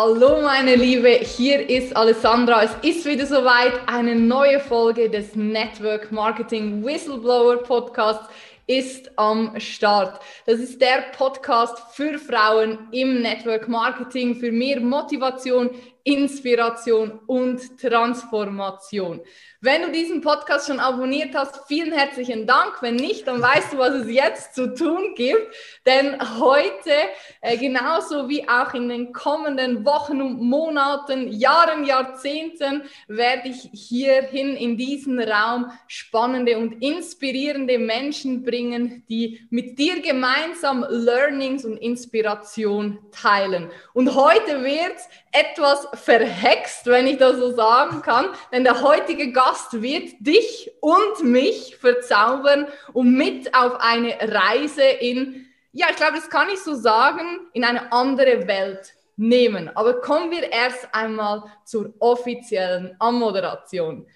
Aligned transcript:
Hallo 0.00 0.40
meine 0.42 0.76
Liebe, 0.76 1.08
hier 1.08 1.68
ist 1.68 1.96
Alessandra. 1.96 2.62
Es 2.62 2.70
ist 2.82 3.04
wieder 3.04 3.26
soweit, 3.26 3.72
eine 3.88 4.14
neue 4.14 4.60
Folge 4.60 5.10
des 5.10 5.34
Network 5.34 6.12
Marketing 6.12 6.84
Whistleblower 6.84 7.56
Podcasts 7.56 8.28
ist 8.68 9.10
am 9.16 9.58
Start. 9.58 10.20
Das 10.46 10.60
ist 10.60 10.80
der 10.80 11.06
Podcast 11.16 11.82
für 11.94 12.16
Frauen 12.16 12.78
im 12.92 13.22
Network 13.22 13.66
Marketing, 13.66 14.36
für 14.36 14.52
mehr 14.52 14.78
Motivation, 14.78 15.70
Inspiration 16.08 17.20
und 17.26 17.78
Transformation. 17.78 19.20
Wenn 19.60 19.82
du 19.82 19.90
diesen 19.90 20.20
Podcast 20.20 20.68
schon 20.68 20.78
abonniert 20.78 21.34
hast, 21.34 21.66
vielen 21.66 21.92
herzlichen 21.92 22.46
Dank. 22.46 22.80
Wenn 22.80 22.94
nicht, 22.94 23.26
dann 23.26 23.42
weißt 23.42 23.72
du, 23.72 23.78
was 23.78 23.92
es 23.92 24.08
jetzt 24.08 24.54
zu 24.54 24.72
tun 24.72 25.14
gibt. 25.16 25.52
Denn 25.84 26.16
heute, 26.38 26.92
äh, 27.40 27.56
genauso 27.58 28.28
wie 28.28 28.48
auch 28.48 28.72
in 28.72 28.88
den 28.88 29.12
kommenden 29.12 29.84
Wochen 29.84 30.22
und 30.22 30.40
Monaten, 30.40 31.28
Jahren, 31.32 31.84
Jahrzehnten, 31.84 32.84
werde 33.08 33.48
ich 33.48 33.68
hierhin 33.72 34.56
in 34.56 34.76
diesen 34.76 35.20
Raum 35.20 35.72
spannende 35.88 36.56
und 36.56 36.80
inspirierende 36.80 37.80
Menschen 37.80 38.44
bringen, 38.44 39.04
die 39.08 39.40
mit 39.50 39.78
dir 39.78 40.00
gemeinsam 40.00 40.86
Learnings 40.88 41.64
und 41.64 41.78
Inspiration 41.78 43.00
teilen. 43.10 43.70
Und 43.92 44.14
heute 44.14 44.62
wird 44.62 44.96
etwas 45.32 45.88
verhext, 45.94 46.86
wenn 46.86 47.06
ich 47.06 47.18
das 47.18 47.36
so 47.36 47.54
sagen 47.54 48.02
kann, 48.02 48.26
denn 48.52 48.64
der 48.64 48.82
heutige 48.82 49.32
Gast 49.32 49.82
wird 49.82 50.14
dich 50.20 50.70
und 50.80 51.24
mich 51.24 51.76
verzaubern 51.76 52.66
und 52.92 53.12
mit 53.14 53.54
auf 53.54 53.80
eine 53.80 54.16
Reise 54.20 54.82
in, 54.82 55.46
ja, 55.72 55.86
ich 55.90 55.96
glaube, 55.96 56.16
das 56.16 56.30
kann 56.30 56.48
ich 56.48 56.60
so 56.60 56.74
sagen, 56.74 57.40
in 57.52 57.64
eine 57.64 57.92
andere 57.92 58.46
Welt 58.46 58.94
nehmen. 59.16 59.70
Aber 59.74 60.00
kommen 60.00 60.30
wir 60.30 60.50
erst 60.50 60.88
einmal 60.92 61.42
zur 61.64 61.92
offiziellen 61.98 62.96
Anmoderation. 62.98 64.06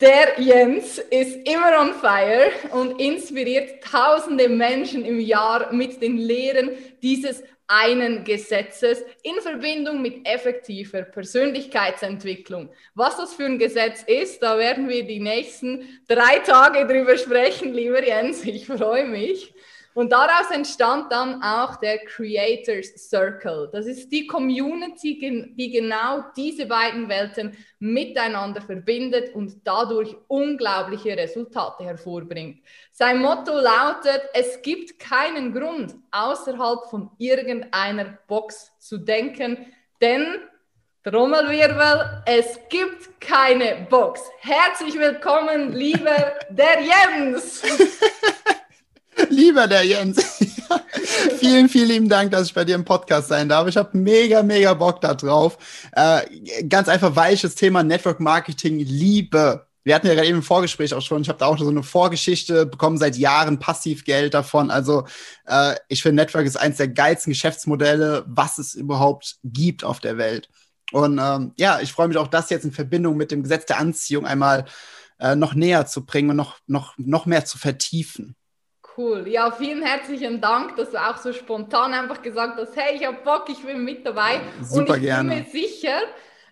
Der 0.00 0.40
Jens 0.40 0.98
ist 0.98 1.48
immer 1.48 1.80
on 1.80 1.92
fire 1.94 2.50
und 2.70 3.00
inspiriert 3.00 3.82
tausende 3.82 4.48
Menschen 4.48 5.04
im 5.04 5.18
Jahr 5.18 5.72
mit 5.72 6.00
den 6.00 6.18
Lehren 6.18 6.70
dieses 7.02 7.42
einen 7.68 8.24
Gesetzes 8.24 9.04
in 9.22 9.40
Verbindung 9.42 10.00
mit 10.00 10.26
effektiver 10.26 11.02
Persönlichkeitsentwicklung. 11.02 12.70
Was 12.94 13.18
das 13.18 13.34
für 13.34 13.44
ein 13.44 13.58
Gesetz 13.58 14.02
ist, 14.06 14.42
da 14.42 14.58
werden 14.58 14.88
wir 14.88 15.06
die 15.06 15.20
nächsten 15.20 16.00
drei 16.08 16.38
Tage 16.38 16.86
drüber 16.86 17.18
sprechen, 17.18 17.74
lieber 17.74 18.04
Jens. 18.04 18.42
Ich 18.44 18.66
freue 18.66 19.06
mich. 19.06 19.52
Und 19.94 20.12
daraus 20.12 20.50
entstand 20.52 21.10
dann 21.10 21.42
auch 21.42 21.76
der 21.76 21.98
Creators 21.98 23.08
Circle. 23.08 23.68
Das 23.72 23.86
ist 23.86 24.10
die 24.12 24.26
Community, 24.26 25.54
die 25.56 25.70
genau 25.70 26.24
diese 26.36 26.66
beiden 26.66 27.08
Welten 27.08 27.56
miteinander 27.78 28.60
verbindet 28.60 29.34
und 29.34 29.56
dadurch 29.64 30.14
unglaubliche 30.28 31.16
Resultate 31.16 31.84
hervorbringt. 31.84 32.62
Sein 32.92 33.20
Motto 33.20 33.58
lautet, 33.58 34.22
es 34.34 34.62
gibt 34.62 34.98
keinen 34.98 35.52
Grund, 35.52 35.94
außerhalb 36.10 36.86
von 36.90 37.10
irgendeiner 37.18 38.18
Box 38.26 38.72
zu 38.78 38.98
denken, 38.98 39.66
denn 40.00 40.40
Trommelwirbel, 41.04 42.22
es 42.26 42.58
gibt 42.68 43.20
keine 43.20 43.86
Box. 43.88 44.20
Herzlich 44.40 44.98
willkommen, 44.98 45.72
lieber 45.72 46.34
der 46.50 46.82
Jens. 46.82 47.62
Lieber 49.30 49.66
der 49.66 49.84
Jens. 49.84 50.18
vielen, 51.38 51.68
vielen 51.68 51.88
lieben 51.88 52.08
Dank, 52.08 52.30
dass 52.30 52.48
ich 52.48 52.54
bei 52.54 52.64
dir 52.64 52.74
im 52.74 52.84
Podcast 52.84 53.28
sein 53.28 53.48
darf. 53.48 53.68
Ich 53.68 53.76
habe 53.76 53.96
mega, 53.96 54.42
mega 54.42 54.74
Bock 54.74 55.00
da 55.00 55.14
drauf. 55.14 55.58
Äh, 55.92 56.62
ganz 56.68 56.88
einfach, 56.88 57.14
weil 57.16 57.34
ich 57.34 57.42
das 57.42 57.54
Thema 57.54 57.82
Network 57.82 58.20
Marketing 58.20 58.78
liebe. 58.78 59.66
Wir 59.84 59.94
hatten 59.94 60.06
ja 60.06 60.14
gerade 60.14 60.28
eben 60.28 60.38
im 60.38 60.42
Vorgespräch 60.42 60.92
auch 60.92 61.00
schon, 61.00 61.22
ich 61.22 61.28
habe 61.28 61.38
da 61.38 61.46
auch 61.46 61.58
so 61.58 61.68
eine 61.68 61.82
Vorgeschichte 61.82 62.66
bekommen, 62.66 62.98
seit 62.98 63.16
Jahren 63.16 63.58
Passivgeld 63.58 64.34
davon. 64.34 64.70
Also 64.70 65.06
äh, 65.46 65.76
ich 65.88 66.02
finde, 66.02 66.22
Network 66.22 66.46
ist 66.46 66.56
eines 66.56 66.76
der 66.76 66.88
geilsten 66.88 67.32
Geschäftsmodelle, 67.32 68.24
was 68.26 68.58
es 68.58 68.74
überhaupt 68.74 69.36
gibt 69.44 69.84
auf 69.84 70.00
der 70.00 70.18
Welt. 70.18 70.48
Und 70.92 71.18
ähm, 71.18 71.52
ja, 71.56 71.80
ich 71.80 71.92
freue 71.92 72.08
mich 72.08 72.16
auch, 72.16 72.28
das 72.28 72.50
jetzt 72.50 72.64
in 72.64 72.72
Verbindung 72.72 73.16
mit 73.16 73.30
dem 73.30 73.42
Gesetz 73.42 73.66
der 73.66 73.78
Anziehung 73.78 74.26
einmal 74.26 74.66
äh, 75.18 75.36
noch 75.36 75.54
näher 75.54 75.86
zu 75.86 76.04
bringen 76.04 76.30
und 76.30 76.36
noch, 76.36 76.58
noch, 76.66 76.94
noch 76.96 77.26
mehr 77.26 77.44
zu 77.44 77.58
vertiefen. 77.58 78.36
Cool. 78.98 79.28
Ja, 79.28 79.52
vielen 79.52 79.80
herzlichen 79.80 80.40
Dank, 80.40 80.74
dass 80.74 80.90
du 80.90 80.96
auch 80.96 81.16
so 81.18 81.32
spontan 81.32 81.94
einfach 81.94 82.20
gesagt 82.20 82.58
hast, 82.58 82.74
hey, 82.74 82.96
ich 82.96 83.06
habe 83.06 83.18
Bock, 83.24 83.44
ich 83.48 83.62
bin 83.64 83.84
mit 83.84 84.04
dabei. 84.04 84.40
Super 84.60 84.94
Und 84.94 84.96
ich 84.96 85.02
gerne. 85.02 85.28
bin 85.28 85.38
mir 85.38 85.44
sicher, 85.44 86.00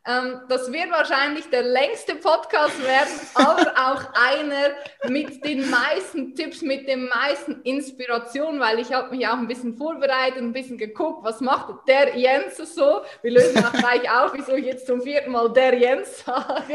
ähm, 0.07 0.43
das 0.49 0.71
wird 0.73 0.91
wahrscheinlich 0.91 1.51
der 1.51 1.63
längste 1.63 2.15
Podcast 2.15 2.81
werden, 2.83 3.13
aber 3.35 3.73
auch 3.73 4.03
einer 4.15 4.71
mit 5.09 5.45
den 5.45 5.69
meisten 5.69 6.35
Tipps, 6.35 6.63
mit 6.63 6.89
den 6.89 7.09
meisten 7.09 7.63
Inspirationen, 7.63 8.61
weil 8.61 8.79
ich 8.79 8.93
habe 8.93 9.15
mich 9.15 9.27
auch 9.27 9.37
ein 9.37 9.49
bisschen 9.49 9.77
vorbereitet, 9.77 10.39
ein 10.39 10.53
bisschen 10.53 10.79
geguckt, 10.79 11.25
was 11.25 11.41
macht 11.41 11.89
der 11.89 12.17
Jens 12.17 12.57
so. 12.57 13.03
Wir 13.23 13.33
lösen 13.33 13.65
auch 13.65 13.73
gleich 13.73 14.09
auf, 14.11 14.33
wieso 14.35 14.55
ich 14.55 14.67
jetzt 14.67 14.87
zum 14.87 15.03
vierten 15.03 15.33
Mal 15.33 15.53
der 15.53 15.75
Jens 15.75 16.25
sage. 16.25 16.75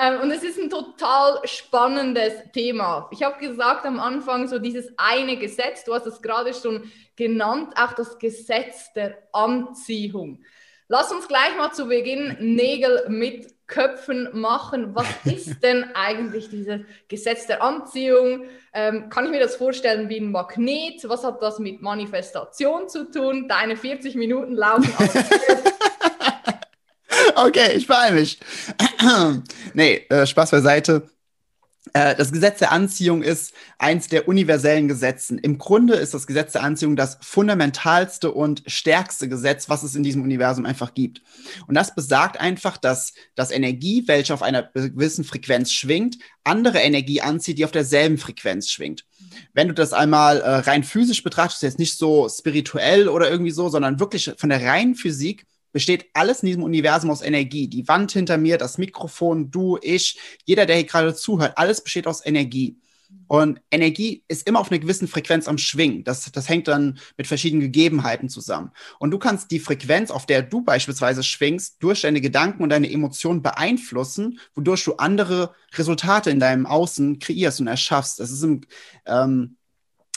Ähm, 0.00 0.20
und 0.22 0.30
es 0.30 0.42
ist 0.42 0.58
ein 0.58 0.70
total 0.70 1.40
spannendes 1.44 2.32
Thema. 2.52 3.08
Ich 3.12 3.22
habe 3.22 3.38
gesagt 3.38 3.86
am 3.86 4.00
Anfang 4.00 4.48
so 4.48 4.58
dieses 4.58 4.92
eine 4.96 5.36
Gesetz, 5.36 5.84
du 5.84 5.94
hast 5.94 6.06
es 6.06 6.20
gerade 6.20 6.52
schon 6.52 6.90
genannt, 7.14 7.74
auch 7.76 7.92
das 7.92 8.18
Gesetz 8.18 8.92
der 8.94 9.18
Anziehung. 9.32 10.42
Lass 10.90 11.12
uns 11.12 11.28
gleich 11.28 11.54
mal 11.58 11.70
zu 11.70 11.86
Beginn 11.86 12.34
Nägel 12.40 13.04
mit 13.08 13.54
Köpfen 13.66 14.30
machen. 14.32 14.94
Was 14.94 15.06
ist 15.24 15.62
denn 15.62 15.84
eigentlich 15.94 16.48
dieses 16.48 16.80
Gesetz 17.08 17.46
der 17.46 17.62
Anziehung? 17.62 18.44
Ähm, 18.72 19.10
kann 19.10 19.26
ich 19.26 19.30
mir 19.30 19.40
das 19.40 19.56
vorstellen 19.56 20.08
wie 20.08 20.18
ein 20.18 20.32
Magnet? 20.32 21.06
Was 21.06 21.24
hat 21.24 21.42
das 21.42 21.58
mit 21.58 21.82
Manifestation 21.82 22.88
zu 22.88 23.10
tun? 23.10 23.46
Deine 23.48 23.76
40 23.76 24.14
Minuten 24.14 24.54
laufen 24.54 24.90
okay, 27.34 27.72
ich 27.74 27.86
beeile 27.86 28.14
mich. 28.14 28.40
nee, 29.74 30.06
äh, 30.08 30.26
Spaß 30.26 30.52
beiseite. 30.52 31.02
Äh, 31.92 32.14
das 32.16 32.32
Gesetz 32.32 32.58
der 32.58 32.72
Anziehung 32.72 33.22
ist 33.22 33.52
eins 33.78 34.08
der 34.08 34.28
universellen 34.28 34.88
Gesetzen. 34.88 35.38
Im 35.38 35.58
Grunde 35.58 35.94
ist 35.94 36.14
das 36.14 36.26
Gesetz 36.26 36.52
der 36.52 36.62
Anziehung 36.62 36.96
das 36.96 37.18
fundamentalste 37.20 38.32
und 38.32 38.62
stärkste 38.66 39.28
Gesetz, 39.28 39.68
was 39.68 39.82
es 39.82 39.94
in 39.94 40.02
diesem 40.02 40.22
Universum 40.22 40.66
einfach 40.66 40.94
gibt. 40.94 41.22
Und 41.66 41.74
das 41.74 41.94
besagt 41.94 42.40
einfach, 42.40 42.76
dass 42.76 43.12
das 43.34 43.50
Energie, 43.50 44.04
welche 44.06 44.34
auf 44.34 44.42
einer 44.42 44.62
gewissen 44.62 45.24
Frequenz 45.24 45.72
schwingt, 45.72 46.18
andere 46.44 46.78
Energie 46.78 47.20
anzieht, 47.20 47.58
die 47.58 47.64
auf 47.64 47.72
derselben 47.72 48.18
Frequenz 48.18 48.68
schwingt. 48.68 49.04
Wenn 49.52 49.68
du 49.68 49.74
das 49.74 49.92
einmal 49.92 50.40
äh, 50.40 50.48
rein 50.56 50.84
physisch 50.84 51.22
betrachtest, 51.22 51.62
jetzt 51.62 51.78
nicht 51.78 51.98
so 51.98 52.28
spirituell 52.28 53.08
oder 53.08 53.30
irgendwie 53.30 53.50
so, 53.50 53.68
sondern 53.68 54.00
wirklich 54.00 54.32
von 54.38 54.48
der 54.48 54.64
reinen 54.64 54.94
Physik, 54.94 55.44
besteht 55.78 56.06
alles 56.12 56.42
in 56.42 56.48
diesem 56.48 56.64
Universum 56.64 57.08
aus 57.08 57.22
Energie. 57.22 57.68
Die 57.68 57.86
Wand 57.86 58.10
hinter 58.10 58.36
mir, 58.36 58.58
das 58.58 58.78
Mikrofon, 58.78 59.52
du, 59.52 59.78
ich, 59.80 60.18
jeder, 60.44 60.66
der 60.66 60.74
hier 60.74 60.86
gerade 60.86 61.14
zuhört, 61.14 61.52
alles 61.56 61.84
besteht 61.84 62.08
aus 62.08 62.26
Energie. 62.26 62.80
Und 63.28 63.60
Energie 63.70 64.24
ist 64.26 64.48
immer 64.48 64.58
auf 64.58 64.72
einer 64.72 64.80
gewissen 64.80 65.06
Frequenz 65.06 65.46
am 65.46 65.56
Schwingen. 65.56 66.02
Das, 66.02 66.32
das 66.32 66.48
hängt 66.48 66.66
dann 66.66 66.98
mit 67.16 67.28
verschiedenen 67.28 67.60
Gegebenheiten 67.60 68.28
zusammen. 68.28 68.72
Und 68.98 69.12
du 69.12 69.20
kannst 69.20 69.52
die 69.52 69.60
Frequenz, 69.60 70.10
auf 70.10 70.26
der 70.26 70.42
du 70.42 70.62
beispielsweise 70.62 71.22
schwingst, 71.22 71.76
durch 71.78 72.00
deine 72.00 72.20
Gedanken 72.20 72.64
und 72.64 72.70
deine 72.70 72.90
Emotionen 72.90 73.40
beeinflussen, 73.40 74.40
wodurch 74.56 74.82
du 74.82 74.94
andere 74.94 75.54
Resultate 75.74 76.30
in 76.30 76.40
deinem 76.40 76.66
Außen 76.66 77.20
kreierst 77.20 77.60
und 77.60 77.68
erschaffst. 77.68 78.18
Das 78.18 78.32
ist 78.32 78.42
im, 78.42 78.62
ähm, 79.06 79.57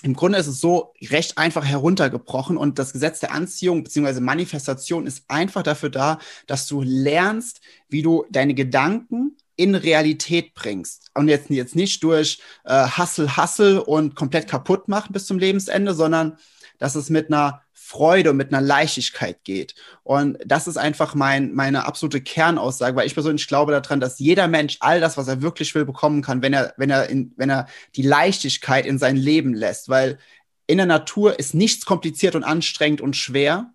im 0.04 0.16
Grunde 0.16 0.40
ist 0.40 0.48
es 0.48 0.60
so 0.60 0.94
recht 1.10 1.38
einfach 1.38 1.66
heruntergebrochen 1.66 2.58
und 2.58 2.80
das 2.80 2.94
Gesetz 2.94 3.20
der 3.20 3.32
Anziehung 3.34 3.84
bzw. 3.84 4.20
Manifestation 4.20 5.06
ist 5.06 5.26
einfach 5.28 5.64
dafür 5.64 5.90
da, 5.90 6.20
dass 6.48 6.68
du 6.68 6.82
lernst, 6.82 7.62
wie 7.88 8.02
du 8.02 8.26
deine 8.30 8.54
Gedanken 8.54 9.38
in 9.56 9.76
Realität 9.76 10.56
bringst. 10.56 11.12
Und 11.14 11.28
jetzt, 11.28 11.50
jetzt 11.50 11.76
nicht 11.76 12.04
durch 12.04 12.40
äh, 12.64 12.74
Hassel, 12.74 13.38
Hassel 13.38 13.78
und 13.80 14.16
komplett 14.16 14.48
kaputt 14.48 14.88
machen 14.88 15.14
bis 15.14 15.28
zum 15.28 15.38
Lebensende, 15.38 15.94
sondern 15.94 16.38
dass 16.80 16.96
es 16.96 17.12
mit 17.12 17.28
einer 17.28 17.62
Freude 17.92 18.32
und 18.32 18.38
mit 18.38 18.54
einer 18.54 18.66
Leichtigkeit 18.66 19.44
geht. 19.44 19.76
Und 20.04 20.38
das 20.46 20.66
ist 20.66 20.78
einfach 20.78 21.14
mein, 21.14 21.54
meine 21.54 21.86
absolute 21.86 22.22
Kernaussage, 22.22 22.96
weil 22.96 23.06
ich 23.06 23.16
persönlich 23.16 23.50
glaube 23.50 23.74
daran, 23.74 24.00
dass 24.00 24.18
jeder 24.18 24.48
Mensch 24.48 24.78
all 24.80 25.02
das, 25.02 25.18
was 25.18 25.28
er 25.28 25.42
wirklich 25.42 25.76
will, 25.76 25.84
bekommen 25.84 26.22
kann, 26.22 26.42
wenn 26.42 26.54
er, 26.54 26.74
wenn 26.78 26.90
er, 26.90 27.10
in, 27.10 27.34
wenn 27.36 27.50
er 27.50 27.68
die 27.98 28.04
Leichtigkeit 28.04 28.86
in 28.86 28.98
sein 28.98 29.18
Leben 29.18 29.54
lässt. 29.54 29.90
Weil 29.90 30.20
in 30.68 30.78
der 30.78 30.86
Natur 30.86 31.38
ist 31.38 31.54
nichts 31.54 31.86
kompliziert 31.86 32.36
und 32.36 32.46
anstrengend 32.46 33.02
und 33.02 33.18
schwer. 33.18 33.74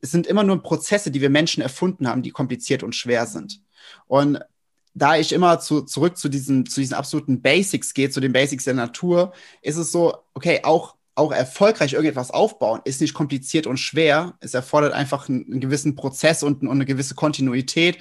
Es 0.00 0.12
sind 0.12 0.28
immer 0.28 0.44
nur 0.44 0.62
Prozesse, 0.62 1.10
die 1.10 1.20
wir 1.20 1.30
Menschen 1.30 1.64
erfunden 1.64 2.06
haben, 2.06 2.22
die 2.22 2.30
kompliziert 2.30 2.84
und 2.84 2.94
schwer 2.94 3.26
sind. 3.26 3.60
Und 4.06 4.38
da 4.94 5.16
ich 5.16 5.32
immer 5.32 5.58
zu, 5.58 5.82
zurück 5.82 6.16
zu 6.16 6.28
diesen, 6.28 6.66
zu 6.66 6.78
diesen 6.78 6.94
absoluten 6.94 7.42
Basics 7.42 7.92
gehe, 7.92 8.10
zu 8.10 8.20
den 8.20 8.32
Basics 8.32 8.64
der 8.64 8.74
Natur, 8.74 9.32
ist 9.62 9.78
es 9.78 9.90
so, 9.90 10.16
okay, 10.34 10.60
auch 10.62 10.94
auch 11.14 11.32
erfolgreich 11.32 11.92
irgendetwas 11.92 12.30
aufbauen, 12.30 12.80
ist 12.84 13.00
nicht 13.00 13.14
kompliziert 13.14 13.66
und 13.66 13.76
schwer. 13.76 14.34
Es 14.40 14.54
erfordert 14.54 14.94
einfach 14.94 15.28
einen, 15.28 15.44
einen 15.44 15.60
gewissen 15.60 15.94
Prozess 15.94 16.42
und, 16.42 16.62
und, 16.62 16.70
eine 16.70 16.86
gewisse 16.86 17.14
Kontinuität 17.14 17.98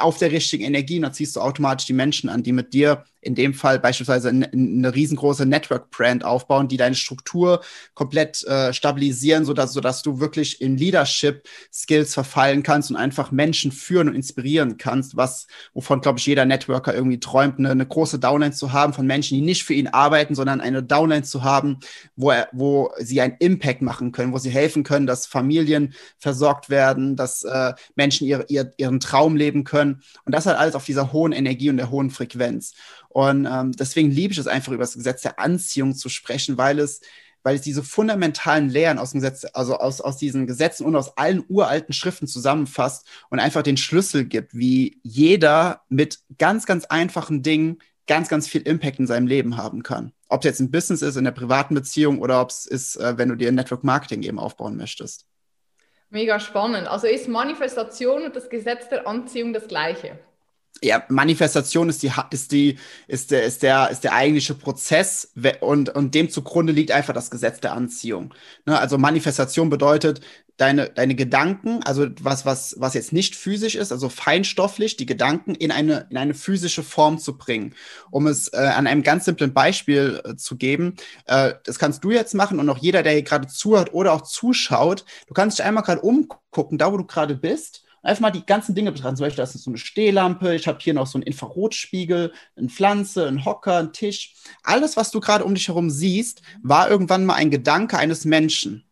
auf 0.00 0.18
der 0.18 0.32
richtigen 0.32 0.64
Energie. 0.64 0.96
Und 0.96 1.02
dann 1.02 1.14
ziehst 1.14 1.36
du 1.36 1.40
automatisch 1.40 1.86
die 1.86 1.92
Menschen 1.92 2.28
an, 2.28 2.42
die 2.42 2.52
mit 2.52 2.72
dir 2.72 3.04
in 3.22 3.36
dem 3.36 3.54
Fall 3.54 3.78
beispielsweise 3.78 4.28
eine, 4.28 4.94
riesengroße 4.94 5.46
Network-Brand 5.46 6.24
aufbauen, 6.24 6.66
die 6.66 6.76
deine 6.76 6.96
Struktur 6.96 7.62
komplett 7.94 8.44
äh, 8.44 8.72
stabilisieren, 8.72 9.44
sodass, 9.44 9.72
sodass 9.72 10.02
du 10.02 10.18
wirklich 10.18 10.60
in 10.60 10.76
Leadership-Skills 10.76 12.12
verfallen 12.12 12.64
kannst 12.64 12.90
und 12.90 12.96
einfach 12.96 13.30
Menschen 13.30 13.70
führen 13.70 14.08
und 14.08 14.16
inspirieren 14.16 14.76
kannst, 14.76 15.16
was, 15.16 15.46
wovon, 15.72 16.00
glaube 16.00 16.18
ich, 16.18 16.26
jeder 16.26 16.44
Networker 16.44 16.94
irgendwie 16.94 17.20
träumt, 17.20 17.58
eine, 17.58 17.70
eine 17.70 17.86
große 17.86 18.18
Downline 18.18 18.52
zu 18.52 18.72
haben 18.72 18.92
von 18.92 19.06
Menschen, 19.06 19.36
die 19.36 19.40
nicht 19.40 19.62
für 19.62 19.74
ihn 19.74 19.86
arbeiten, 19.86 20.34
sondern 20.34 20.60
eine 20.60 20.82
Downline 20.82 21.22
zu 21.22 21.44
haben, 21.44 21.78
wo, 22.16 22.32
er, 22.32 22.48
wo 22.52 22.90
sie 22.98 23.20
einen 23.20 23.36
Impact 23.38 23.82
machen 23.82 24.10
können, 24.10 24.32
wo 24.32 24.38
sie 24.38 24.50
helfen 24.50 24.82
können, 24.82 25.06
dass 25.06 25.26
Familien 25.26 25.94
versorgt 26.18 26.70
werden, 26.70 27.14
dass 27.14 27.44
äh, 27.44 27.72
Menschen 27.94 28.26
ihr, 28.26 28.44
ihr, 28.48 28.72
ihren 28.78 28.98
Traum 28.98 29.36
leben 29.36 29.62
können. 29.62 29.81
Und 29.90 30.34
das 30.34 30.46
halt 30.46 30.58
alles 30.58 30.74
auf 30.74 30.84
dieser 30.84 31.12
hohen 31.12 31.32
Energie 31.32 31.70
und 31.70 31.76
der 31.76 31.90
hohen 31.90 32.10
Frequenz. 32.10 32.74
Und 33.08 33.46
ähm, 33.46 33.72
deswegen 33.72 34.10
liebe 34.10 34.32
ich 34.32 34.38
es 34.38 34.46
einfach, 34.46 34.72
über 34.72 34.82
das 34.82 34.94
Gesetz 34.94 35.22
der 35.22 35.38
Anziehung 35.38 35.94
zu 35.94 36.08
sprechen, 36.08 36.58
weil 36.58 36.78
es 36.78 37.00
weil 37.42 37.56
es 37.56 37.62
diese 37.62 37.82
fundamentalen 37.82 38.68
Lehren 38.68 38.98
aus 38.98 39.10
dem 39.10 39.20
Gesetz, 39.20 39.44
also 39.52 39.76
aus, 39.76 40.00
aus 40.00 40.16
diesen 40.16 40.46
Gesetzen 40.46 40.84
und 40.86 40.96
aus 40.96 41.16
allen 41.16 41.44
uralten 41.48 41.92
Schriften 41.92 42.26
zusammenfasst 42.26 43.06
und 43.30 43.40
einfach 43.40 43.62
den 43.62 43.76
Schlüssel 43.76 44.24
gibt, 44.24 44.54
wie 44.54 45.00
jeder 45.02 45.82
mit 45.88 46.20
ganz, 46.38 46.66
ganz 46.66 46.84
einfachen 46.84 47.42
Dingen 47.42 47.78
ganz, 48.06 48.28
ganz 48.28 48.48
viel 48.48 48.62
Impact 48.62 48.98
in 48.98 49.06
seinem 49.06 49.26
Leben 49.26 49.56
haben 49.56 49.82
kann. 49.82 50.12
Ob 50.28 50.40
es 50.40 50.44
jetzt 50.44 50.60
ein 50.60 50.70
Business 50.70 51.02
ist, 51.02 51.16
in 51.16 51.24
der 51.24 51.30
privaten 51.30 51.74
Beziehung 51.74 52.20
oder 52.20 52.40
ob 52.40 52.50
es 52.50 52.66
ist, 52.66 52.96
äh, 52.96 53.16
wenn 53.16 53.28
du 53.28 53.36
dir 53.36 53.52
Network 53.52 53.84
Marketing 53.84 54.22
eben 54.22 54.38
aufbauen 54.38 54.76
möchtest. 54.76 55.26
Mega 56.12 56.38
spannend. 56.38 56.86
Also 56.86 57.06
ist 57.06 57.26
Manifestation 57.26 58.22
und 58.22 58.36
das 58.36 58.48
Gesetz 58.48 58.88
der 58.88 59.06
Anziehung 59.06 59.52
das 59.52 59.66
gleiche? 59.66 60.18
ja, 60.82 61.04
Manifestation 61.08 61.88
ist 61.88 62.02
die 62.02 62.10
ist 62.30 62.52
die 62.52 62.78
ist 63.06 63.30
der 63.30 63.44
ist 63.44 63.62
der 63.62 63.90
ist 63.90 64.02
der 64.04 64.14
eigentliche 64.14 64.54
Prozess 64.54 65.32
und 65.60 65.90
und 65.90 66.14
dem 66.14 66.28
zugrunde 66.28 66.72
liegt 66.72 66.90
einfach 66.90 67.14
das 67.14 67.30
Gesetz 67.30 67.60
der 67.60 67.72
Anziehung. 67.72 68.34
Ne? 68.66 68.78
Also 68.78 68.98
Manifestation 68.98 69.70
bedeutet 69.70 70.20
deine 70.62 70.90
deine 70.90 71.16
Gedanken, 71.16 71.82
also 71.82 72.06
was 72.20 72.46
was 72.46 72.76
was 72.78 72.94
jetzt 72.94 73.12
nicht 73.12 73.34
physisch 73.34 73.74
ist, 73.74 73.90
also 73.90 74.08
feinstofflich, 74.08 74.96
die 74.96 75.06
Gedanken 75.06 75.56
in 75.56 75.72
eine 75.72 76.06
in 76.10 76.16
eine 76.16 76.34
physische 76.34 76.84
Form 76.84 77.18
zu 77.18 77.36
bringen. 77.36 77.74
Um 78.10 78.28
es 78.28 78.48
äh, 78.52 78.58
an 78.58 78.86
einem 78.86 79.02
ganz 79.02 79.24
simplen 79.24 79.52
Beispiel 79.52 80.22
äh, 80.24 80.36
zu 80.36 80.56
geben, 80.56 80.94
äh, 81.26 81.54
das 81.64 81.80
kannst 81.80 82.04
du 82.04 82.12
jetzt 82.12 82.34
machen 82.34 82.60
und 82.60 82.68
auch 82.70 82.78
jeder, 82.78 83.02
der 83.02 83.12
hier 83.12 83.22
gerade 83.22 83.48
zuhört 83.48 83.92
oder 83.92 84.12
auch 84.12 84.22
zuschaut, 84.22 85.04
du 85.26 85.34
kannst 85.34 85.58
dich 85.58 85.66
einmal 85.66 85.82
gerade 85.82 86.00
umgucken, 86.00 86.78
da 86.78 86.92
wo 86.92 86.96
du 86.96 87.04
gerade 87.04 87.34
bist 87.34 87.82
einfach 88.04 88.22
mal 88.22 88.30
die 88.30 88.44
ganzen 88.44 88.74
Dinge 88.74 88.92
betrachten. 88.92 89.16
Zum 89.16 89.26
Beispiel, 89.26 89.42
das 89.42 89.54
ist 89.54 89.64
so 89.64 89.70
eine 89.70 89.78
Stehlampe, 89.78 90.54
ich 90.54 90.66
habe 90.66 90.78
hier 90.80 90.94
noch 90.94 91.06
so 91.06 91.18
einen 91.18 91.22
Infrarotspiegel, 91.22 92.32
eine 92.56 92.68
Pflanze, 92.68 93.26
einen 93.26 93.44
Hocker, 93.44 93.78
einen 93.78 93.92
Tisch. 93.92 94.34
Alles, 94.62 94.96
was 94.96 95.10
du 95.10 95.20
gerade 95.20 95.44
um 95.44 95.54
dich 95.54 95.68
herum 95.68 95.88
siehst, 95.88 96.42
war 96.62 96.90
irgendwann 96.90 97.24
mal 97.24 97.34
ein 97.34 97.50
Gedanke 97.50 97.98
eines 97.98 98.24
Menschen. 98.24 98.84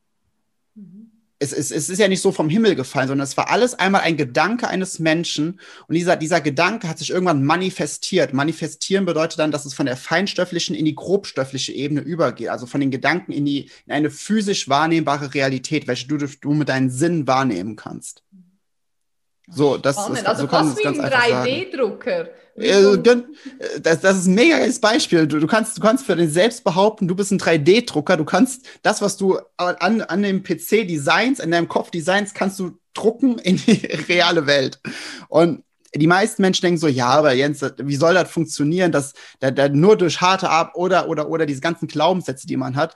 Mhm. 0.76 1.09
Es, 1.42 1.52
es, 1.52 1.70
es 1.70 1.88
ist 1.88 1.98
ja 1.98 2.06
nicht 2.06 2.20
so 2.20 2.32
vom 2.32 2.50
Himmel 2.50 2.74
gefallen, 2.74 3.08
sondern 3.08 3.24
es 3.24 3.36
war 3.36 3.50
alles 3.50 3.74
einmal 3.74 4.02
ein 4.02 4.18
Gedanke 4.18 4.68
eines 4.68 4.98
Menschen. 4.98 5.58
Und 5.88 5.94
dieser, 5.94 6.16
dieser 6.16 6.40
Gedanke 6.40 6.86
hat 6.86 6.98
sich 6.98 7.10
irgendwann 7.10 7.42
manifestiert. 7.42 8.34
Manifestieren 8.34 9.06
bedeutet 9.06 9.38
dann, 9.38 9.50
dass 9.50 9.64
es 9.64 9.72
von 9.72 9.86
der 9.86 9.96
feinstofflichen 9.96 10.76
in 10.76 10.84
die 10.84 10.94
grobstoffliche 10.94 11.72
Ebene 11.72 12.02
übergeht. 12.02 12.50
Also 12.50 12.66
von 12.66 12.80
den 12.80 12.90
Gedanken 12.90 13.32
in, 13.32 13.46
die, 13.46 13.70
in 13.86 13.92
eine 13.92 14.10
physisch 14.10 14.68
wahrnehmbare 14.68 15.32
Realität, 15.32 15.86
welche 15.88 16.06
du, 16.06 16.18
du 16.18 16.52
mit 16.52 16.68
deinen 16.68 16.90
Sinnen 16.90 17.26
wahrnehmen 17.26 17.74
kannst. 17.74 18.22
So, 19.50 19.76
das 19.76 19.96
Spannend. 19.96 20.18
ist 20.18 20.26
also 20.26 20.42
so 20.42 20.48
fast 20.48 20.78
wie 20.78 20.86
ein 20.86 21.00
3D-Drucker. 21.00 22.28
Äh, 22.56 22.96
das, 23.80 24.00
das 24.00 24.18
ist 24.18 24.26
ein 24.26 24.34
mega 24.34 24.58
geiles 24.58 24.80
Beispiel. 24.80 25.26
Du, 25.26 25.40
du, 25.40 25.46
kannst, 25.46 25.76
du 25.76 25.80
kannst 25.80 26.06
für 26.06 26.16
den 26.16 26.30
selbst 26.30 26.64
behaupten, 26.64 27.08
du 27.08 27.14
bist 27.14 27.32
ein 27.32 27.40
3D-Drucker. 27.40 28.16
Du 28.16 28.24
kannst 28.24 28.66
das, 28.82 29.02
was 29.02 29.16
du 29.16 29.38
an, 29.56 30.02
an 30.02 30.22
dem 30.22 30.42
PC 30.42 30.86
designs, 30.86 31.40
in 31.40 31.50
deinem 31.50 31.68
Kopf 31.68 31.90
designs, 31.90 32.34
kannst 32.34 32.58
du 32.60 32.78
drucken 32.94 33.38
in 33.38 33.56
die 33.56 33.86
reale 34.08 34.46
Welt. 34.46 34.80
Und 35.28 35.64
die 35.94 36.06
meisten 36.06 36.42
Menschen 36.42 36.62
denken 36.62 36.78
so, 36.78 36.86
ja, 36.86 37.08
aber 37.08 37.32
Jens, 37.32 37.64
wie 37.78 37.96
soll 37.96 38.14
das 38.14 38.30
funktionieren, 38.30 38.92
dass 38.92 39.12
da, 39.40 39.50
da 39.50 39.68
nur 39.68 39.96
durch 39.96 40.20
harte 40.20 40.48
Ab 40.48 40.72
oder 40.76 41.08
oder 41.08 41.28
oder 41.28 41.46
diese 41.46 41.60
ganzen 41.60 41.88
Glaubenssätze, 41.88 42.46
die 42.46 42.56
man 42.56 42.76
hat 42.76 42.94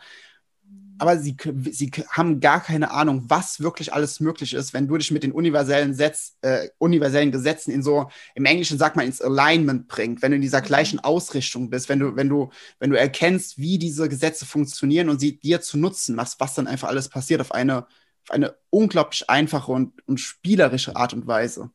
aber 0.98 1.18
sie, 1.18 1.36
sie 1.70 1.90
haben 2.10 2.40
gar 2.40 2.62
keine 2.62 2.90
Ahnung, 2.90 3.24
was 3.28 3.60
wirklich 3.60 3.92
alles 3.92 4.20
möglich 4.20 4.54
ist, 4.54 4.72
wenn 4.72 4.86
du 4.86 4.96
dich 4.96 5.10
mit 5.10 5.22
den 5.22 5.32
universellen, 5.32 5.94
Setz, 5.94 6.36
äh, 6.42 6.68
universellen 6.78 7.32
Gesetzen 7.32 7.72
in 7.72 7.82
so, 7.82 8.08
im 8.34 8.44
Englischen 8.44 8.78
sagt 8.78 8.96
man 8.96 9.06
ins 9.06 9.20
Alignment 9.20 9.88
bringt, 9.88 10.22
wenn 10.22 10.30
du 10.30 10.36
in 10.36 10.42
dieser 10.42 10.60
mhm. 10.60 10.66
gleichen 10.66 11.00
Ausrichtung 11.00 11.70
bist, 11.70 11.88
wenn 11.88 11.98
du, 11.98 12.16
wenn 12.16 12.28
du, 12.28 12.50
wenn 12.78 12.90
du 12.90 12.98
erkennst, 12.98 13.58
wie 13.58 13.78
diese 13.78 14.08
Gesetze 14.08 14.46
funktionieren 14.46 15.08
und 15.08 15.20
sie 15.20 15.38
dir 15.38 15.60
zu 15.60 15.78
nutzen 15.78 16.14
machst, 16.14 16.38
was 16.40 16.54
dann 16.54 16.66
einfach 16.66 16.88
alles 16.88 17.08
passiert 17.08 17.40
auf 17.40 17.52
eine, 17.52 17.78
auf 17.78 18.30
eine 18.30 18.54
unglaublich 18.70 19.28
einfache 19.28 19.72
und, 19.72 20.06
und 20.06 20.18
spielerische 20.18 20.96
Art 20.96 21.12
und 21.12 21.26
Weise. 21.26 21.70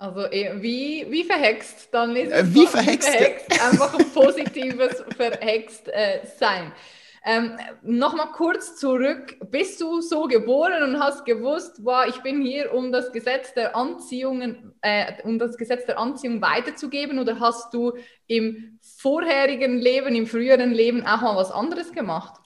Also 0.00 0.26
eh, 0.30 0.62
wie, 0.62 1.06
wie 1.10 1.24
verhext, 1.24 1.88
dann 1.90 2.14
ist 2.14 2.30
äh, 2.30 2.44
wie 2.54 2.68
verhext, 2.68 3.08
verhext 3.08 3.60
einfach 3.60 3.98
ein 3.98 4.08
positives 4.12 5.02
Verhext 5.16 5.88
äh, 5.88 6.20
sein. 6.38 6.72
Ähm, 7.28 7.58
Nochmal 7.82 8.32
kurz 8.32 8.76
zurück. 8.76 9.36
Bist 9.50 9.82
du 9.82 10.00
so 10.00 10.22
geboren 10.22 10.82
und 10.82 10.98
hast 10.98 11.26
gewusst, 11.26 11.84
wow, 11.84 12.06
ich 12.08 12.22
bin 12.22 12.40
hier, 12.40 12.72
um 12.72 12.90
das 12.90 13.12
Gesetz 13.12 13.52
der 13.52 13.76
Anziehung, 13.76 14.72
äh, 14.80 15.12
um 15.24 15.38
das 15.38 15.58
Gesetz 15.58 15.84
der 15.84 15.98
Anziehung 15.98 16.40
weiterzugeben, 16.40 17.18
oder 17.18 17.38
hast 17.38 17.74
du 17.74 17.92
im 18.28 18.78
vorherigen 18.80 19.76
Leben, 19.76 20.14
im 20.14 20.26
früheren 20.26 20.72
Leben 20.72 21.06
auch 21.06 21.20
mal 21.20 21.36
was 21.36 21.50
anderes 21.50 21.92
gemacht? 21.92 22.40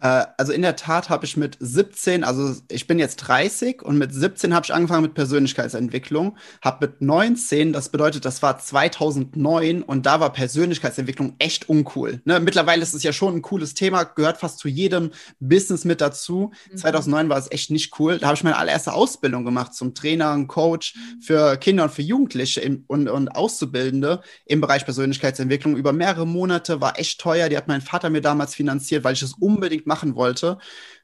Äh, 0.00 0.26
also 0.36 0.52
in 0.52 0.62
der 0.62 0.76
Tat 0.76 1.08
habe 1.08 1.24
ich 1.24 1.36
mit 1.36 1.56
17, 1.60 2.24
also 2.24 2.54
ich 2.70 2.86
bin 2.86 2.98
jetzt 2.98 3.16
30 3.16 3.82
und 3.82 3.98
mit 3.98 4.12
17 4.12 4.54
habe 4.54 4.64
ich 4.64 4.74
angefangen 4.74 5.02
mit 5.02 5.14
Persönlichkeitsentwicklung, 5.14 6.36
habe 6.62 6.86
mit 6.86 7.00
19, 7.00 7.72
das 7.72 7.88
bedeutet, 7.88 8.24
das 8.24 8.42
war 8.42 8.58
2009 8.58 9.82
und 9.82 10.06
da 10.06 10.20
war 10.20 10.32
Persönlichkeitsentwicklung 10.32 11.34
echt 11.38 11.68
uncool. 11.68 12.20
Ne? 12.24 12.40
Mittlerweile 12.40 12.82
ist 12.82 12.94
es 12.94 13.02
ja 13.02 13.12
schon 13.12 13.36
ein 13.36 13.42
cooles 13.42 13.74
Thema, 13.74 14.04
gehört 14.04 14.38
fast 14.38 14.58
zu 14.58 14.68
jedem 14.68 15.10
Business 15.40 15.84
mit 15.84 16.00
dazu. 16.00 16.52
Mhm. 16.70 16.76
2009 16.76 17.28
war 17.28 17.38
es 17.38 17.50
echt 17.50 17.70
nicht 17.70 17.98
cool. 17.98 18.18
Da 18.18 18.26
habe 18.26 18.36
ich 18.36 18.44
meine 18.44 18.58
allererste 18.58 18.92
Ausbildung 18.92 19.44
gemacht 19.44 19.74
zum 19.74 19.94
Trainer, 19.94 20.34
und 20.34 20.48
Coach 20.48 20.94
für 21.20 21.56
Kinder 21.56 21.84
und 21.84 21.92
für 21.92 22.02
Jugendliche 22.02 22.60
im, 22.60 22.84
und, 22.86 23.08
und 23.08 23.28
Auszubildende 23.28 24.20
im 24.44 24.60
Bereich 24.60 24.84
Persönlichkeitsentwicklung 24.84 25.76
über 25.76 25.92
mehrere 25.92 26.26
Monate, 26.26 26.80
war 26.80 26.98
echt 26.98 27.20
teuer. 27.20 27.48
Die 27.48 27.56
hat 27.56 27.68
mein 27.68 27.80
Vater 27.80 28.10
mir 28.10 28.20
damals 28.20 28.54
finanziert, 28.54 29.04
weil 29.04 29.14
ich 29.14 29.22
es 29.22 29.34
unbedingt 29.34 29.85
machen 29.86 30.14
wollte. 30.14 30.58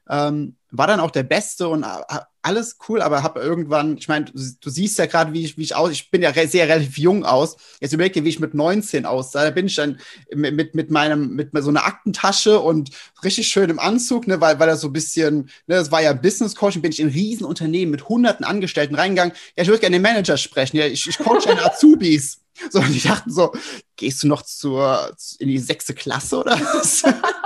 Ähm, 0.09 0.57
war 0.69 0.87
dann 0.87 0.99
auch 0.99 1.11
der 1.11 1.23
Beste 1.23 1.69
und 1.69 1.83
äh, 1.83 2.19
alles 2.41 2.77
cool, 2.89 3.01
aber 3.01 3.23
habe 3.23 3.39
irgendwann, 3.39 3.97
ich 3.97 4.09
meine, 4.09 4.25
du, 4.25 4.33
du, 4.59 4.69
siehst 4.69 4.97
ja 4.97 5.05
gerade, 5.05 5.31
wie 5.31 5.45
ich, 5.45 5.57
wie 5.57 5.61
ich 5.61 5.75
aus, 5.75 5.91
ich 5.91 6.11
bin 6.11 6.21
ja 6.21 6.31
re 6.31 6.47
sehr 6.47 6.67
relativ 6.67 6.97
jung 6.97 7.23
aus. 7.23 7.55
Jetzt 7.79 7.93
überleg 7.93 8.11
dir, 8.11 8.25
wie 8.25 8.29
ich 8.29 8.39
mit 8.39 8.53
19 8.53 9.05
aussah. 9.05 9.45
Da 9.45 9.51
bin 9.51 9.67
ich 9.67 9.75
dann 9.75 9.99
mit, 10.33 10.75
mit 10.75 10.91
meinem, 10.91 11.35
mit 11.35 11.51
so 11.55 11.69
einer 11.69 11.85
Aktentasche 11.85 12.59
und 12.59 12.89
richtig 13.23 13.47
schön 13.47 13.69
im 13.69 13.79
Anzug, 13.79 14.27
ne, 14.27 14.41
weil, 14.41 14.59
weil 14.59 14.67
das 14.67 14.81
so 14.81 14.87
ein 14.87 14.93
bisschen, 14.93 15.49
ne, 15.67 15.75
das 15.75 15.91
war 15.91 16.01
ja 16.01 16.11
Business 16.11 16.55
Coaching, 16.55 16.81
bin 16.81 16.91
ich 16.91 16.99
in 16.99 17.09
Riesenunternehmen 17.09 17.91
mit 17.91 18.09
hunderten 18.09 18.45
Angestellten 18.45 18.95
reingegangen. 18.95 19.33
Ja, 19.55 19.63
ich 19.63 19.69
würde 19.69 19.79
gerne 19.79 19.95
den 19.95 20.01
Manager 20.01 20.35
sprechen. 20.35 20.77
Ja, 20.77 20.85
ich, 20.85 21.07
ich 21.07 21.17
coache 21.17 21.49
eine 21.49 21.63
Azubis. 21.71 22.41
So, 22.69 22.79
und 22.79 22.93
die 22.93 23.01
dachten 23.01 23.31
so, 23.31 23.53
gehst 23.95 24.23
du 24.23 24.27
noch 24.27 24.41
zur, 24.41 25.15
in 25.39 25.47
die 25.47 25.59
sechste 25.59 25.93
Klasse 25.93 26.39
oder 26.39 26.59
was? 26.59 27.03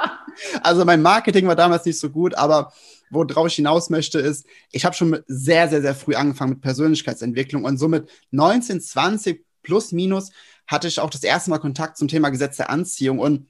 Also 0.62 0.86
mein 0.86 1.02
Marketing 1.02 1.48
war 1.48 1.56
damals 1.56 1.86
nicht 1.86 2.00
so 2.00 2.10
gut, 2.10 2.36
aber 2.36 2.74
worauf 3.10 3.48
ich 3.48 3.56
hinaus 3.56 3.90
möchte, 3.90 4.20
ist, 4.20 4.46
ich 4.72 4.86
habe 4.86 4.96
schon 4.96 5.20
sehr, 5.28 5.70
sehr, 5.70 5.82
sehr 5.82 5.96
früh 5.96 6.16
angefangen 6.16 6.52
mit 6.52 6.62
Persönlichkeitsentwicklung 6.62 7.64
und 7.64 7.78
somit 7.78 8.10
19, 8.32 8.82
20 8.82 9.46
plus 9.64 9.92
minus 9.92 10.32
hatte 10.66 10.88
ich 10.88 11.00
auch 11.00 11.10
das 11.10 11.24
erste 11.24 11.50
Mal 11.50 11.60
Kontakt 11.60 11.98
zum 11.98 12.08
Thema 12.08 12.30
Gesetz 12.30 12.58
der 12.58 12.70
Anziehung 12.70 13.20
und 13.20 13.48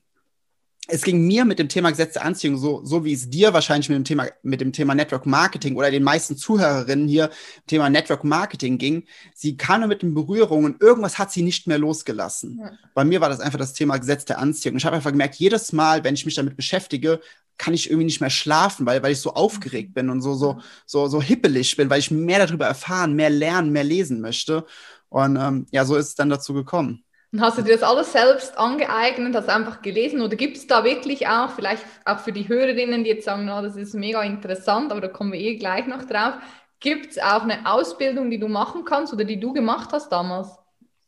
es 0.88 1.02
ging 1.04 1.26
mir 1.26 1.46
mit 1.46 1.60
dem 1.60 1.70
Thema 1.70 1.90
Gesetz 1.90 2.14
der 2.14 2.26
Anziehung 2.26 2.58
so, 2.58 2.84
so 2.84 3.04
wie 3.04 3.14
es 3.14 3.30
dir 3.30 3.54
wahrscheinlich 3.54 3.90
mit 3.90 3.98
dem 3.98 4.04
Thema, 4.06 4.28
mit 4.42 4.62
dem 4.62 4.72
Thema 4.72 4.96
Network 4.96 5.26
Marketing 5.26 5.76
oder 5.76 5.92
den 5.92 6.04
meisten 6.04 6.38
Zuhörerinnen 6.38 7.08
hier 7.08 7.30
Thema 7.68 7.90
Network 7.90 8.24
Marketing 8.24 8.78
ging. 8.78 9.06
Sie 9.36 9.58
kam 9.58 9.88
mit 9.88 10.02
den 10.02 10.14
Berührungen, 10.14 10.78
irgendwas 10.80 11.20
hat 11.20 11.32
sie 11.32 11.42
nicht 11.42 11.68
mehr 11.68 11.78
losgelassen. 11.78 12.60
Ja. 12.62 12.72
Bei 12.94 13.04
mir 13.04 13.22
war 13.22 13.30
das 13.30 13.40
einfach 13.40 13.60
das 13.60 13.74
Thema 13.74 13.98
Gesetz 13.98 14.26
der 14.26 14.40
Anziehung. 14.40 14.78
Ich 14.78 14.86
habe 14.86 14.96
einfach 14.96 15.12
gemerkt, 15.12 15.36
jedes 15.36 15.74
Mal, 15.74 16.04
wenn 16.04 16.16
ich 16.16 16.26
mich 16.26 16.36
damit 16.36 16.56
beschäftige, 16.56 17.20
kann 17.58 17.74
ich 17.74 17.90
irgendwie 17.90 18.06
nicht 18.06 18.22
mehr 18.22 18.30
schlafen, 18.30 18.86
weil, 18.86 19.02
weil 19.04 19.12
ich 19.12 19.20
so 19.20 19.34
aufgeregt 19.34 19.94
bin 19.94 20.10
und 20.10 20.22
so, 20.22 20.36
so, 20.36 20.60
so, 20.86 21.08
so 21.08 21.22
hippelig 21.22 21.76
bin, 21.76 21.90
weil 21.90 22.00
ich 22.00 22.12
mehr 22.12 22.46
darüber 22.46 22.66
erfahren, 22.66 23.14
mehr 23.14 23.30
lernen, 23.30 23.72
mehr 23.72 23.84
lesen 23.84 24.22
möchte. 24.22 24.66
Und 25.10 25.38
ähm, 25.38 25.66
ja, 25.72 25.86
so 25.86 25.96
ist 25.96 26.08
es 26.08 26.16
dann 26.16 26.30
dazu 26.30 26.54
gekommen. 26.54 27.04
Und 27.38 27.44
hast 27.44 27.60
du 27.60 27.62
dir 27.62 27.74
das 27.74 27.84
alles 27.84 28.14
selbst 28.14 28.58
angeeignet, 28.58 29.36
hast 29.36 29.48
einfach 29.48 29.84
gelesen 29.84 30.22
oder 30.22 30.36
gibt 30.36 30.58
es 30.58 30.66
da 30.66 30.84
wirklich 30.84 31.28
auch, 31.28 31.52
vielleicht 31.52 31.84
auch 32.04 32.18
für 32.18 32.32
die 32.32 32.48
Hörerinnen, 32.48 33.04
die 33.04 33.12
jetzt 33.12 33.26
sagen, 33.26 33.48
oh, 33.48 33.62
das 33.62 33.76
ist 33.76 33.94
mega 33.94 34.24
interessant, 34.24 34.92
aber 34.92 35.02
da 35.02 35.08
kommen 35.08 35.34
wir 35.34 35.40
eh 35.40 35.56
gleich 35.56 35.86
noch 35.86 36.04
drauf, 36.06 36.34
gibt 36.80 37.12
es 37.12 37.20
auch 37.20 37.44
eine 37.44 37.72
Ausbildung, 37.72 38.32
die 38.32 38.40
du 38.40 38.48
machen 38.48 38.86
kannst 38.86 39.14
oder 39.14 39.24
die 39.24 39.40
du 39.40 39.54
gemacht 39.54 39.90
hast 39.92 40.12
damals? 40.12 40.48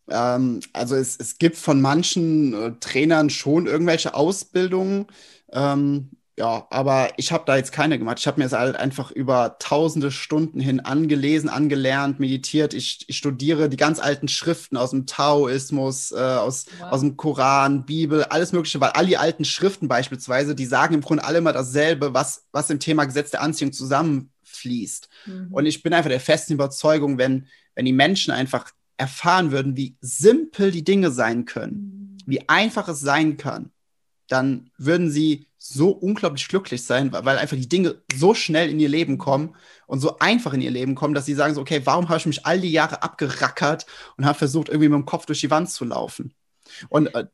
Ähm, 0.07 0.59
also 0.71 0.97
es, 0.97 1.17
es 1.19 1.39
gibt 1.39 1.57
von 1.57 1.81
manchen 1.81 2.53
äh, 2.53 2.71
Trainern 2.79 3.31
schon 3.31 3.65
irgendwelche 3.65 4.13
Ausbildungen. 4.13 5.07
Ähm, 5.51 6.11
ja, 6.39 6.65
aber 6.69 7.09
ich 7.17 7.33
habe 7.33 7.43
da 7.45 7.57
jetzt 7.57 7.73
keine 7.73 7.99
gemacht. 7.99 8.17
Ich 8.19 8.25
habe 8.25 8.39
mir 8.39 8.45
es 8.45 8.53
halt 8.53 8.77
einfach 8.77 9.11
über 9.11 9.57
tausende 9.59 10.09
Stunden 10.09 10.61
hin 10.61 10.79
angelesen, 10.79 11.49
angelernt, 11.49 12.21
meditiert. 12.21 12.73
Ich, 12.73 13.03
ich 13.09 13.17
studiere 13.17 13.67
die 13.67 13.75
ganz 13.75 13.99
alten 13.99 14.29
Schriften 14.29 14.77
aus 14.77 14.91
dem 14.91 15.05
Taoismus, 15.05 16.13
äh, 16.13 16.15
aus, 16.15 16.67
wow. 16.79 16.93
aus 16.93 17.01
dem 17.01 17.17
Koran, 17.17 17.85
Bibel, 17.85 18.23
alles 18.23 18.53
Mögliche, 18.53 18.79
weil 18.79 18.91
all 18.91 19.05
die 19.05 19.17
alten 19.17 19.43
Schriften 19.43 19.89
beispielsweise, 19.89 20.55
die 20.55 20.65
sagen 20.65 20.93
im 20.93 21.01
Grunde 21.01 21.25
alle 21.25 21.39
immer 21.39 21.51
dasselbe, 21.51 22.13
was, 22.13 22.45
was 22.53 22.69
im 22.69 22.79
Thema 22.79 23.03
Gesetz 23.03 23.31
der 23.31 23.41
Anziehung 23.41 23.73
zusammenfließt. 23.73 25.09
Mhm. 25.25 25.47
Und 25.51 25.65
ich 25.65 25.83
bin 25.83 25.93
einfach 25.93 26.09
der 26.09 26.21
festen 26.21 26.53
Überzeugung, 26.53 27.17
wenn, 27.17 27.47
wenn 27.75 27.83
die 27.83 27.91
Menschen 27.91 28.31
einfach 28.31 28.71
erfahren 28.95 29.51
würden, 29.51 29.75
wie 29.75 29.97
simpel 29.99 30.71
die 30.71 30.85
Dinge 30.85 31.11
sein 31.11 31.43
können, 31.43 32.15
mhm. 32.23 32.31
wie 32.31 32.47
einfach 32.47 32.87
es 32.87 33.01
sein 33.01 33.35
kann, 33.35 33.71
dann 34.29 34.69
würden 34.77 35.11
sie 35.11 35.48
so 35.61 35.89
unglaublich 35.89 36.47
glücklich 36.47 36.85
sein, 36.85 37.11
weil 37.11 37.37
einfach 37.37 37.57
die 37.57 37.67
Dinge 37.67 38.01
so 38.15 38.33
schnell 38.33 38.69
in 38.69 38.79
ihr 38.79 38.87
Leben 38.87 39.17
kommen 39.17 39.55
und 39.87 39.99
so 39.99 40.17
einfach 40.19 40.53
in 40.53 40.61
ihr 40.61 40.71
Leben 40.71 40.95
kommen, 40.95 41.13
dass 41.13 41.25
sie 41.25 41.33
sagen 41.33 41.53
so, 41.53 41.59
okay, 41.61 41.81
warum 41.83 42.07
habe 42.07 42.17
ich 42.17 42.25
mich 42.25 42.45
all 42.45 42.61
die 42.61 42.71
Jahre 42.71 43.03
abgerackert 43.03 43.85
und 44.15 44.25
habe 44.25 44.37
versucht, 44.37 44.69
irgendwie 44.69 44.87
mit 44.87 44.97
dem 44.97 45.05
Kopf 45.05 45.25
durch 45.25 45.41
die 45.41 45.51
Wand 45.51 45.69
zu 45.69 45.83
laufen? 45.83 46.33
Und 46.87 47.13
äh, 47.13 47.25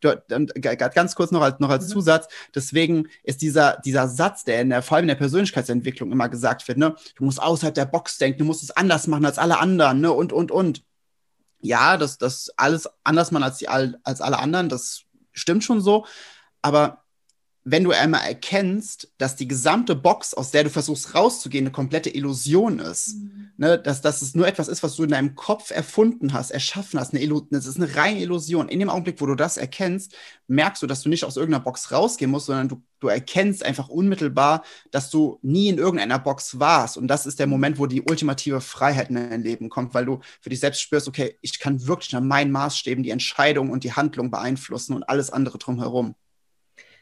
ganz 0.94 1.16
kurz 1.16 1.32
noch 1.32 1.42
als, 1.42 1.60
noch 1.60 1.70
als 1.70 1.88
mhm. 1.88 1.92
Zusatz, 1.92 2.28
deswegen 2.56 3.08
ist 3.24 3.42
dieser, 3.44 3.80
dieser 3.86 4.08
Satz, 4.08 4.44
der 4.44 4.62
in 4.62 4.70
der, 4.70 4.82
vor 4.82 4.98
allem 4.98 5.04
in 5.04 5.10
der 5.10 5.16
Persönlichkeitsentwicklung 5.16 6.12
immer 6.12 6.28
gesagt 6.28 6.68
wird, 6.68 6.80
ne, 6.80 6.96
du 7.16 7.26
musst 7.26 7.42
außerhalb 7.42 7.76
der 7.76 7.86
Box 7.86 8.18
denken, 8.18 8.40
du 8.40 8.46
musst 8.46 8.64
es 8.64 8.72
anders 8.72 9.06
machen 9.06 9.26
als 9.26 9.38
alle 9.38 9.60
anderen, 9.60 10.02
ne, 10.02 10.12
und, 10.12 10.34
und, 10.34 10.52
und. 10.52 10.84
Ja, 11.62 11.98
das, 11.98 12.18
das 12.18 12.52
alles 12.58 12.90
anders 13.04 13.32
machen 13.32 13.44
als, 13.44 13.58
die, 13.58 13.68
als 13.68 14.22
alle 14.22 14.40
anderen, 14.40 14.70
das 14.70 15.04
stimmt 15.32 15.64
schon 15.64 15.82
so, 15.82 16.06
aber 16.62 17.05
wenn 17.68 17.84
du 17.84 17.92
einmal 17.92 18.22
erkennst, 18.22 19.12
dass 19.18 19.36
die 19.36 19.48
gesamte 19.48 19.96
Box, 19.96 20.36
aus 20.36 20.52
der 20.52 20.64
du 20.64 20.70
versuchst 20.70 21.16
rauszugehen, 21.16 21.66
eine 21.66 21.72
komplette 21.72 22.12
Illusion 22.12 22.78
ist, 22.78 23.16
mhm. 23.16 23.50
ne, 23.58 23.80
dass, 23.80 24.02
dass 24.02 24.22
es 24.22 24.36
nur 24.36 24.48
etwas 24.48 24.68
ist, 24.68 24.84
was 24.84 24.96
du 24.96 25.04
in 25.04 25.10
deinem 25.10 25.34
Kopf 25.34 25.72
erfunden 25.72 26.34
hast, 26.34 26.52
erschaffen 26.52 27.00
hast, 27.00 27.14
eine 27.14 27.24
Illusion, 27.24 27.48
das 27.50 27.66
ist 27.66 27.78
eine 27.78 27.96
reine 27.96 28.22
Illusion. 28.22 28.70
In 28.70 28.80
dem 28.80 28.92
Augenblick, 28.92 29.20
wo 29.20 29.26
du 29.26 29.34
das 29.34 29.58
erkennst, 29.58 30.16
merkst 30.48 30.84
du, 30.84 30.88
dass 30.88 31.02
du 31.02 31.10
nicht 31.10 31.26
aus 31.26 31.38
irgendeiner 31.38 31.64
Box 31.64 31.92
rausgehen 31.92 32.30
musst, 32.30 32.46
sondern 32.46 32.68
du, 32.68 32.84
du 33.00 33.08
erkennst 33.08 33.66
einfach 33.66 33.90
unmittelbar, 33.90 34.64
dass 34.92 35.10
du 35.10 35.40
nie 35.42 35.70
in 35.70 35.80
irgendeiner 35.80 36.20
Box 36.20 36.60
warst. 36.60 36.98
Und 36.98 37.08
das 37.08 37.26
ist 37.26 37.40
der 37.40 37.48
Moment, 37.48 37.80
wo 37.80 37.88
die 37.88 38.04
ultimative 38.04 38.62
Freiheit 38.62 39.10
in 39.10 39.16
dein 39.16 39.42
Leben 39.42 39.70
kommt, 39.70 39.96
weil 39.96 40.06
du 40.06 40.20
für 40.40 40.52
dich 40.52 40.60
selbst 40.60 40.82
spürst, 40.82 41.08
okay, 41.08 41.36
ich 41.42 41.58
kann 41.58 41.88
wirklich 41.88 42.14
nach 42.14 42.22
meinen 42.22 42.52
Maßstäben 42.52 43.04
die 43.04 43.10
Entscheidung 43.10 43.72
und 43.72 43.84
die 43.84 43.94
Handlung 43.94 44.30
beeinflussen 44.30 44.94
und 44.94 45.10
alles 45.10 45.32
andere 45.32 45.58
drumherum. 45.58 46.14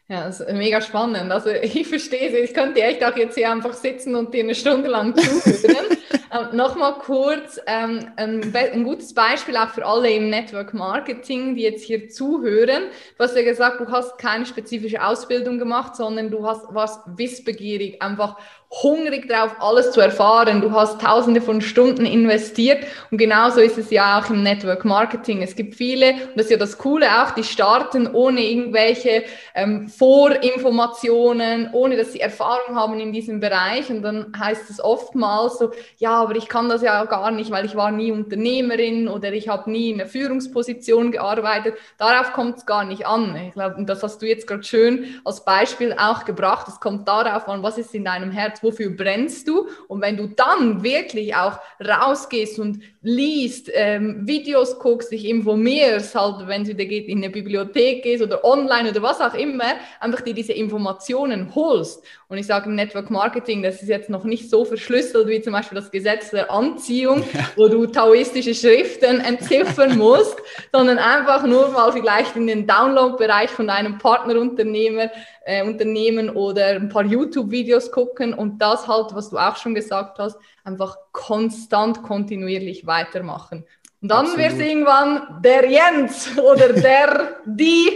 Ja, 0.09 0.25
das 0.25 0.41
ist 0.41 0.51
mega 0.51 0.81
spannend. 0.81 1.31
Also 1.31 1.49
ich 1.61 1.87
verstehe 1.87 2.29
es. 2.29 2.49
Ich 2.49 2.53
könnte 2.53 2.81
echt 2.81 3.03
auch 3.03 3.15
jetzt 3.15 3.35
hier 3.35 3.51
einfach 3.51 3.73
sitzen 3.73 4.15
und 4.15 4.33
dir 4.33 4.43
eine 4.43 4.55
Stunde 4.55 4.89
lang 4.89 5.15
zuhören. 5.15 5.85
ähm, 6.31 6.57
Nochmal 6.57 6.95
kurz 6.95 7.59
ähm, 7.67 8.11
ein, 8.17 8.53
ein, 8.53 8.83
gutes 8.83 9.13
Beispiel 9.13 9.55
auch 9.55 9.69
für 9.69 9.85
alle 9.85 10.11
im 10.11 10.29
Network 10.29 10.73
Marketing, 10.73 11.55
die 11.55 11.61
jetzt 11.61 11.85
hier 11.85 12.09
zuhören. 12.09 12.83
Du 13.17 13.23
hast 13.23 13.35
ja 13.35 13.43
gesagt, 13.43 13.79
du 13.79 13.89
hast 13.89 14.17
keine 14.17 14.45
spezifische 14.45 15.01
Ausbildung 15.01 15.57
gemacht, 15.57 15.95
sondern 15.95 16.29
du 16.29 16.45
hast, 16.45 16.73
warst 16.73 16.99
wissbegierig, 17.05 18.01
einfach 18.01 18.37
hungrig 18.81 19.29
drauf, 19.29 19.55
alles 19.59 19.91
zu 19.91 20.01
erfahren. 20.01 20.61
Du 20.61 20.71
hast 20.71 20.99
tausende 20.99 21.41
von 21.41 21.61
Stunden 21.61 22.05
investiert 22.05 22.85
und 23.11 23.19
genauso 23.19 23.61
ist 23.61 23.77
es 23.77 23.91
ja 23.91 24.19
auch 24.19 24.29
im 24.31 24.41
Network 24.41 24.83
Marketing. 24.83 25.43
Es 25.43 25.55
gibt 25.55 25.75
viele, 25.75 26.13
und 26.13 26.35
das 26.35 26.45
ist 26.45 26.51
ja 26.51 26.57
das 26.57 26.77
Coole 26.79 27.05
auch, 27.21 27.31
die 27.31 27.43
starten 27.43 28.07
ohne 28.07 28.41
irgendwelche 28.41 29.25
ähm, 29.53 29.87
Vorinformationen, 29.89 31.69
ohne 31.73 31.97
dass 31.97 32.13
sie 32.13 32.19
Erfahrung 32.19 32.75
haben 32.75 32.99
in 32.99 33.13
diesem 33.13 33.39
Bereich 33.39 33.89
und 33.91 34.01
dann 34.01 34.33
heißt 34.37 34.69
es 34.71 34.83
oftmals 34.83 35.59
so, 35.59 35.71
ja, 35.97 36.13
aber 36.21 36.35
ich 36.35 36.47
kann 36.47 36.67
das 36.67 36.81
ja 36.81 37.05
gar 37.05 37.29
nicht, 37.29 37.51
weil 37.51 37.65
ich 37.65 37.75
war 37.75 37.91
nie 37.91 38.11
Unternehmerin 38.11 39.07
oder 39.07 39.31
ich 39.33 39.49
habe 39.49 39.69
nie 39.69 39.91
in 39.91 40.01
einer 40.01 40.09
Führungsposition 40.09 41.11
gearbeitet. 41.11 41.75
Darauf 41.99 42.33
kommt 42.33 42.57
es 42.57 42.65
gar 42.65 42.85
nicht 42.85 43.05
an. 43.05 43.35
Ich 43.35 43.53
glaube, 43.53 43.83
das 43.85 44.01
hast 44.01 44.21
du 44.21 44.25
jetzt 44.25 44.47
gerade 44.47 44.63
schön 44.63 45.21
als 45.25 45.45
Beispiel 45.45 45.95
auch 45.97 46.25
gebracht. 46.25 46.67
Es 46.67 46.79
kommt 46.79 47.07
darauf 47.07 47.47
an, 47.47 47.61
was 47.61 47.77
ist 47.77 47.93
in 47.93 48.05
deinem 48.05 48.31
Herz 48.31 48.62
wofür 48.63 48.89
brennst 48.91 49.47
du? 49.47 49.67
Und 49.87 50.01
wenn 50.01 50.17
du 50.17 50.27
dann 50.27 50.83
wirklich 50.83 51.35
auch 51.35 51.59
rausgehst 51.79 52.59
und 52.59 52.81
liest, 53.03 53.69
ähm, 53.73 54.25
Videos 54.25 54.79
guckst, 54.79 55.11
dich 55.11 55.25
informierst, 55.25 56.15
halt, 56.15 56.47
wenn 56.47 56.61
es 56.61 56.69
wieder 56.69 56.85
geht, 56.85 57.09
in 57.09 57.17
eine 57.17 57.29
Bibliothek 57.29 58.01
gehst 58.01 58.23
oder 58.23 58.45
online 58.45 58.89
oder 58.89 59.01
was 59.01 59.19
auch 59.19 59.33
immer, 59.33 59.75
einfach 59.99 60.21
dir 60.21 60.33
diese 60.33 60.53
Informationen 60.53 61.53
holst. 61.53 62.01
Und 62.29 62.37
ich 62.37 62.47
sage 62.47 62.69
im 62.69 62.75
Network 62.75 63.11
Marketing, 63.11 63.61
das 63.61 63.81
ist 63.81 63.89
jetzt 63.89 64.09
noch 64.09 64.23
nicht 64.23 64.49
so 64.49 64.63
verschlüsselt 64.63 65.27
wie 65.27 65.41
zum 65.41 65.51
Beispiel 65.51 65.75
das 65.75 65.91
Gesetz 65.91 66.31
der 66.31 66.49
Anziehung, 66.49 67.23
ja. 67.33 67.49
wo 67.57 67.67
du 67.67 67.85
taoistische 67.87 68.55
Schriften 68.55 69.19
entziffern 69.19 69.97
musst, 69.97 70.37
sondern 70.71 70.97
einfach 70.97 71.45
nur 71.45 71.69
mal 71.69 71.91
vielleicht 71.91 72.37
in 72.37 72.47
den 72.47 72.65
Download-Bereich 72.65 73.49
von 73.49 73.67
deinem 73.67 73.97
Partnerunternehmer 73.97 75.11
äh, 75.45 75.61
Unternehmen 75.63 76.29
oder 76.29 76.67
ein 76.67 76.87
paar 76.87 77.03
YouTube-Videos 77.03 77.91
gucken 77.91 78.33
und 78.33 78.59
das 78.59 78.87
halt, 78.87 79.13
was 79.13 79.29
du 79.29 79.37
auch 79.37 79.57
schon 79.57 79.75
gesagt 79.75 80.19
hast, 80.19 80.37
einfach 80.63 80.97
konstant, 81.11 82.03
kontinuierlich 82.03 82.85
weitermachen. 82.85 83.65
Und 84.01 84.09
dann 84.09 84.25
wird 84.37 84.53
es 84.53 84.59
irgendwann 84.59 85.41
der 85.41 85.69
Jens 85.69 86.37
oder 86.37 86.73
der, 86.73 87.37
die 87.45 87.89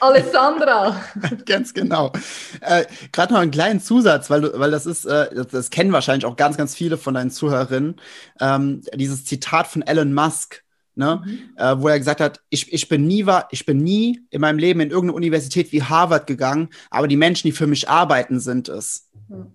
Alessandra. 0.00 1.00
ganz 1.46 1.72
genau. 1.74 2.12
Äh, 2.60 2.84
Gerade 3.12 3.34
noch 3.34 3.40
einen 3.40 3.50
kleinen 3.50 3.80
Zusatz, 3.80 4.30
weil, 4.30 4.40
du, 4.40 4.58
weil 4.58 4.70
das 4.70 4.86
ist, 4.86 5.04
äh, 5.04 5.34
das, 5.34 5.48
das, 5.48 5.70
kennen 5.70 5.92
wahrscheinlich 5.92 6.24
auch 6.24 6.36
ganz, 6.36 6.56
ganz 6.56 6.74
viele 6.74 6.96
von 6.96 7.14
deinen 7.14 7.30
Zuhörerinnen. 7.30 8.00
Ähm, 8.40 8.82
dieses 8.94 9.24
Zitat 9.24 9.66
von 9.66 9.82
Elon 9.82 10.12
Musk, 10.12 10.64
ne? 10.94 11.22
Mhm. 11.24 11.38
Äh, 11.56 11.80
wo 11.80 11.88
er 11.88 11.98
gesagt 11.98 12.20
hat, 12.20 12.40
ich, 12.48 12.72
ich, 12.72 12.88
bin 12.88 13.06
nie, 13.06 13.24
ich 13.50 13.66
bin 13.66 13.78
nie 13.78 14.20
in 14.30 14.40
meinem 14.40 14.58
Leben 14.58 14.80
in 14.80 14.90
irgendeine 14.90 15.16
Universität 15.16 15.72
wie 15.72 15.82
Harvard 15.82 16.26
gegangen, 16.26 16.70
aber 16.90 17.06
die 17.06 17.16
Menschen, 17.16 17.48
die 17.48 17.52
für 17.52 17.66
mich 17.66 17.88
arbeiten, 17.88 18.40
sind 18.40 18.68
es. 18.68 19.10
Mhm. 19.28 19.52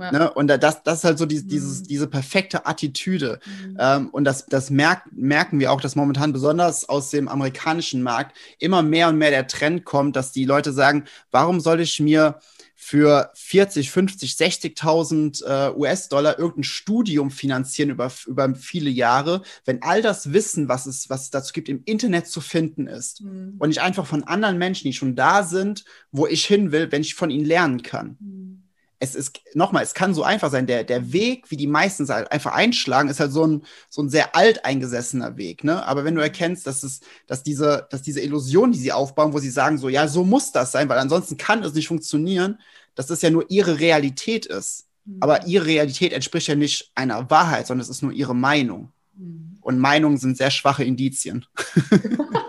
Ja. 0.00 0.12
Ne? 0.12 0.30
Und 0.32 0.48
das, 0.48 0.82
das 0.82 0.98
ist 0.98 1.04
halt 1.04 1.18
so 1.18 1.26
die, 1.26 1.46
dieses, 1.46 1.80
mhm. 1.80 1.86
diese 1.88 2.06
perfekte 2.06 2.66
Attitüde. 2.66 3.40
Mhm. 3.44 3.76
Ähm, 3.78 4.08
und 4.08 4.24
das, 4.24 4.46
das 4.46 4.70
merk, 4.70 5.02
merken 5.12 5.60
wir 5.60 5.72
auch, 5.72 5.80
dass 5.80 5.96
momentan 5.96 6.32
besonders 6.32 6.88
aus 6.88 7.10
dem 7.10 7.28
amerikanischen 7.28 8.02
Markt 8.02 8.36
immer 8.58 8.82
mehr 8.82 9.08
und 9.08 9.18
mehr 9.18 9.30
der 9.30 9.46
Trend 9.46 9.84
kommt, 9.84 10.16
dass 10.16 10.32
die 10.32 10.44
Leute 10.44 10.72
sagen, 10.72 11.04
warum 11.30 11.60
soll 11.60 11.80
ich 11.80 12.00
mir 12.00 12.40
für 12.82 13.30
40, 13.34 13.90
50, 13.90 14.32
60.000 14.32 15.44
äh, 15.44 15.76
US-Dollar 15.76 16.38
irgendein 16.38 16.64
Studium 16.64 17.30
finanzieren 17.30 17.90
über, 17.90 18.10
über 18.26 18.54
viele 18.54 18.88
Jahre, 18.88 19.42
wenn 19.66 19.82
all 19.82 20.00
das 20.00 20.32
Wissen, 20.32 20.66
was 20.66 20.86
es, 20.86 21.10
was 21.10 21.24
es 21.24 21.30
dazu 21.30 21.52
gibt, 21.52 21.68
im 21.68 21.82
Internet 21.84 22.26
zu 22.26 22.40
finden 22.40 22.86
ist 22.86 23.20
mhm. 23.20 23.56
und 23.58 23.70
ich 23.70 23.82
einfach 23.82 24.06
von 24.06 24.24
anderen 24.24 24.56
Menschen, 24.56 24.84
die 24.84 24.94
schon 24.94 25.14
da 25.14 25.42
sind, 25.42 25.84
wo 26.10 26.26
ich 26.26 26.46
hin 26.46 26.72
will, 26.72 26.90
wenn 26.90 27.02
ich 27.02 27.14
von 27.14 27.28
ihnen 27.28 27.44
lernen 27.44 27.82
kann. 27.82 28.16
Mhm. 28.18 28.59
Es 29.02 29.14
ist, 29.14 29.40
nochmal, 29.54 29.82
es 29.82 29.94
kann 29.94 30.14
so 30.14 30.22
einfach 30.22 30.50
sein. 30.50 30.66
Der, 30.66 30.84
der 30.84 31.12
Weg, 31.12 31.50
wie 31.50 31.56
die 31.56 31.66
meisten 31.66 32.06
halt 32.08 32.30
einfach 32.30 32.52
einschlagen, 32.52 33.08
ist 33.08 33.18
halt 33.18 33.32
so 33.32 33.46
ein, 33.46 33.62
so 33.88 34.02
ein 34.02 34.10
sehr 34.10 34.36
alteingesessener 34.36 35.36
Weg. 35.36 35.64
Ne? 35.64 35.84
Aber 35.86 36.04
wenn 36.04 36.14
du 36.14 36.20
erkennst, 36.20 36.66
dass, 36.66 36.82
es, 36.82 37.00
dass, 37.26 37.42
diese, 37.42 37.86
dass 37.90 38.02
diese 38.02 38.20
Illusion, 38.20 38.72
die 38.72 38.78
sie 38.78 38.92
aufbauen, 38.92 39.32
wo 39.32 39.38
sie 39.38 39.50
sagen, 39.50 39.78
so, 39.78 39.88
ja, 39.88 40.06
so 40.06 40.24
muss 40.24 40.52
das 40.52 40.72
sein, 40.72 40.88
weil 40.88 40.98
ansonsten 40.98 41.38
kann 41.38 41.62
es 41.62 41.74
nicht 41.74 41.88
funktionieren, 41.88 42.58
dass 42.94 43.06
das 43.06 43.22
ja 43.22 43.30
nur 43.30 43.46
ihre 43.50 43.80
Realität 43.80 44.44
ist. 44.46 44.86
Mhm. 45.06 45.16
Aber 45.20 45.46
ihre 45.46 45.66
Realität 45.66 46.12
entspricht 46.12 46.48
ja 46.48 46.54
nicht 46.54 46.92
einer 46.94 47.30
Wahrheit, 47.30 47.66
sondern 47.66 47.82
es 47.82 47.88
ist 47.88 48.02
nur 48.02 48.12
ihre 48.12 48.34
Meinung. 48.34 48.92
Mhm. 49.16 49.58
Und 49.62 49.78
Meinungen 49.78 50.18
sind 50.18 50.36
sehr 50.36 50.50
schwache 50.50 50.84
Indizien. 50.84 51.46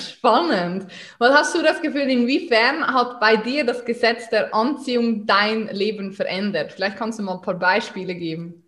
spannend. 0.00 0.86
Was 1.18 1.34
hast 1.34 1.54
du 1.54 1.62
das 1.62 1.80
Gefühl, 1.80 2.10
inwiefern 2.10 2.86
hat 2.86 3.20
bei 3.20 3.36
dir 3.36 3.64
das 3.64 3.84
Gesetz 3.84 4.28
der 4.30 4.54
Anziehung 4.54 5.26
dein 5.26 5.68
Leben 5.68 6.12
verändert? 6.12 6.72
Vielleicht 6.72 6.96
kannst 6.96 7.18
du 7.18 7.22
mal 7.22 7.34
ein 7.34 7.42
paar 7.42 7.58
Beispiele 7.58 8.14
geben. 8.14 8.64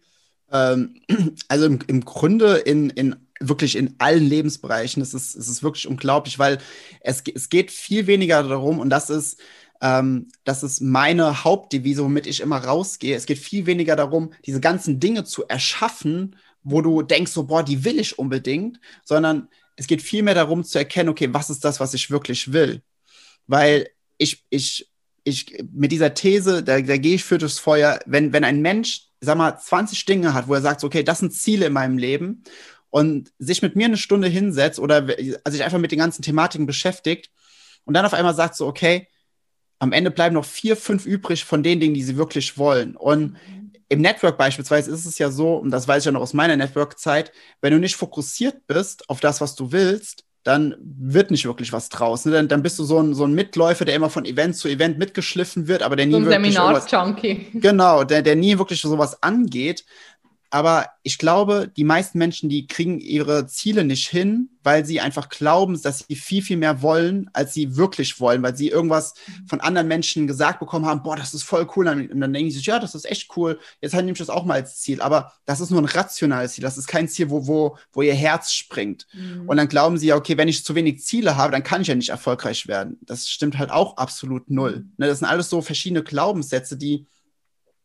Ähm, 0.50 1.00
also 1.48 1.66
im, 1.66 1.78
im 1.86 2.04
Grunde 2.04 2.56
in, 2.56 2.90
in 2.90 3.16
wirklich 3.40 3.76
in 3.76 3.94
allen 3.98 4.24
Lebensbereichen. 4.24 5.02
Es 5.02 5.14
ist, 5.14 5.34
es 5.34 5.48
ist 5.48 5.62
wirklich 5.62 5.88
unglaublich, 5.88 6.38
weil 6.38 6.58
es, 7.00 7.22
es 7.34 7.48
geht 7.48 7.70
viel 7.70 8.06
weniger 8.06 8.42
darum, 8.42 8.78
und 8.78 8.90
das 8.90 9.10
ist, 9.10 9.40
ähm, 9.80 10.28
das 10.44 10.62
ist 10.62 10.80
meine 10.80 11.44
Hauptdevise, 11.44 12.04
womit 12.04 12.26
ich 12.26 12.40
immer 12.40 12.64
rausgehe. 12.64 13.16
Es 13.16 13.26
geht 13.26 13.38
viel 13.38 13.66
weniger 13.66 13.96
darum, 13.96 14.32
diese 14.46 14.60
ganzen 14.60 15.00
Dinge 15.00 15.24
zu 15.24 15.46
erschaffen, 15.48 16.36
wo 16.62 16.80
du 16.80 17.02
denkst, 17.02 17.32
so, 17.32 17.44
boah, 17.44 17.64
die 17.64 17.84
will 17.84 17.98
ich 17.98 18.18
unbedingt, 18.18 18.78
sondern 19.02 19.48
es 19.76 19.86
geht 19.86 20.02
vielmehr 20.02 20.34
darum 20.34 20.64
zu 20.64 20.78
erkennen, 20.78 21.08
okay, 21.08 21.28
was 21.32 21.50
ist 21.50 21.64
das, 21.64 21.80
was 21.80 21.94
ich 21.94 22.10
wirklich 22.10 22.52
will? 22.52 22.82
Weil 23.46 23.88
ich, 24.18 24.44
ich, 24.50 24.88
ich, 25.24 25.64
mit 25.72 25.92
dieser 25.92 26.14
These, 26.14 26.62
da, 26.62 26.80
da 26.80 26.96
gehe 26.96 27.14
ich 27.14 27.24
für 27.24 27.38
das 27.38 27.58
Feuer, 27.58 27.98
wenn, 28.06 28.32
wenn 28.32 28.44
ein 28.44 28.60
Mensch, 28.60 29.08
sag 29.20 29.38
mal, 29.38 29.58
20 29.58 30.04
Dinge 30.04 30.34
hat, 30.34 30.48
wo 30.48 30.54
er 30.54 30.60
sagt, 30.60 30.84
okay, 30.84 31.02
das 31.02 31.20
sind 31.20 31.32
Ziele 31.32 31.66
in 31.66 31.72
meinem 31.72 31.98
Leben 31.98 32.44
und 32.90 33.32
sich 33.38 33.62
mit 33.62 33.76
mir 33.76 33.86
eine 33.86 33.96
Stunde 33.96 34.28
hinsetzt 34.28 34.78
oder 34.78 35.06
also 35.44 35.56
sich 35.56 35.64
einfach 35.64 35.78
mit 35.78 35.92
den 35.92 35.98
ganzen 35.98 36.22
Thematiken 36.22 36.66
beschäftigt 36.66 37.30
und 37.84 37.94
dann 37.94 38.04
auf 38.04 38.14
einmal 38.14 38.34
sagt 38.34 38.56
so, 38.56 38.66
okay, 38.66 39.08
am 39.78 39.92
Ende 39.92 40.10
bleiben 40.10 40.34
noch 40.34 40.44
vier, 40.44 40.76
fünf 40.76 41.06
übrig 41.06 41.44
von 41.44 41.62
den 41.62 41.80
Dingen, 41.80 41.94
die 41.94 42.04
sie 42.04 42.16
wirklich 42.16 42.56
wollen. 42.56 42.94
Und 42.94 43.36
im 43.92 44.00
Network 44.00 44.38
beispielsweise 44.38 44.90
ist 44.90 45.04
es 45.04 45.18
ja 45.18 45.30
so, 45.30 45.56
und 45.56 45.70
das 45.70 45.86
weiß 45.86 45.98
ich 46.02 46.06
ja 46.06 46.12
noch 46.12 46.22
aus 46.22 46.32
meiner 46.32 46.56
Network-Zeit, 46.56 47.30
wenn 47.60 47.74
du 47.74 47.78
nicht 47.78 47.94
fokussiert 47.94 48.66
bist 48.66 49.10
auf 49.10 49.20
das, 49.20 49.42
was 49.42 49.54
du 49.54 49.70
willst, 49.70 50.24
dann 50.44 50.74
wird 50.80 51.30
nicht 51.30 51.44
wirklich 51.44 51.74
was 51.74 51.90
draus. 51.90 52.24
Ne? 52.24 52.32
Dann, 52.32 52.48
dann 52.48 52.62
bist 52.62 52.78
du 52.78 52.84
so 52.84 52.98
ein, 52.98 53.14
so 53.14 53.24
ein 53.24 53.34
Mitläufer, 53.34 53.84
der 53.84 53.94
immer 53.94 54.08
von 54.08 54.24
Event 54.24 54.56
zu 54.56 54.66
Event 54.68 54.98
mitgeschliffen 54.98 55.68
wird, 55.68 55.82
aber 55.82 55.96
der 55.96 56.06
nie 56.06 56.12
so 56.12 56.18
ein 56.18 56.24
wirklich. 56.24 56.54
Seminars-Junkie. 56.54 57.46
Genau, 57.52 58.02
der, 58.04 58.22
der 58.22 58.34
nie 58.34 58.58
wirklich 58.58 58.80
sowas 58.80 59.22
angeht. 59.22 59.84
Aber 60.52 60.90
ich 61.02 61.16
glaube, 61.16 61.72
die 61.74 61.82
meisten 61.82 62.18
Menschen, 62.18 62.50
die 62.50 62.66
kriegen 62.66 63.00
ihre 63.00 63.46
Ziele 63.46 63.84
nicht 63.84 64.06
hin, 64.08 64.50
weil 64.62 64.84
sie 64.84 65.00
einfach 65.00 65.30
glauben, 65.30 65.80
dass 65.80 66.04
sie 66.06 66.14
viel, 66.14 66.42
viel 66.42 66.58
mehr 66.58 66.82
wollen, 66.82 67.30
als 67.32 67.54
sie 67.54 67.78
wirklich 67.78 68.20
wollen, 68.20 68.42
weil 68.42 68.54
sie 68.54 68.68
irgendwas 68.68 69.14
von 69.46 69.62
anderen 69.62 69.88
Menschen 69.88 70.26
gesagt 70.26 70.60
bekommen 70.60 70.84
haben, 70.84 71.02
boah, 71.02 71.16
das 71.16 71.32
ist 71.32 71.44
voll 71.44 71.66
cool. 71.74 71.88
Und 71.88 72.20
dann 72.20 72.34
denken 72.34 72.50
sie 72.50 72.58
sich, 72.58 72.66
ja, 72.66 72.78
das 72.78 72.94
ist 72.94 73.10
echt 73.10 73.34
cool, 73.34 73.58
jetzt 73.80 73.94
halt 73.94 74.04
nehme 74.04 74.12
ich 74.12 74.18
das 74.18 74.28
auch 74.28 74.44
mal 74.44 74.60
als 74.60 74.76
Ziel. 74.76 75.00
Aber 75.00 75.32
das 75.46 75.60
ist 75.60 75.70
nur 75.70 75.80
ein 75.80 75.86
rationales 75.86 76.52
Ziel, 76.52 76.62
das 76.62 76.76
ist 76.76 76.86
kein 76.86 77.08
Ziel, 77.08 77.30
wo, 77.30 77.46
wo, 77.46 77.78
wo 77.90 78.02
ihr 78.02 78.14
Herz 78.14 78.52
springt. 78.52 79.06
Mhm. 79.14 79.48
Und 79.48 79.56
dann 79.56 79.68
glauben 79.68 79.96
sie 79.96 80.08
ja, 80.08 80.16
okay, 80.16 80.36
wenn 80.36 80.48
ich 80.48 80.66
zu 80.66 80.74
wenig 80.74 81.02
Ziele 81.02 81.38
habe, 81.38 81.52
dann 81.52 81.62
kann 81.62 81.80
ich 81.80 81.88
ja 81.88 81.94
nicht 81.94 82.10
erfolgreich 82.10 82.68
werden. 82.68 82.98
Das 83.00 83.26
stimmt 83.26 83.56
halt 83.56 83.70
auch 83.70 83.96
absolut 83.96 84.50
null. 84.50 84.80
Mhm. 84.80 84.92
Ne, 84.98 85.06
das 85.06 85.20
sind 85.20 85.28
alles 85.28 85.48
so 85.48 85.62
verschiedene 85.62 86.02
Glaubenssätze, 86.02 86.76
die 86.76 87.06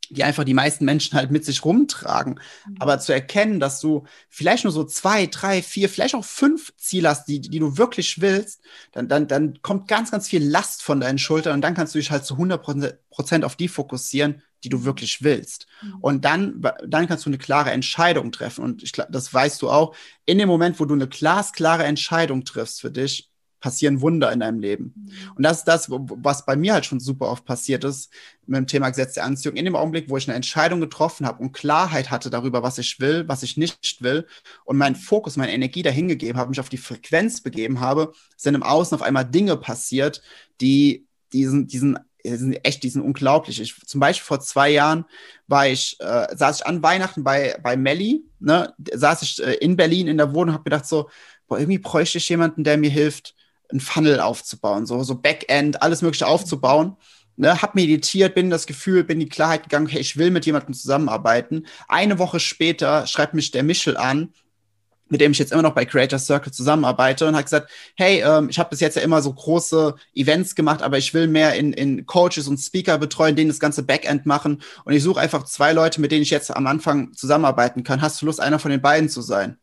die 0.10 0.24
einfach 0.24 0.44
die 0.44 0.54
meisten 0.54 0.86
Menschen 0.86 1.18
halt 1.18 1.32
mit 1.32 1.46
sich 1.46 1.64
rumtragen. 1.64 2.40
Mhm. 2.66 2.76
Aber 2.80 3.00
zu 3.00 3.14
erkennen, 3.14 3.60
dass 3.60 3.80
du 3.80 4.06
vielleicht 4.30 4.64
nur 4.64 4.74
so 4.74 4.84
zwei, 4.84 5.28
drei, 5.28 5.62
vier, 5.62 5.90
vielleicht 5.90 6.16
auch 6.16 6.26
fünf 6.26 6.74
Ziele 6.78 7.10
hast, 7.10 7.26
die, 7.26 7.42
die 7.42 7.60
du 7.60 7.78
wirklich 7.78 8.22
willst, 8.22 8.62
dann, 8.92 9.08
dann, 9.08 9.28
dann 9.28 9.62
kommt 9.62 9.88
ganz, 9.88 10.12
ganz 10.12 10.28
viel 10.28 10.44
Last 10.44 10.84
von 10.84 11.00
deinen 11.00 11.18
Schultern 11.18 11.54
und 11.54 11.62
dann 11.62 11.74
kannst 11.74 11.96
du 11.96 12.00
dich 12.00 12.12
halt 12.12 12.26
zu 12.26 12.36
100 12.36 13.00
Prozent 13.10 13.46
auf 13.46 13.56
die 13.56 13.68
fokussieren, 13.68 14.42
die 14.64 14.70
du 14.70 14.84
wirklich 14.84 15.24
willst. 15.24 15.68
Mhm. 15.82 15.96
Und 16.02 16.26
dann, 16.26 16.62
dann 16.86 17.08
kannst 17.08 17.26
du 17.26 17.30
eine 17.30 17.38
klare 17.38 17.72
Entscheidung 17.72 18.32
treffen. 18.32 18.64
Und 18.64 18.84
ich, 18.84 18.92
das 18.92 19.34
weißt 19.34 19.62
du 19.62 19.70
auch, 19.70 19.96
in 20.26 20.38
dem 20.38 20.48
Moment, 20.48 20.80
wo 20.80 20.86
du 20.86 20.94
eine 20.94 21.08
glasklare 21.08 21.84
Entscheidung 21.84 22.44
triffst 22.44 22.82
für 22.82 22.92
dich, 22.92 23.30
passieren 23.60 24.02
Wunder 24.02 24.32
in 24.32 24.40
deinem 24.40 24.60
Leben. 24.60 24.94
Mhm. 24.96 25.32
Und 25.36 25.44
das 25.44 25.60
ist 25.60 25.64
das, 25.66 25.90
was 25.90 26.46
bei 26.46 26.56
mir 26.56 26.74
halt 26.74 26.86
schon 26.86 27.00
super 27.00 27.30
oft 27.30 27.46
passiert 27.46 27.84
ist 27.84 28.12
mit 28.46 28.58
dem 28.58 28.68
Thema 28.68 28.90
Gesetz 28.90 29.14
der 29.14 29.26
Anziehung. 29.26 29.56
In 29.56 29.66
dem 29.66 29.76
Augenblick, 29.76 30.10
wo 30.10 30.18
ich 30.18 30.28
eine 30.28 30.36
Entscheidung 30.36 30.80
getroffen 30.80 31.26
habe 31.26 31.42
und 31.42 31.54
Klarheit 31.54 32.12
hatte 32.12 32.30
darüber, 32.30 32.64
was 32.64 32.78
ich 32.78 33.00
will, 33.00 33.28
was 33.28 33.44
ich 33.44 33.58
nicht 33.58 34.02
will 34.02 34.28
und 34.66 34.78
meinen 34.78 34.96
Fokus, 34.96 35.38
meine 35.38 35.54
Energie 35.54 35.84
dahin 35.84 36.08
gegeben 36.08 36.38
habe, 36.38 36.50
mich 36.50 36.60
auf 36.60 36.70
die 36.70 36.78
Frequenz 36.78 37.42
begeben 37.42 37.80
habe, 37.80 38.14
sind 38.36 38.56
im 38.56 38.64
Außen 38.64 38.96
auf 38.96 39.02
einmal 39.02 39.26
Dinge 39.26 39.58
passiert, 39.58 40.22
die 40.62 41.06
diesen, 41.34 41.68
diesen 41.68 42.00
sind 42.24 42.54
echt, 42.66 42.84
die 42.84 42.90
sind 42.90 43.04
unglaublich. 43.04 43.62
Ich, 43.62 43.80
zum 43.86 44.00
Beispiel 44.00 44.26
vor 44.26 44.40
zwei 44.40 44.70
Jahren 44.70 45.06
war 45.48 45.68
ich, 45.68 45.98
äh, 46.00 46.36
saß 46.36 46.60
ich 46.60 46.66
an 46.66 46.84
Weihnachten 46.84 47.24
bei, 47.24 47.58
bei 47.64 47.78
Melli, 47.78 48.26
ne, 48.40 48.74
saß 48.94 49.22
ich 49.22 49.42
äh, 49.42 49.54
in 49.56 49.78
Berlin 49.78 50.08
in 50.08 50.18
der 50.18 50.34
Wohnung, 50.34 50.54
habe 50.54 50.64
gedacht 50.66 50.86
so, 50.86 51.10
boah, 51.48 51.60
irgendwie 51.60 51.80
bräuchte 51.80 52.18
ich 52.18 52.28
jemanden, 52.28 52.64
der 52.64 52.78
mir 52.78 52.90
hilft, 52.90 53.36
ein 53.72 53.80
Funnel 53.80 54.20
aufzubauen, 54.20 54.86
so, 54.86 55.04
so 55.04 55.16
Backend, 55.16 55.82
alles 55.82 56.02
Mögliche 56.02 56.28
aufzubauen. 56.28 56.98
Ne, 57.40 57.62
hab 57.62 57.76
meditiert, 57.76 58.34
bin 58.34 58.50
das 58.50 58.66
Gefühl, 58.66 59.04
bin 59.04 59.20
die 59.20 59.30
Klarheit 59.30 59.62
gegangen, 59.62 59.86
hey, 59.86 60.02
ich 60.02 60.18
will 60.18 60.32
mit 60.32 60.48
jemandem 60.48 60.74
zusammenarbeiten. 60.74 61.68
Eine 61.88 62.18
Woche 62.18 62.40
später 62.40 63.06
schreibt 63.06 63.36
mich 63.36 63.52
der 63.52 63.62
Michel 63.62 63.96
an, 63.96 64.34
mit 65.10 65.22
dem 65.22 65.32
ich 65.32 65.38
jetzt 65.38 65.52
immer 65.52 65.62
noch 65.62 65.76
bei 65.76 65.86
Creator 65.86 66.18
Circle 66.18 66.52
zusammenarbeite 66.52 67.28
und 67.28 67.36
hat 67.36 67.46
gesagt, 67.46 67.70
hey, 67.96 68.24
ähm, 68.26 68.50
ich 68.50 68.58
habe 68.58 68.72
bis 68.72 68.80
jetzt 68.80 68.96
ja 68.96 69.04
immer 69.04 69.22
so 69.22 69.32
große 69.32 69.96
Events 70.16 70.56
gemacht, 70.56 70.82
aber 70.82 70.98
ich 70.98 71.14
will 71.14 71.28
mehr 71.28 71.54
in, 71.54 71.74
in 71.74 72.08
Coaches 72.08 72.48
und 72.48 72.58
Speaker 72.58 72.98
betreuen, 72.98 73.36
denen 73.36 73.50
das 73.50 73.60
ganze 73.60 73.84
Backend 73.84 74.26
machen 74.26 74.62
und 74.86 74.94
ich 74.94 75.04
suche 75.04 75.20
einfach 75.20 75.44
zwei 75.44 75.74
Leute, 75.74 76.02
mit 76.02 76.12
denen 76.12 76.24
ich 76.24 76.32
jetzt 76.32 76.50
am 76.56 76.68
Anfang 76.68 77.14
zusammenarbeiten 77.14 77.84
kann. 77.84 78.02
Hast 78.02 78.22
du 78.22 78.26
Lust, 78.26 78.42
einer 78.42 78.60
von 78.60 78.72
den 78.72 78.82
beiden 78.82 79.10
zu 79.10 79.22
sein? 79.22 79.60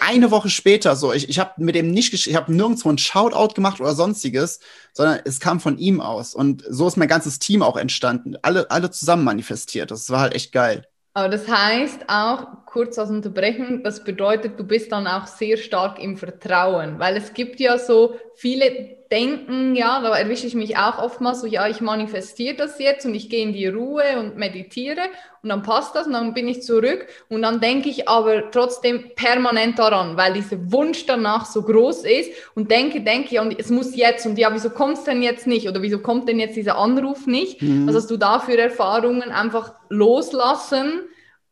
Eine 0.00 0.30
Woche 0.30 0.48
später 0.48 0.96
so, 0.96 1.12
ich, 1.12 1.28
ich 1.28 1.38
habe 1.38 1.52
mit 1.58 1.74
dem 1.74 1.90
nicht, 1.90 2.12
ich 2.14 2.34
habe 2.34 2.52
nirgendwo 2.52 2.88
ein 2.88 2.98
Shoutout 2.98 3.54
gemacht 3.54 3.80
oder 3.80 3.94
sonstiges, 3.94 4.60
sondern 4.92 5.20
es 5.24 5.40
kam 5.40 5.60
von 5.60 5.78
ihm 5.78 6.00
aus. 6.00 6.34
Und 6.34 6.64
so 6.68 6.88
ist 6.88 6.96
mein 6.96 7.08
ganzes 7.08 7.38
Team 7.38 7.62
auch 7.62 7.76
entstanden. 7.76 8.36
Alle, 8.42 8.70
alle 8.70 8.90
zusammen 8.90 9.24
manifestiert. 9.24 9.90
Das 9.90 10.10
war 10.10 10.20
halt 10.20 10.34
echt 10.34 10.52
geil. 10.52 10.86
Aber 11.14 11.28
das 11.28 11.46
heißt 11.46 12.08
auch, 12.08 12.46
kurz 12.72 12.98
als 12.98 13.10
Unterbrechen, 13.10 13.82
das 13.82 14.02
bedeutet, 14.02 14.58
du 14.58 14.64
bist 14.64 14.92
dann 14.92 15.06
auch 15.06 15.26
sehr 15.26 15.58
stark 15.58 16.02
im 16.02 16.16
Vertrauen, 16.16 16.98
weil 16.98 17.18
es 17.18 17.34
gibt 17.34 17.60
ja 17.60 17.76
so 17.76 18.16
viele 18.34 18.96
Denken, 19.10 19.76
ja, 19.76 20.00
da 20.00 20.16
erwische 20.16 20.46
ich 20.46 20.54
mich 20.54 20.78
auch 20.78 20.96
oftmals 20.96 21.42
so, 21.42 21.46
ja, 21.46 21.68
ich 21.68 21.82
manifestiere 21.82 22.56
das 22.56 22.78
jetzt 22.78 23.04
und 23.04 23.14
ich 23.14 23.28
gehe 23.28 23.42
in 23.42 23.52
die 23.52 23.66
Ruhe 23.66 24.18
und 24.18 24.38
meditiere 24.38 25.02
und 25.42 25.50
dann 25.50 25.62
passt 25.62 25.94
das 25.94 26.06
und 26.06 26.14
dann 26.14 26.32
bin 26.32 26.48
ich 26.48 26.62
zurück 26.62 27.06
und 27.28 27.42
dann 27.42 27.60
denke 27.60 27.90
ich 27.90 28.08
aber 28.08 28.50
trotzdem 28.50 29.10
permanent 29.16 29.78
daran, 29.78 30.16
weil 30.16 30.32
dieser 30.32 30.56
Wunsch 30.72 31.04
danach 31.04 31.44
so 31.44 31.60
groß 31.60 32.04
ist 32.04 32.30
und 32.54 32.70
denke, 32.70 33.02
denke, 33.02 33.34
ja, 33.34 33.42
und 33.42 33.54
es 33.60 33.68
muss 33.68 33.94
jetzt 33.94 34.24
und 34.24 34.38
ja, 34.38 34.48
wieso 34.54 34.70
kommt 34.70 34.96
es 34.96 35.04
denn 35.04 35.22
jetzt 35.22 35.46
nicht 35.46 35.68
oder 35.68 35.82
wieso 35.82 35.98
kommt 35.98 36.26
denn 36.26 36.40
jetzt 36.40 36.56
dieser 36.56 36.78
Anruf 36.78 37.26
nicht? 37.26 37.60
Mhm. 37.60 37.86
Also 37.86 37.98
hast 37.98 38.10
du 38.10 38.16
dafür 38.16 38.58
Erfahrungen 38.58 39.30
einfach 39.30 39.74
loslassen 39.90 41.02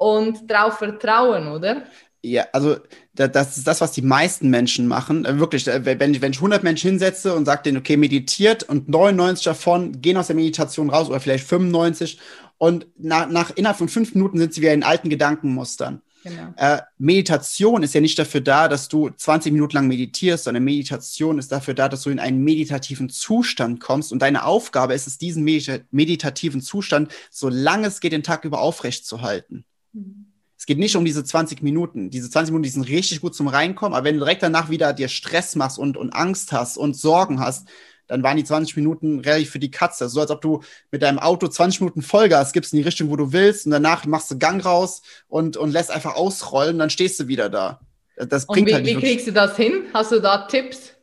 und 0.01 0.51
darauf 0.51 0.79
vertrauen, 0.79 1.49
oder? 1.49 1.83
Ja, 2.23 2.47
also 2.53 2.77
das 3.15 3.59
ist 3.59 3.67
das, 3.67 3.83
was 3.83 3.93
die 3.93 4.03
meisten 4.03 4.49
Menschen 4.49 4.87
machen. 4.87 5.27
Äh, 5.27 5.39
wirklich, 5.39 5.69
äh, 5.69 5.85
wenn 5.85 6.15
ich, 6.15 6.23
wenn 6.23 6.33
ich 6.33 6.39
100 6.39 6.63
Menschen 6.63 6.91
hinsetze 6.91 7.35
und 7.35 7.45
sage 7.45 7.65
denen, 7.65 7.79
okay, 7.79 7.99
meditiert 7.99 8.63
und 8.63 8.89
99 8.89 9.45
davon 9.45 10.01
gehen 10.01 10.17
aus 10.17 10.29
der 10.29 10.37
Meditation 10.37 10.89
raus 10.89 11.09
oder 11.09 11.21
vielleicht 11.21 11.47
95 11.47 12.19
und 12.57 12.87
nach, 12.97 13.29
nach 13.29 13.51
innerhalb 13.51 13.77
von 13.77 13.89
fünf 13.89 14.15
Minuten 14.15 14.39
sind 14.39 14.55
sie 14.55 14.63
wieder 14.63 14.73
in 14.73 14.85
alten 14.85 15.11
Gedankenmustern. 15.11 16.01
Genau. 16.25 16.53
Äh, 16.57 16.81
Meditation 16.99 17.83
ist 17.83 17.95
ja 17.95 18.01
nicht 18.01 18.19
dafür 18.19 18.41
da, 18.41 18.69
dass 18.69 18.89
du 18.89 19.11
20 19.11 19.53
Minuten 19.53 19.77
lang 19.77 19.87
meditierst, 19.87 20.45
sondern 20.45 20.65
Meditation 20.65 21.39
ist 21.39 21.53
dafür 21.53 21.75
da, 21.75 21.89
dass 21.89 22.03
du 22.03 22.11
in 22.11 22.19
einen 22.19 22.43
meditativen 22.43 23.11
Zustand 23.11 23.81
kommst. 23.81 24.13
Und 24.13 24.21
deine 24.21 24.45
Aufgabe 24.45 24.95
ist 24.95 25.07
es, 25.07 25.19
diesen 25.19 25.45
meditativen 25.45 26.61
Zustand, 26.61 27.13
solange 27.31 27.87
es 27.87 28.01
geht, 28.01 28.13
den 28.13 28.23
Tag 28.23 28.45
über 28.45 28.61
aufrecht 28.61 29.07
zu 29.07 29.23
halten. 29.23 29.65
Mhm. 29.93 30.27
Es 30.57 30.67
geht 30.67 30.79
nicht 30.79 30.95
um 30.95 31.07
diese 31.07 31.25
20 31.25 31.63
Minuten. 31.63 32.11
Diese 32.11 32.29
20 32.29 32.53
Minuten, 32.53 32.65
die 32.65 32.71
sind 32.71 32.89
richtig 32.89 33.23
gut 33.23 33.35
zum 33.35 33.49
Reinkommen, 33.49 33.97
aber 33.97 34.05
wenn 34.05 34.17
du 34.17 34.21
direkt 34.21 34.43
danach 34.43 34.69
wieder 34.69 34.93
dir 34.93 35.09
Stress 35.09 35.57
machst 35.57 35.79
und, 35.79 35.97
und 35.97 36.11
Angst 36.11 36.53
hast 36.53 36.77
und 36.77 36.95
Sorgen 36.95 37.41
hast, 37.41 37.67
dann 38.11 38.23
waren 38.23 38.37
die 38.37 38.45
20 38.45 38.77
Minuten 38.77 39.21
relativ 39.21 39.51
für 39.51 39.59
die 39.59 39.71
Katze. 39.71 40.09
So 40.09 40.21
als 40.21 40.31
ob 40.31 40.43
du 40.43 40.63
mit 40.91 41.01
deinem 41.01 41.19
Auto 41.19 41.49
20 41.49 41.81
Minuten 41.81 42.03
Vollgas 42.03 42.53
gibst 42.53 42.73
in 42.73 42.79
die 42.79 42.83
Richtung, 42.83 43.09
wo 43.09 43.17
du 43.17 43.33
willst, 43.33 43.65
und 43.67 43.73
danach 43.73 44.05
machst 44.05 44.31
du 44.31 44.39
Gang 44.39 44.63
raus 44.63 45.01
und, 45.29 45.57
und 45.57 45.71
lässt 45.71 45.91
einfach 45.91 46.17
ausrollen, 46.17 46.79
dann 46.79 46.91
stehst 46.91 47.19
du 47.21 47.29
wieder 47.29 47.49
da. 47.49 47.81
Das 48.17 48.47
bringt 48.47 48.67
und 48.67 48.69
wie, 48.69 48.75
halt 48.75 48.85
nicht 48.85 48.97
wie 48.97 49.01
kriegst 49.01 49.29
du 49.29 49.33
das 49.33 49.57
hin? 49.57 49.85
Hast 49.95 50.13
du 50.13 50.21
da 50.21 50.47
Tipps? 50.47 50.95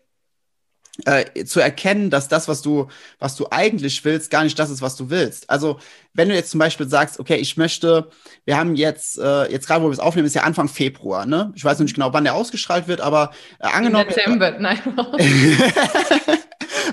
Äh, 1.05 1.45
zu 1.45 1.60
erkennen, 1.60 2.10
dass 2.10 2.27
das, 2.27 2.47
was 2.47 2.62
du, 2.62 2.88
was 3.19 3.36
du 3.36 3.47
eigentlich 3.51 4.03
willst, 4.03 4.31
gar 4.31 4.43
nicht 4.43 4.57
das 4.57 4.69
ist, 4.69 4.81
was 4.81 4.95
du 4.95 5.10
willst. 5.10 5.49
Also, 5.49 5.79
wenn 6.13 6.29
du 6.29 6.36
jetzt 6.36 6.51
zum 6.51 6.60
Beispiel 6.60 6.89
sagst, 6.89 7.19
okay, 7.19 7.36
ich 7.36 7.57
möchte, 7.57 8.10
wir 8.45 8.57
haben 8.57 8.75
jetzt, 8.75 9.19
äh, 9.19 9.51
jetzt 9.51 9.67
gerade, 9.67 9.83
wo 9.83 9.88
wir 9.88 9.93
es 9.93 9.99
aufnehmen, 9.99 10.25
ist 10.25 10.33
ja 10.33 10.43
Anfang 10.43 10.67
Februar, 10.67 11.25
ne? 11.25 11.51
Ich 11.55 11.63
weiß 11.63 11.77
noch 11.77 11.83
nicht 11.83 11.93
genau, 11.93 12.13
wann 12.13 12.23
der 12.23 12.33
ausgestrahlt 12.33 12.88
wird, 12.88 13.01
aber 13.01 13.31
äh, 13.60 13.67
angenommen. 13.67 14.10
September, 14.10 14.51
nein. 14.60 14.79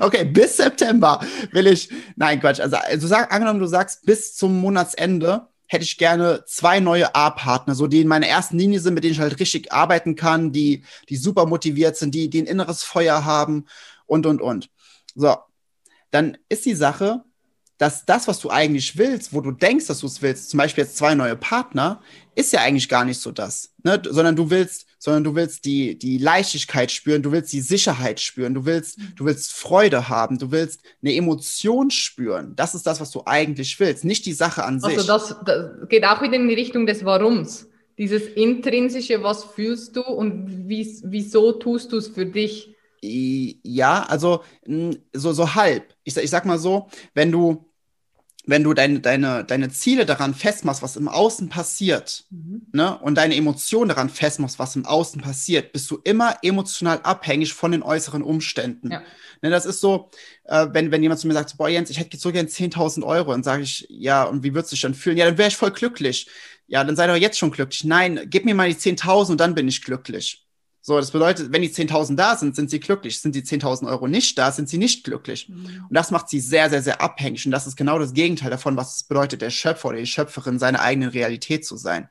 okay, 0.00 0.24
bis 0.24 0.58
September 0.58 1.20
will 1.52 1.66
ich, 1.66 1.88
nein, 2.16 2.40
Quatsch. 2.40 2.60
Also, 2.60 2.76
also 2.76 3.06
sag, 3.06 3.32
angenommen, 3.32 3.60
du 3.60 3.66
sagst, 3.66 4.04
bis 4.04 4.34
zum 4.36 4.60
Monatsende 4.60 5.48
hätte 5.66 5.84
ich 5.84 5.96
gerne 5.96 6.44
zwei 6.46 6.80
neue 6.80 7.14
A-Partner, 7.14 7.74
so 7.74 7.86
die 7.86 8.02
in 8.02 8.08
meiner 8.08 8.26
ersten 8.26 8.58
Linie 8.58 8.80
sind, 8.80 8.94
mit 8.94 9.04
denen 9.04 9.14
ich 9.14 9.20
halt 9.20 9.40
richtig 9.40 9.72
arbeiten 9.72 10.14
kann, 10.14 10.52
die, 10.52 10.84
die 11.08 11.16
super 11.16 11.46
motiviert 11.46 11.96
sind, 11.96 12.14
die, 12.14 12.28
die 12.28 12.42
ein 12.42 12.46
inneres 12.46 12.82
Feuer 12.82 13.24
haben 13.24 13.64
und, 14.06 14.26
und, 14.26 14.40
und. 14.40 14.70
So, 15.14 15.36
dann 16.10 16.38
ist 16.48 16.64
die 16.64 16.74
Sache, 16.74 17.24
dass 17.78 18.04
das, 18.04 18.28
was 18.28 18.38
du 18.38 18.50
eigentlich 18.50 18.96
willst, 18.96 19.32
wo 19.32 19.40
du 19.40 19.50
denkst, 19.50 19.86
dass 19.86 20.00
du 20.00 20.06
es 20.06 20.22
willst, 20.22 20.50
zum 20.50 20.58
Beispiel 20.58 20.84
jetzt 20.84 20.96
zwei 20.96 21.14
neue 21.14 21.36
Partner, 21.36 22.00
ist 22.36 22.52
ja 22.52 22.60
eigentlich 22.60 22.88
gar 22.88 23.04
nicht 23.04 23.20
so 23.20 23.32
das, 23.32 23.74
ne? 23.82 24.00
sondern 24.08 24.36
du 24.36 24.48
willst, 24.48 24.86
sondern 24.98 25.24
du 25.24 25.34
willst 25.34 25.64
die, 25.64 25.98
die 25.98 26.18
Leichtigkeit 26.18 26.92
spüren, 26.92 27.22
du 27.22 27.32
willst 27.32 27.52
die 27.52 27.60
Sicherheit 27.60 28.20
spüren, 28.20 28.54
du 28.54 28.64
willst, 28.64 28.98
du 29.16 29.24
willst 29.24 29.52
Freude 29.52 30.08
haben, 30.08 30.38
du 30.38 30.50
willst 30.52 30.80
eine 31.02 31.14
Emotion 31.14 31.90
spüren. 31.90 32.54
Das 32.54 32.74
ist 32.74 32.86
das, 32.86 33.00
was 33.00 33.10
du 33.10 33.22
eigentlich 33.26 33.78
willst, 33.80 34.04
nicht 34.04 34.24
die 34.24 34.32
Sache 34.32 34.64
an 34.64 34.80
sich. 34.80 34.96
Also 34.96 35.06
das, 35.06 35.36
das 35.44 35.88
geht 35.88 36.04
auch 36.04 36.22
wieder 36.22 36.34
in 36.34 36.48
die 36.48 36.54
Richtung 36.54 36.86
des 36.86 37.04
Warums. 37.04 37.68
Dieses 37.98 38.22
intrinsische, 38.22 39.22
was 39.22 39.44
fühlst 39.44 39.96
du 39.96 40.02
und 40.02 40.68
wie, 40.68 41.00
wieso 41.04 41.52
tust 41.52 41.92
du 41.92 41.98
es 41.98 42.08
für 42.08 42.26
dich? 42.26 42.73
Ja, 43.06 44.04
also 44.04 44.42
so, 45.12 45.32
so 45.32 45.54
halb. 45.54 45.94
Ich, 46.04 46.16
ich 46.16 46.30
sag 46.30 46.46
mal 46.46 46.58
so, 46.58 46.88
wenn 47.14 47.30
du 47.30 47.70
wenn 48.46 48.62
du 48.62 48.74
deine, 48.74 49.00
deine, 49.00 49.44
deine 49.44 49.70
Ziele 49.70 50.04
daran 50.04 50.34
festmachst, 50.34 50.82
was 50.82 50.96
im 50.96 51.08
Außen 51.08 51.48
passiert, 51.48 52.24
mhm. 52.30 52.66
ne, 52.72 52.98
und 52.98 53.14
deine 53.14 53.36
Emotionen 53.36 53.88
daran 53.88 54.10
festmachst, 54.10 54.58
was 54.58 54.76
im 54.76 54.84
Außen 54.84 55.22
passiert, 55.22 55.72
bist 55.72 55.90
du 55.90 55.98
immer 56.04 56.36
emotional 56.42 57.00
abhängig 57.02 57.54
von 57.54 57.72
den 57.72 57.82
äußeren 57.82 58.22
Umständen. 58.22 58.90
Ja. 58.90 59.02
Ne, 59.40 59.50
das 59.50 59.64
ist 59.64 59.80
so, 59.80 60.10
äh, 60.44 60.66
wenn, 60.72 60.90
wenn 60.90 61.02
jemand 61.02 61.20
zu 61.20 61.26
mir 61.26 61.32
sagt, 61.32 61.56
boah, 61.56 61.68
Jens, 61.68 61.90
ich 61.90 61.98
hätte 61.98 62.18
so 62.18 62.32
gern 62.32 62.46
10.000 62.46 63.02
Euro, 63.04 63.32
dann 63.32 63.42
sage 63.42 63.62
ich, 63.62 63.86
ja, 63.88 64.24
und 64.24 64.42
wie 64.42 64.54
würdest 64.54 64.72
du 64.72 64.74
dich 64.74 64.82
dann 64.82 64.94
fühlen? 64.94 65.16
Ja, 65.16 65.24
dann 65.24 65.38
wäre 65.38 65.48
ich 65.48 65.56
voll 65.56 65.70
glücklich. 65.70 66.28
Ja, 66.66 66.84
dann 66.84 66.96
sei 66.96 67.06
doch 67.06 67.16
jetzt 67.16 67.38
schon 67.38 67.50
glücklich. 67.50 67.84
Nein, 67.84 68.26
gib 68.26 68.44
mir 68.44 68.54
mal 68.54 68.68
die 68.68 68.76
10.000 68.76 69.32
und 69.32 69.40
dann 69.40 69.54
bin 69.54 69.68
ich 69.68 69.82
glücklich. 69.82 70.43
So, 70.86 70.98
das 70.98 71.12
bedeutet, 71.12 71.50
wenn 71.50 71.62
die 71.62 71.70
10.000 71.70 72.14
da 72.14 72.36
sind, 72.36 72.54
sind 72.54 72.68
sie 72.68 72.78
glücklich. 72.78 73.18
Sind 73.18 73.34
die 73.34 73.42
10.000 73.42 73.88
Euro 73.88 74.06
nicht 74.06 74.36
da, 74.36 74.52
sind 74.52 74.68
sie 74.68 74.76
nicht 74.76 75.02
glücklich. 75.02 75.48
Mhm. 75.48 75.86
Und 75.88 75.94
das 75.94 76.10
macht 76.10 76.28
sie 76.28 76.40
sehr, 76.40 76.68
sehr, 76.68 76.82
sehr 76.82 77.00
abhängig. 77.00 77.46
Und 77.46 77.52
das 77.52 77.66
ist 77.66 77.76
genau 77.76 77.98
das 77.98 78.12
Gegenteil 78.12 78.50
davon, 78.50 78.76
was 78.76 78.96
es 78.96 79.04
bedeutet, 79.04 79.40
der 79.40 79.48
Schöpfer 79.48 79.88
oder 79.88 79.96
die 79.96 80.06
Schöpferin 80.06 80.58
seiner 80.58 80.82
eigenen 80.82 81.08
Realität 81.08 81.64
zu 81.64 81.78
sein. 81.78 82.10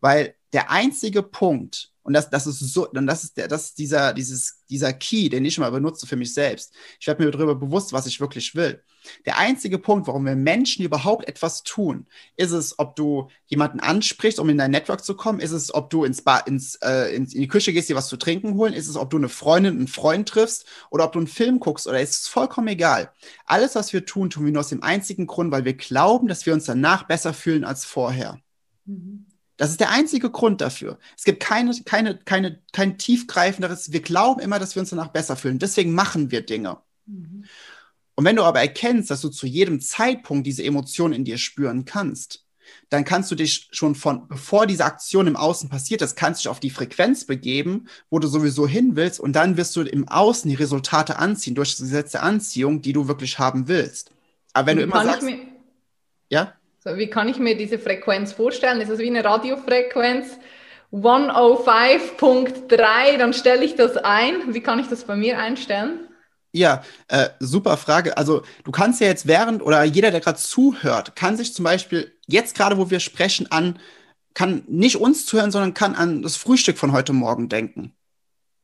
Weil 0.00 0.36
der 0.52 0.70
einzige 0.70 1.24
Punkt, 1.24 1.91
und 2.04 2.14
das, 2.14 2.30
das 2.30 2.46
ist 2.46 2.58
so, 2.58 2.88
und 2.88 3.06
das 3.06 3.24
ist 3.24 3.36
der, 3.36 3.48
das 3.48 3.64
ist 3.64 3.78
dieser, 3.78 4.12
dieses, 4.12 4.64
dieser 4.68 4.92
Key, 4.92 5.28
den 5.28 5.44
ich 5.44 5.56
immer 5.56 5.70
benutze 5.70 6.06
für 6.06 6.16
mich 6.16 6.34
selbst. 6.34 6.72
Ich 6.98 7.06
werde 7.06 7.24
mir 7.24 7.30
darüber 7.30 7.54
bewusst, 7.54 7.92
was 7.92 8.06
ich 8.06 8.20
wirklich 8.20 8.54
will. 8.54 8.82
Der 9.26 9.38
einzige 9.38 9.78
Punkt, 9.78 10.06
warum 10.06 10.24
wir 10.24 10.36
Menschen 10.36 10.84
überhaupt 10.84 11.28
etwas 11.28 11.62
tun, 11.62 12.06
ist 12.36 12.52
es, 12.52 12.78
ob 12.78 12.96
du 12.96 13.28
jemanden 13.46 13.80
ansprichst, 13.80 14.38
um 14.40 14.48
in 14.48 14.58
dein 14.58 14.70
Network 14.70 15.04
zu 15.04 15.14
kommen, 15.14 15.40
ist 15.40 15.52
es, 15.52 15.74
ob 15.74 15.90
du 15.90 16.04
ins 16.04 16.22
Bar, 16.22 16.46
ins, 16.46 16.76
äh, 16.76 17.14
in 17.14 17.26
die 17.26 17.48
Küche 17.48 17.72
gehst, 17.72 17.88
dir 17.88 17.96
was 17.96 18.08
zu 18.08 18.16
trinken 18.16 18.54
holen, 18.54 18.72
ist 18.72 18.88
es, 18.88 18.96
ob 18.96 19.10
du 19.10 19.16
eine 19.16 19.28
Freundin, 19.28 19.76
einen 19.76 19.88
Freund 19.88 20.28
triffst 20.28 20.66
oder 20.90 21.04
ob 21.04 21.12
du 21.12 21.20
einen 21.20 21.28
Film 21.28 21.60
guckst 21.60 21.86
oder 21.86 22.00
ist 22.00 22.22
es 22.22 22.28
vollkommen 22.28 22.68
egal. 22.68 23.12
Alles, 23.46 23.74
was 23.74 23.92
wir 23.92 24.04
tun, 24.06 24.30
tun 24.30 24.44
wir 24.44 24.52
nur 24.52 24.60
aus 24.60 24.68
dem 24.68 24.82
einzigen 24.82 25.26
Grund, 25.26 25.52
weil 25.52 25.64
wir 25.64 25.74
glauben, 25.74 26.28
dass 26.28 26.46
wir 26.46 26.52
uns 26.52 26.64
danach 26.64 27.04
besser 27.04 27.32
fühlen 27.34 27.64
als 27.64 27.84
vorher. 27.84 28.40
Mhm. 28.84 29.26
Das 29.62 29.70
ist 29.70 29.78
der 29.78 29.90
einzige 29.90 30.28
Grund 30.28 30.60
dafür. 30.60 30.98
Es 31.16 31.22
gibt 31.22 31.38
keine, 31.38 31.72
keine, 31.84 32.18
keine, 32.18 32.58
kein 32.72 32.98
tiefgreifenderes. 32.98 33.92
Wir 33.92 34.02
glauben 34.02 34.40
immer, 34.40 34.58
dass 34.58 34.74
wir 34.74 34.80
uns 34.80 34.90
danach 34.90 35.12
besser 35.12 35.36
fühlen. 35.36 35.60
Deswegen 35.60 35.94
machen 35.94 36.32
wir 36.32 36.44
Dinge. 36.44 36.78
Mhm. 37.06 37.44
Und 38.16 38.24
wenn 38.24 38.34
du 38.34 38.42
aber 38.42 38.58
erkennst, 38.58 39.08
dass 39.08 39.20
du 39.20 39.28
zu 39.28 39.46
jedem 39.46 39.80
Zeitpunkt 39.80 40.48
diese 40.48 40.64
Emotionen 40.64 41.14
in 41.14 41.24
dir 41.24 41.38
spüren 41.38 41.84
kannst, 41.84 42.44
dann 42.88 43.04
kannst 43.04 43.30
du 43.30 43.36
dich 43.36 43.68
schon 43.70 43.94
von, 43.94 44.26
bevor 44.26 44.66
diese 44.66 44.84
Aktion 44.84 45.28
im 45.28 45.36
Außen 45.36 45.68
passiert 45.68 46.02
ist, 46.02 46.16
kannst 46.16 46.40
du 46.40 46.42
dich 46.42 46.50
auf 46.50 46.58
die 46.58 46.70
Frequenz 46.70 47.24
begeben, 47.24 47.86
wo 48.10 48.18
du 48.18 48.26
sowieso 48.26 48.66
hin 48.66 48.96
willst, 48.96 49.20
und 49.20 49.34
dann 49.34 49.56
wirst 49.56 49.76
du 49.76 49.82
im 49.82 50.08
Außen 50.08 50.50
die 50.50 50.56
Resultate 50.56 51.20
anziehen 51.20 51.54
durch 51.54 51.70
das 51.70 51.82
Gesetz 51.82 52.10
der 52.10 52.24
Anziehung, 52.24 52.82
die 52.82 52.92
du 52.92 53.06
wirklich 53.06 53.38
haben 53.38 53.68
willst. 53.68 54.10
Aber 54.54 54.66
wenn 54.66 54.78
und 54.78 54.90
du 54.90 54.96
immer 54.96 55.04
sagst, 55.04 55.28
ja? 56.30 56.52
So, 56.84 56.96
wie 56.96 57.06
kann 57.06 57.28
ich 57.28 57.38
mir 57.38 57.56
diese 57.56 57.78
Frequenz 57.78 58.32
vorstellen? 58.32 58.80
Ist 58.80 58.90
das 58.90 58.98
wie 58.98 59.06
eine 59.06 59.24
Radiofrequenz? 59.24 60.36
105.3, 60.90 63.18
dann 63.18 63.32
stelle 63.32 63.64
ich 63.64 63.76
das 63.76 63.96
ein. 63.96 64.52
Wie 64.52 64.62
kann 64.62 64.80
ich 64.80 64.88
das 64.88 65.04
bei 65.04 65.14
mir 65.14 65.38
einstellen? 65.38 66.08
Ja, 66.50 66.82
äh, 67.06 67.28
super 67.38 67.76
Frage. 67.76 68.16
Also 68.16 68.42
du 68.64 68.72
kannst 68.72 69.00
ja 69.00 69.06
jetzt 69.06 69.28
während 69.28 69.62
oder 69.62 69.84
jeder, 69.84 70.10
der 70.10 70.18
gerade 70.20 70.40
zuhört, 70.40 71.14
kann 71.14 71.36
sich 71.36 71.54
zum 71.54 71.64
Beispiel 71.64 72.18
jetzt 72.26 72.56
gerade, 72.56 72.76
wo 72.76 72.90
wir 72.90 72.98
sprechen, 72.98 73.48
an, 73.52 73.78
kann 74.34 74.64
nicht 74.66 74.96
uns 74.96 75.24
zuhören, 75.24 75.52
sondern 75.52 75.74
kann 75.74 75.94
an 75.94 76.22
das 76.22 76.36
Frühstück 76.36 76.78
von 76.78 76.90
heute 76.90 77.12
Morgen 77.12 77.48
denken. 77.48 77.94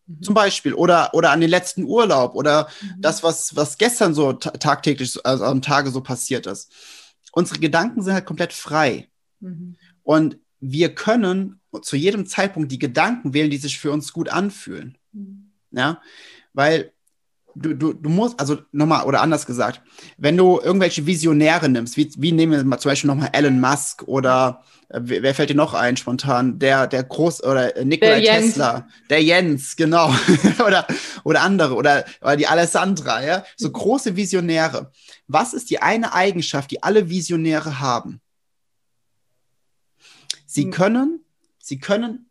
Mhm. 0.07 0.22
Zum 0.22 0.35
Beispiel. 0.35 0.74
Oder, 0.74 1.14
oder 1.14 1.31
an 1.31 1.40
den 1.40 1.50
letzten 1.50 1.85
Urlaub 1.85 2.35
oder 2.35 2.68
mhm. 2.83 3.00
das, 3.00 3.22
was, 3.22 3.54
was 3.54 3.78
gestern 3.78 4.12
so 4.12 4.33
tagtäglich, 4.33 5.24
also 5.24 5.44
am 5.44 5.62
Tage 5.62 5.92
so 5.92 6.00
passiert 6.00 6.48
ist 6.48 6.72
unsere 7.38 7.61
Gedanken 7.61 8.03
sind 8.03 8.14
halt 8.14 8.27
komplett 8.27 8.53
frei. 8.53 9.07
Mhm. 9.38 9.77
Und 10.03 10.38
wir 10.59 10.92
können 10.92 11.61
zu 11.83 11.94
jedem 11.94 12.27
Zeitpunkt 12.27 12.72
die 12.72 12.81
Gedanken 12.81 13.33
wählen, 13.33 13.48
die 13.51 13.59
sich 13.59 13.79
für 13.79 13.92
uns 13.92 14.12
gut 14.12 14.29
anfühlen. 14.29 14.98
Mhm. 15.12 15.53
Ja, 15.70 16.03
weil 16.53 16.92
du, 17.58 17.74
du, 17.74 17.92
du 17.92 18.08
musst, 18.08 18.38
also 18.40 18.58
nochmal, 18.72 19.04
oder 19.04 19.20
anders 19.20 19.46
gesagt, 19.46 19.82
wenn 20.16 20.36
du 20.36 20.60
irgendwelche 20.60 21.06
Visionäre 21.06 21.68
nimmst, 21.68 21.96
wie, 21.96 22.10
wie 22.16 22.32
nehmen 22.32 22.52
wir 22.52 22.64
mal 22.64 22.78
zum 22.78 22.90
Beispiel 22.90 23.08
nochmal 23.08 23.30
Elon 23.32 23.60
Musk 23.60 24.04
oder 24.06 24.62
äh, 24.88 25.00
wer 25.02 25.34
fällt 25.34 25.50
dir 25.50 25.56
noch 25.56 25.74
ein 25.74 25.96
spontan? 25.96 26.58
Der, 26.58 26.86
der 26.86 27.04
Groß, 27.04 27.42
oder 27.44 27.84
Nikola 27.84 28.20
Tesla, 28.20 28.88
der 29.10 29.22
Jens, 29.22 29.76
genau, 29.76 30.14
oder, 30.66 30.86
oder 31.24 31.42
andere, 31.42 31.74
oder, 31.74 32.04
oder 32.20 32.36
die 32.36 32.46
Alessandra, 32.46 33.24
ja, 33.24 33.44
so 33.56 33.70
große 33.70 34.16
Visionäre. 34.16 34.92
Was 35.26 35.54
ist 35.54 35.70
die 35.70 35.80
eine 35.80 36.14
Eigenschaft, 36.14 36.70
die 36.70 36.82
alle 36.82 37.08
Visionäre 37.10 37.80
haben? 37.80 38.20
Sie 40.46 40.64
hm. 40.64 40.70
können, 40.70 41.20
sie 41.58 41.78
können 41.78 42.30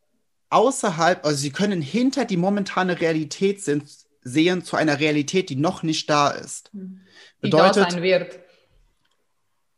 außerhalb, 0.50 1.26
also 1.26 1.38
sie 1.38 1.52
können 1.52 1.82
hinter 1.82 2.26
die 2.26 2.38
momentane 2.38 3.00
Realität 3.00 3.64
sind, 3.64 3.84
sehen 4.28 4.64
zu 4.64 4.76
einer 4.76 5.00
Realität, 5.00 5.50
die 5.50 5.56
noch 5.56 5.84
nicht 5.84 6.10
da 6.10 6.30
ist. 6.30 6.72
Hm. 6.74 7.02
Die 7.42 7.50
Bedeutet, 7.50 7.86
da 7.86 7.92
sein 7.92 8.02
wird. 8.02 8.40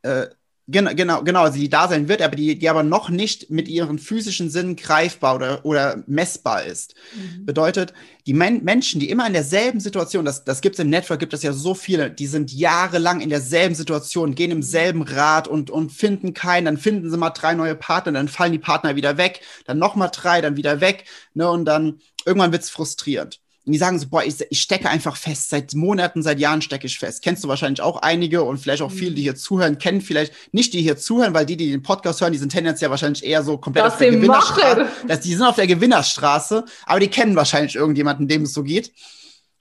Äh, 0.02 0.28
Genau, 0.72 0.94
genau, 0.94 1.24
genau, 1.24 1.42
also 1.42 1.58
die 1.58 1.68
da 1.68 1.88
sein 1.88 2.06
wird, 2.08 2.22
aber 2.22 2.36
die, 2.36 2.56
die 2.56 2.68
aber 2.68 2.84
noch 2.84 3.08
nicht 3.08 3.50
mit 3.50 3.66
ihren 3.66 3.98
physischen 3.98 4.50
Sinnen 4.50 4.76
greifbar 4.76 5.34
oder, 5.34 5.64
oder 5.64 6.04
messbar 6.06 6.64
ist. 6.64 6.94
Mhm. 7.12 7.44
Bedeutet, 7.44 7.92
die 8.26 8.34
Men 8.34 8.62
Menschen, 8.62 9.00
die 9.00 9.10
immer 9.10 9.26
in 9.26 9.32
derselben 9.32 9.80
Situation, 9.80 10.24
das, 10.24 10.44
das 10.44 10.60
gibt 10.60 10.76
es 10.76 10.78
im 10.78 10.88
Network, 10.88 11.18
gibt 11.18 11.34
es 11.34 11.42
ja 11.42 11.52
so 11.52 11.74
viele, 11.74 12.08
die 12.08 12.28
sind 12.28 12.52
jahrelang 12.52 13.20
in 13.20 13.30
derselben 13.30 13.74
Situation, 13.74 14.36
gehen 14.36 14.52
im 14.52 14.62
selben 14.62 15.02
Rad 15.02 15.48
und, 15.48 15.70
und 15.70 15.90
finden 15.90 16.34
keinen, 16.34 16.66
dann 16.66 16.76
finden 16.76 17.10
sie 17.10 17.16
mal 17.16 17.30
drei 17.30 17.54
neue 17.54 17.74
Partner, 17.74 18.12
dann 18.12 18.28
fallen 18.28 18.52
die 18.52 18.58
Partner 18.60 18.94
wieder 18.94 19.16
weg, 19.16 19.40
dann 19.64 19.78
nochmal 19.78 20.10
drei, 20.12 20.40
dann 20.40 20.56
wieder 20.56 20.80
weg, 20.80 21.04
ne, 21.34 21.50
und 21.50 21.64
dann 21.64 21.98
irgendwann 22.24 22.52
wird's 22.52 22.70
frustrierend. 22.70 23.39
Und 23.66 23.72
die 23.72 23.78
sagen 23.78 23.98
so, 23.98 24.08
boah, 24.08 24.24
ich, 24.24 24.34
ich 24.48 24.62
stecke 24.62 24.88
einfach 24.88 25.16
fest. 25.16 25.50
Seit 25.50 25.74
Monaten, 25.74 26.22
seit 26.22 26.40
Jahren 26.40 26.62
stecke 26.62 26.86
ich 26.86 26.98
fest. 26.98 27.22
Kennst 27.22 27.44
du 27.44 27.48
wahrscheinlich 27.48 27.82
auch 27.82 28.00
einige 28.00 28.42
und 28.42 28.58
vielleicht 28.58 28.80
auch 28.80 28.90
viele, 28.90 29.14
die 29.14 29.22
hier 29.22 29.36
zuhören, 29.36 29.78
kennen 29.78 30.00
vielleicht 30.00 30.32
nicht 30.52 30.72
die 30.72 30.80
hier 30.80 30.96
zuhören, 30.96 31.34
weil 31.34 31.44
die, 31.44 31.56
die 31.56 31.70
den 31.70 31.82
Podcast 31.82 32.22
hören, 32.22 32.32
die 32.32 32.38
sind 32.38 32.52
tendenziell 32.52 32.90
wahrscheinlich 32.90 33.22
eher 33.22 33.42
so 33.42 33.58
komplett 33.58 33.84
das 33.84 33.92
auf 33.92 33.98
der 33.98 34.12
Gewinnerstraße. 34.12 34.88
Das, 35.06 35.20
die 35.20 35.34
sind 35.34 35.42
auf 35.42 35.56
der 35.56 35.66
Gewinnerstraße, 35.66 36.64
aber 36.86 37.00
die 37.00 37.08
kennen 37.08 37.36
wahrscheinlich 37.36 37.76
irgendjemanden, 37.76 38.28
dem 38.28 38.42
es 38.42 38.54
so 38.54 38.62
geht. 38.62 38.92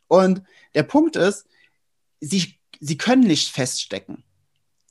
Und 0.07 0.43
der 0.75 0.83
Punkt 0.83 1.17
ist, 1.17 1.45
sie, 2.21 2.55
sie 2.79 2.97
können 2.97 3.27
nicht 3.27 3.51
feststecken. 3.51 4.23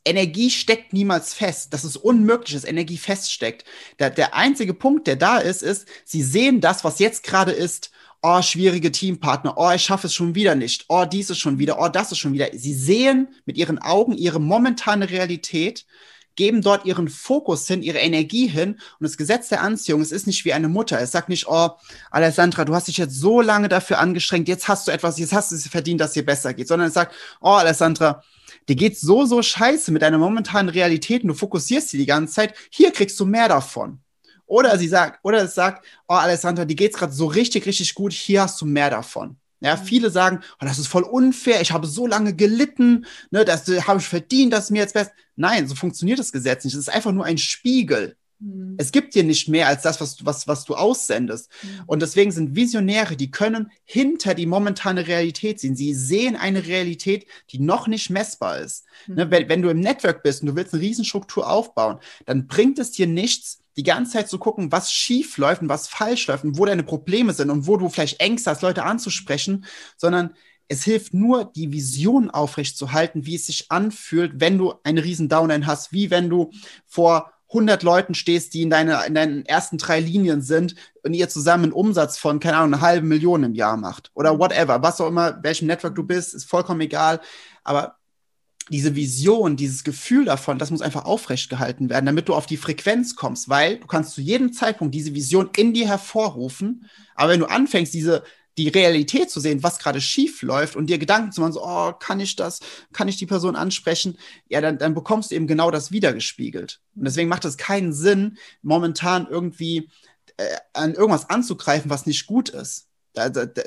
Energie 0.04 0.50
steckt 0.50 0.92
niemals 0.92 1.34
fest. 1.34 1.72
Das 1.72 1.84
ist 1.84 1.96
unmöglich, 1.96 2.54
dass 2.54 2.64
Energie 2.64 2.98
feststeckt. 2.98 3.64
Der, 3.98 4.10
der 4.10 4.34
einzige 4.34 4.74
Punkt, 4.74 5.06
der 5.06 5.16
da 5.16 5.38
ist, 5.38 5.62
ist, 5.62 5.86
sie 6.04 6.22
sehen 6.22 6.60
das, 6.60 6.84
was 6.84 6.98
jetzt 6.98 7.22
gerade 7.22 7.52
ist 7.52 7.90
oh, 8.22 8.42
schwierige 8.42 8.92
Teampartner, 8.92 9.54
oh, 9.56 9.70
ich 9.70 9.82
schaffe 9.82 10.08
es 10.08 10.14
schon 10.14 10.34
wieder 10.34 10.54
nicht, 10.54 10.84
oh, 10.88 11.04
dies 11.04 11.30
ist 11.30 11.38
schon 11.38 11.58
wieder, 11.58 11.80
oh, 11.80 11.88
das 11.88 12.12
ist 12.12 12.18
schon 12.18 12.32
wieder. 12.32 12.48
Sie 12.52 12.74
sehen 12.74 13.28
mit 13.44 13.56
ihren 13.56 13.78
Augen 13.78 14.12
ihre 14.12 14.40
momentane 14.40 15.10
Realität, 15.10 15.86
geben 16.38 16.62
dort 16.62 16.86
ihren 16.86 17.08
Fokus 17.08 17.66
hin, 17.66 17.82
ihre 17.82 17.98
Energie 17.98 18.46
hin. 18.46 18.74
Und 18.74 19.04
das 19.04 19.16
Gesetz 19.16 19.48
der 19.48 19.60
Anziehung, 19.60 20.00
es 20.00 20.12
ist 20.12 20.28
nicht 20.28 20.44
wie 20.44 20.52
eine 20.52 20.68
Mutter. 20.68 21.00
Es 21.00 21.10
sagt 21.10 21.28
nicht, 21.28 21.48
oh, 21.48 21.70
Alessandra, 22.12 22.64
du 22.64 22.74
hast 22.74 22.86
dich 22.86 22.96
jetzt 22.96 23.18
so 23.18 23.40
lange 23.40 23.68
dafür 23.68 23.98
angestrengt, 23.98 24.46
jetzt 24.46 24.68
hast 24.68 24.86
du 24.86 24.92
etwas, 24.92 25.18
jetzt 25.18 25.32
hast 25.32 25.50
du 25.50 25.56
es 25.56 25.66
verdient, 25.66 26.00
dass 26.00 26.12
dir 26.12 26.24
besser 26.24 26.54
geht. 26.54 26.68
Sondern 26.68 26.88
es 26.88 26.94
sagt, 26.94 27.12
oh, 27.40 27.48
Alessandra, 27.48 28.22
dir 28.68 28.76
geht's 28.76 29.00
so, 29.00 29.26
so 29.26 29.42
scheiße 29.42 29.90
mit 29.90 30.02
deiner 30.02 30.18
momentanen 30.18 30.68
Realität 30.68 31.22
und 31.22 31.28
du 31.28 31.34
fokussierst 31.34 31.88
sie 31.88 31.98
die 31.98 32.06
ganze 32.06 32.34
Zeit. 32.34 32.54
Hier 32.70 32.92
kriegst 32.92 33.18
du 33.18 33.26
mehr 33.26 33.48
davon. 33.48 34.00
Oder 34.48 34.76
sie 34.78 34.88
sagt, 34.88 35.20
oder 35.22 35.44
es 35.44 35.54
sagt, 35.54 35.86
oh 36.08 36.14
Alessandra, 36.14 36.64
die 36.64 36.74
geht's 36.74 36.96
gerade 36.96 37.12
so 37.12 37.26
richtig, 37.26 37.66
richtig 37.66 37.94
gut, 37.94 38.12
hier 38.12 38.42
hast 38.42 38.60
du 38.60 38.66
mehr 38.66 38.90
davon. 38.90 39.36
Ja, 39.60 39.76
mhm. 39.76 39.84
viele 39.84 40.10
sagen, 40.10 40.40
oh, 40.60 40.64
das 40.64 40.78
ist 40.78 40.88
voll 40.88 41.02
unfair, 41.02 41.60
ich 41.60 41.72
habe 41.72 41.86
so 41.86 42.06
lange 42.06 42.34
gelitten, 42.34 43.06
ne, 43.30 43.44
das 43.44 43.68
äh, 43.68 43.82
habe 43.82 44.00
ich 44.00 44.06
verdient, 44.06 44.52
dass 44.52 44.70
mir 44.70 44.78
jetzt 44.78 44.94
besser. 44.94 45.12
Nein, 45.36 45.68
so 45.68 45.74
funktioniert 45.74 46.18
das 46.18 46.32
Gesetz 46.32 46.64
nicht. 46.64 46.74
Es 46.74 46.80
ist 46.80 46.88
einfach 46.88 47.12
nur 47.12 47.24
ein 47.24 47.38
Spiegel. 47.38 48.16
Mhm. 48.40 48.76
Es 48.78 48.92
gibt 48.92 49.14
dir 49.14 49.24
nicht 49.24 49.48
mehr 49.48 49.68
als 49.68 49.82
das, 49.82 50.00
was, 50.00 50.24
was, 50.24 50.46
was 50.46 50.64
du 50.64 50.74
aussendest. 50.74 51.50
Mhm. 51.62 51.68
Und 51.86 52.02
deswegen 52.02 52.30
sind 52.30 52.54
Visionäre, 52.54 53.16
die 53.16 53.30
können 53.30 53.70
hinter 53.84 54.34
die 54.34 54.46
momentane 54.46 55.06
Realität 55.06 55.60
sehen. 55.60 55.76
Sie 55.76 55.94
sehen 55.94 56.36
eine 56.36 56.66
Realität, 56.66 57.26
die 57.50 57.58
noch 57.58 57.88
nicht 57.88 58.10
messbar 58.10 58.58
ist. 58.58 58.84
Mhm. 59.06 59.14
Ne, 59.14 59.30
wenn, 59.30 59.48
wenn 59.48 59.62
du 59.62 59.68
im 59.70 59.80
Network 59.80 60.22
bist 60.22 60.42
und 60.42 60.48
du 60.48 60.56
willst 60.56 60.72
eine 60.72 60.82
Riesenstruktur 60.82 61.50
aufbauen, 61.50 61.98
dann 62.26 62.46
bringt 62.46 62.78
es 62.78 62.92
dir 62.92 63.06
nichts, 63.06 63.60
die 63.78 63.84
ganze 63.84 64.14
Zeit 64.14 64.28
zu 64.28 64.38
gucken, 64.38 64.72
was 64.72 64.92
schief 64.92 65.38
läuft 65.38 65.62
und 65.62 65.68
was 65.68 65.86
falsch 65.86 66.26
läuft 66.26 66.42
und 66.42 66.58
wo 66.58 66.66
deine 66.66 66.82
Probleme 66.82 67.32
sind 67.32 67.48
und 67.48 67.68
wo 67.68 67.76
du 67.76 67.88
vielleicht 67.88 68.18
Ängste 68.18 68.50
hast, 68.50 68.62
Leute 68.62 68.82
anzusprechen, 68.82 69.64
sondern 69.96 70.34
es 70.66 70.82
hilft 70.82 71.14
nur, 71.14 71.44
die 71.44 71.72
Vision 71.72 72.28
aufrechtzuerhalten, 72.28 73.24
wie 73.24 73.36
es 73.36 73.46
sich 73.46 73.70
anfühlt, 73.70 74.40
wenn 74.40 74.58
du 74.58 74.74
eine 74.82 75.04
riesen 75.04 75.28
Downline 75.28 75.64
hast, 75.64 75.92
wie 75.92 76.10
wenn 76.10 76.28
du 76.28 76.50
vor 76.86 77.32
100 77.50 77.84
Leuten 77.84 78.14
stehst, 78.14 78.52
die 78.52 78.62
in, 78.62 78.70
deine, 78.70 79.06
in 79.06 79.14
deinen 79.14 79.46
ersten 79.46 79.78
drei 79.78 80.00
Linien 80.00 80.42
sind 80.42 80.74
und 81.04 81.14
ihr 81.14 81.28
zusammen 81.28 81.64
einen 81.64 81.72
Umsatz 81.72 82.18
von, 82.18 82.40
keine 82.40 82.56
Ahnung, 82.56 82.74
eine 82.74 82.82
halbe 82.82 83.06
Million 83.06 83.44
im 83.44 83.54
Jahr 83.54 83.76
macht 83.76 84.10
oder 84.14 84.40
whatever, 84.40 84.82
was 84.82 85.00
auch 85.00 85.06
immer, 85.06 85.40
welchem 85.44 85.68
Network 85.68 85.94
du 85.94 86.02
bist, 86.02 86.34
ist 86.34 86.44
vollkommen 86.44 86.80
egal. 86.80 87.20
Aber 87.62 87.97
diese 88.70 88.94
Vision, 88.94 89.56
dieses 89.56 89.84
Gefühl 89.84 90.24
davon, 90.24 90.58
das 90.58 90.70
muss 90.70 90.82
einfach 90.82 91.04
aufrecht 91.04 91.50
gehalten 91.50 91.88
werden, 91.88 92.06
damit 92.06 92.28
du 92.28 92.34
auf 92.34 92.46
die 92.46 92.56
Frequenz 92.56 93.16
kommst, 93.16 93.48
weil 93.48 93.78
du 93.78 93.86
kannst 93.86 94.14
zu 94.14 94.20
jedem 94.20 94.52
Zeitpunkt 94.52 94.94
diese 94.94 95.14
Vision 95.14 95.50
in 95.56 95.72
dir 95.72 95.86
hervorrufen. 95.86 96.86
Aber 97.14 97.32
wenn 97.32 97.40
du 97.40 97.46
anfängst, 97.46 97.94
diese 97.94 98.22
die 98.58 98.68
Realität 98.68 99.30
zu 99.30 99.40
sehen, 99.40 99.62
was 99.62 99.78
gerade 99.78 100.00
schief 100.00 100.42
läuft 100.42 100.76
und 100.76 100.88
dir 100.88 100.98
Gedanken 100.98 101.32
zu 101.32 101.40
machen, 101.40 101.52
so, 101.52 101.64
oh, 101.64 101.92
kann 101.92 102.18
ich 102.20 102.34
das, 102.36 102.58
kann 102.92 103.08
ich 103.08 103.16
die 103.16 103.26
Person 103.26 103.56
ansprechen? 103.56 104.18
Ja, 104.48 104.60
dann, 104.60 104.78
dann 104.78 104.94
bekommst 104.94 105.30
du 105.30 105.36
eben 105.36 105.46
genau 105.46 105.70
das 105.70 105.92
wiedergespiegelt. 105.92 106.80
Und 106.96 107.04
deswegen 107.04 107.28
macht 107.28 107.44
es 107.44 107.56
keinen 107.56 107.92
Sinn, 107.92 108.36
momentan 108.60 109.28
irgendwie 109.30 109.88
äh, 110.36 110.56
an 110.72 110.94
irgendwas 110.94 111.30
anzugreifen, 111.30 111.90
was 111.90 112.06
nicht 112.06 112.26
gut 112.26 112.48
ist. 112.48 112.88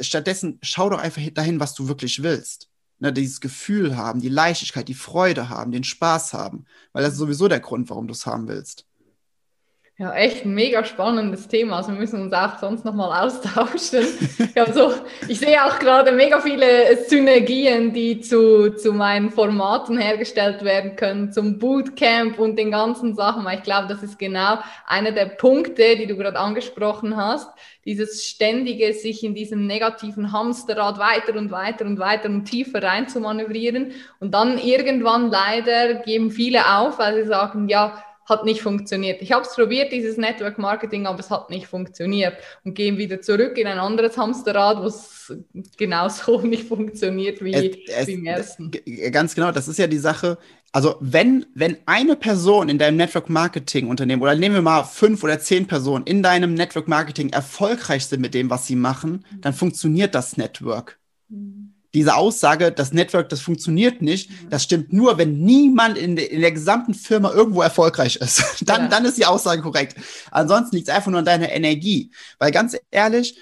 Stattdessen 0.01 0.59
schau 0.61 0.89
doch 0.89 0.99
einfach 0.99 1.21
dahin, 1.33 1.59
was 1.59 1.73
du 1.73 1.87
wirklich 1.87 2.21
willst. 2.21 2.70
Ne, 3.01 3.11
dieses 3.13 3.41
Gefühl 3.41 3.97
haben, 3.97 4.21
die 4.21 4.29
Leichtigkeit, 4.29 4.87
die 4.87 4.93
Freude 4.93 5.49
haben, 5.49 5.71
den 5.71 5.83
Spaß 5.83 6.33
haben. 6.33 6.65
Weil 6.93 7.03
das 7.03 7.13
ist 7.13 7.19
sowieso 7.19 7.47
der 7.49 7.59
Grund, 7.59 7.89
warum 7.89 8.07
du 8.07 8.13
es 8.13 8.25
haben 8.27 8.47
willst. 8.47 8.85
Ja, 9.97 10.13
echt 10.15 10.45
ein 10.45 10.55
mega 10.55 10.83
spannendes 10.83 11.47
Thema. 11.47 11.77
Also 11.77 11.91
wir 11.91 11.99
müssen 11.99 12.21
uns 12.21 12.33
auch 12.33 12.57
sonst 12.57 12.85
nochmal 12.85 13.23
austauschen. 13.23 14.03
also, 14.55 14.93
ich 15.27 15.37
sehe 15.37 15.63
auch 15.63 15.77
gerade 15.77 16.11
mega 16.11 16.39
viele 16.39 16.97
Synergien, 17.07 17.93
die 17.93 18.19
zu, 18.19 18.75
zu 18.75 18.93
meinen 18.93 19.29
Formaten 19.29 19.99
hergestellt 19.99 20.63
werden 20.63 20.95
können, 20.95 21.31
zum 21.31 21.59
Bootcamp 21.59 22.39
und 22.39 22.57
den 22.57 22.71
ganzen 22.71 23.13
Sachen. 23.13 23.45
Weil 23.45 23.59
ich 23.59 23.63
glaube, 23.63 23.89
das 23.89 24.01
ist 24.01 24.17
genau 24.17 24.57
einer 24.87 25.11
der 25.11 25.25
Punkte, 25.25 25.95
die 25.97 26.07
du 26.07 26.17
gerade 26.17 26.39
angesprochen 26.39 27.15
hast. 27.15 27.49
Dieses 27.85 28.25
ständige, 28.25 28.93
sich 28.93 29.23
in 29.23 29.35
diesem 29.35 29.67
negativen 29.67 30.31
Hamsterrad 30.31 30.97
weiter 30.97 31.37
und 31.37 31.51
weiter 31.51 31.85
und 31.85 31.99
weiter 31.99 32.27
und 32.27 32.45
tiefer 32.45 32.81
rein 32.81 33.07
zu 33.07 33.19
manövrieren. 33.19 33.91
Und 34.19 34.33
dann 34.33 34.57
irgendwann 34.57 35.29
leider 35.29 35.95
geben 35.95 36.31
viele 36.31 36.75
auf, 36.75 36.97
weil 36.97 37.21
sie 37.21 37.27
sagen, 37.27 37.69
ja, 37.69 38.03
hat 38.25 38.45
nicht 38.45 38.61
funktioniert. 38.61 39.21
Ich 39.21 39.31
habe 39.31 39.45
es 39.45 39.55
probiert, 39.55 39.91
dieses 39.91 40.17
Network 40.17 40.57
Marketing, 40.57 41.05
aber 41.05 41.19
es 41.19 41.29
hat 41.29 41.49
nicht 41.49 41.67
funktioniert 41.67 42.35
und 42.63 42.75
gehen 42.75 42.97
wieder 42.97 43.21
zurück 43.21 43.57
in 43.57 43.67
ein 43.67 43.79
anderes 43.79 44.17
Hamsterrad, 44.17 44.81
wo 44.81 44.87
es 44.87 45.33
genauso 45.77 46.41
nicht 46.43 46.67
funktioniert 46.67 47.43
wie, 47.43 47.53
es, 47.53 48.07
wie 48.07 48.13
im 48.13 48.25
ersten. 48.25 48.71
Ganz 49.11 49.35
genau, 49.35 49.51
das 49.51 49.67
ist 49.67 49.79
ja 49.79 49.87
die 49.87 49.97
Sache. 49.97 50.37
Also 50.71 50.95
wenn, 51.01 51.45
wenn 51.53 51.77
eine 51.85 52.15
Person 52.15 52.69
in 52.69 52.77
deinem 52.77 52.97
Network 52.97 53.29
Marketing 53.29 53.87
Unternehmen 53.89 54.21
oder 54.21 54.35
nehmen 54.35 54.55
wir 54.55 54.61
mal 54.61 54.83
fünf 54.83 55.23
oder 55.23 55.39
zehn 55.39 55.67
Personen 55.67 56.05
in 56.05 56.23
deinem 56.23 56.53
Network 56.53 56.87
Marketing 56.87 57.29
erfolgreich 57.29 58.05
sind 58.05 58.21
mit 58.21 58.33
dem, 58.33 58.49
was 58.49 58.67
sie 58.67 58.75
machen, 58.75 59.25
dann 59.41 59.53
funktioniert 59.53 60.15
das 60.15 60.37
Network. 60.37 60.99
Mhm 61.27 61.70
diese 61.93 62.15
Aussage, 62.15 62.71
das 62.71 62.93
Network, 62.93 63.29
das 63.29 63.41
funktioniert 63.41 64.01
nicht, 64.01 64.29
mhm. 64.29 64.49
das 64.49 64.63
stimmt 64.63 64.93
nur, 64.93 65.17
wenn 65.17 65.39
niemand 65.39 65.97
in, 65.97 66.15
de, 66.15 66.25
in 66.25 66.41
der 66.41 66.51
gesamten 66.51 66.93
Firma 66.93 67.31
irgendwo 67.31 67.61
erfolgreich 67.61 68.15
ist. 68.15 68.43
dann, 68.61 68.83
ja. 68.83 68.87
dann 68.87 69.05
ist 69.05 69.17
die 69.17 69.25
Aussage 69.25 69.61
korrekt. 69.61 69.95
Ansonsten 70.31 70.75
liegt 70.75 70.87
es 70.87 70.93
einfach 70.93 71.11
nur 71.11 71.19
an 71.19 71.25
deiner 71.25 71.51
Energie. 71.51 72.11
Weil 72.39 72.51
ganz 72.51 72.77
ehrlich, 72.91 73.37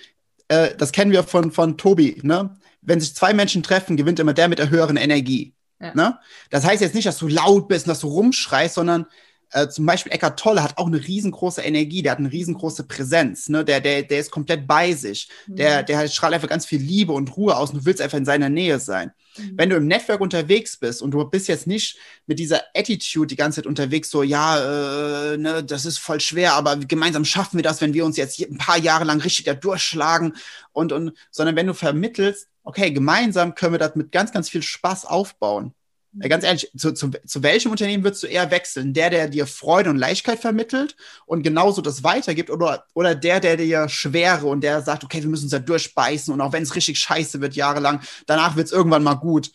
äh, 0.48 0.76
das 0.76 0.92
kennen 0.92 1.12
wir 1.12 1.24
von, 1.24 1.52
von 1.52 1.78
Tobi, 1.78 2.20
ne? 2.24 2.56
Wenn 2.82 3.02
sich 3.02 3.14
zwei 3.14 3.34
Menschen 3.34 3.62
treffen, 3.62 3.98
gewinnt 3.98 4.20
immer 4.20 4.34
der 4.34 4.48
mit 4.48 4.58
der 4.58 4.70
höheren 4.70 4.96
Energie. 4.96 5.54
Ja. 5.82 5.94
Ne? 5.94 6.20
Das 6.50 6.66
heißt 6.66 6.82
jetzt 6.82 6.96
nicht, 6.96 7.08
dass 7.08 7.18
du 7.18 7.28
laut 7.28 7.68
bist 7.68 7.86
und 7.86 7.90
dass 7.90 8.00
du 8.00 8.08
rumschreist, 8.08 8.76
sondern 8.76 9.06
äh, 9.52 9.68
zum 9.68 9.86
Beispiel 9.86 10.12
Eckart 10.12 10.40
Tolle 10.40 10.64
hat 10.64 10.78
auch 10.78 10.88
eine 10.88 11.00
riesengroße 11.00 11.62
Energie, 11.62 12.02
der 12.02 12.14
hat 12.14 12.20
eine 12.20 12.32
riesengroße 12.32 12.84
Präsenz, 12.84 13.50
ne? 13.50 13.66
der, 13.66 13.82
der, 13.82 14.04
der 14.04 14.20
ist 14.20 14.32
komplett 14.32 14.68
bei 14.68 14.94
sich, 14.94 15.30
mhm. 15.48 15.56
der, 15.56 15.84
der 15.84 16.08
strahlt 16.08 16.34
einfach 16.34 16.48
ganz 16.48 16.66
viel 16.66 16.80
Liebe 16.80 17.14
und 17.14 17.36
Ruhe 17.36 17.56
aus 17.58 17.72
und 17.72 17.80
du 17.80 17.86
willst 17.86 18.02
einfach 18.02 18.18
in 18.18 18.26
seiner 18.26 18.50
Nähe 18.50 18.80
sein. 18.80 19.12
Mhm. 19.38 19.52
Wenn 19.56 19.70
du 19.70 19.76
im 19.78 19.88
Network 19.88 20.22
unterwegs 20.22 20.78
bist 20.78 21.02
und 21.02 21.12
du 21.12 21.24
bist 21.26 21.48
jetzt 21.48 21.68
nicht 21.68 21.98
mit 22.28 22.40
dieser 22.40 22.62
Attitude 22.76 23.28
die 23.28 23.36
ganze 23.36 23.58
Zeit 23.58 23.68
unterwegs, 23.68 24.10
so, 24.12 24.22
ja, 24.24 25.34
äh, 25.34 25.38
ne, 25.38 25.64
das 25.64 25.86
ist 25.86 25.98
voll 25.98 26.20
schwer, 26.20 26.54
aber 26.54 26.78
gemeinsam 26.78 27.26
schaffen 27.26 27.58
wir 27.58 27.64
das, 27.64 27.82
wenn 27.82 27.94
wir 27.94 28.06
uns 28.06 28.18
jetzt 28.18 28.40
ein 28.40 28.58
paar 28.58 28.78
Jahre 28.78 29.06
lang 29.06 29.22
richtig 29.22 29.46
da 29.46 29.54
durchschlagen 29.54 30.34
und, 30.74 30.92
und, 30.92 31.14
sondern 31.32 31.56
wenn 31.56 31.68
du 31.68 31.74
vermittelst, 31.74 32.48
okay, 32.64 32.92
gemeinsam 32.92 33.56
können 33.56 33.74
wir 33.74 33.80
das 33.80 33.96
mit 33.96 34.12
ganz, 34.12 34.32
ganz 34.32 34.50
viel 34.50 34.62
Spaß 34.62 35.06
aufbauen. 35.06 35.74
Ganz 36.18 36.44
ehrlich, 36.44 36.72
zu, 36.76 36.92
zu, 36.92 37.12
zu 37.26 37.44
welchem 37.44 37.72
Unternehmen 37.72 38.04
würdest 38.04 38.24
du 38.24 38.28
eher 38.28 38.50
wechseln? 38.50 38.94
Der, 38.94 39.12
der 39.12 39.28
dir 39.28 39.46
Freude 39.46 39.92
und 39.92 39.98
Leichtigkeit 39.98 40.40
vermittelt 40.40 40.96
und 41.28 41.44
genauso 41.44 41.82
das 41.82 42.04
weitergibt 42.04 42.50
oder, 42.50 42.86
oder 42.96 43.14
der, 43.14 43.40
der 43.40 43.58
dir 43.58 43.88
Schwere 43.90 44.48
und 44.48 44.62
der 44.62 44.82
sagt, 44.82 45.04
okay, 45.04 45.22
wir 45.22 45.30
müssen 45.30 45.46
uns 45.46 45.52
da 45.52 45.60
durchbeißen 45.60 46.34
und 46.34 46.42
auch 46.42 46.52
wenn 46.52 46.64
es 46.64 46.76
richtig 46.76 47.00
scheiße 47.00 47.42
wird 47.42 47.56
jahrelang, 47.56 48.02
danach 48.26 48.56
wird 48.56 48.68
es 48.68 48.74
irgendwann 48.74 49.04
mal 49.04 49.16
gut. 49.16 49.52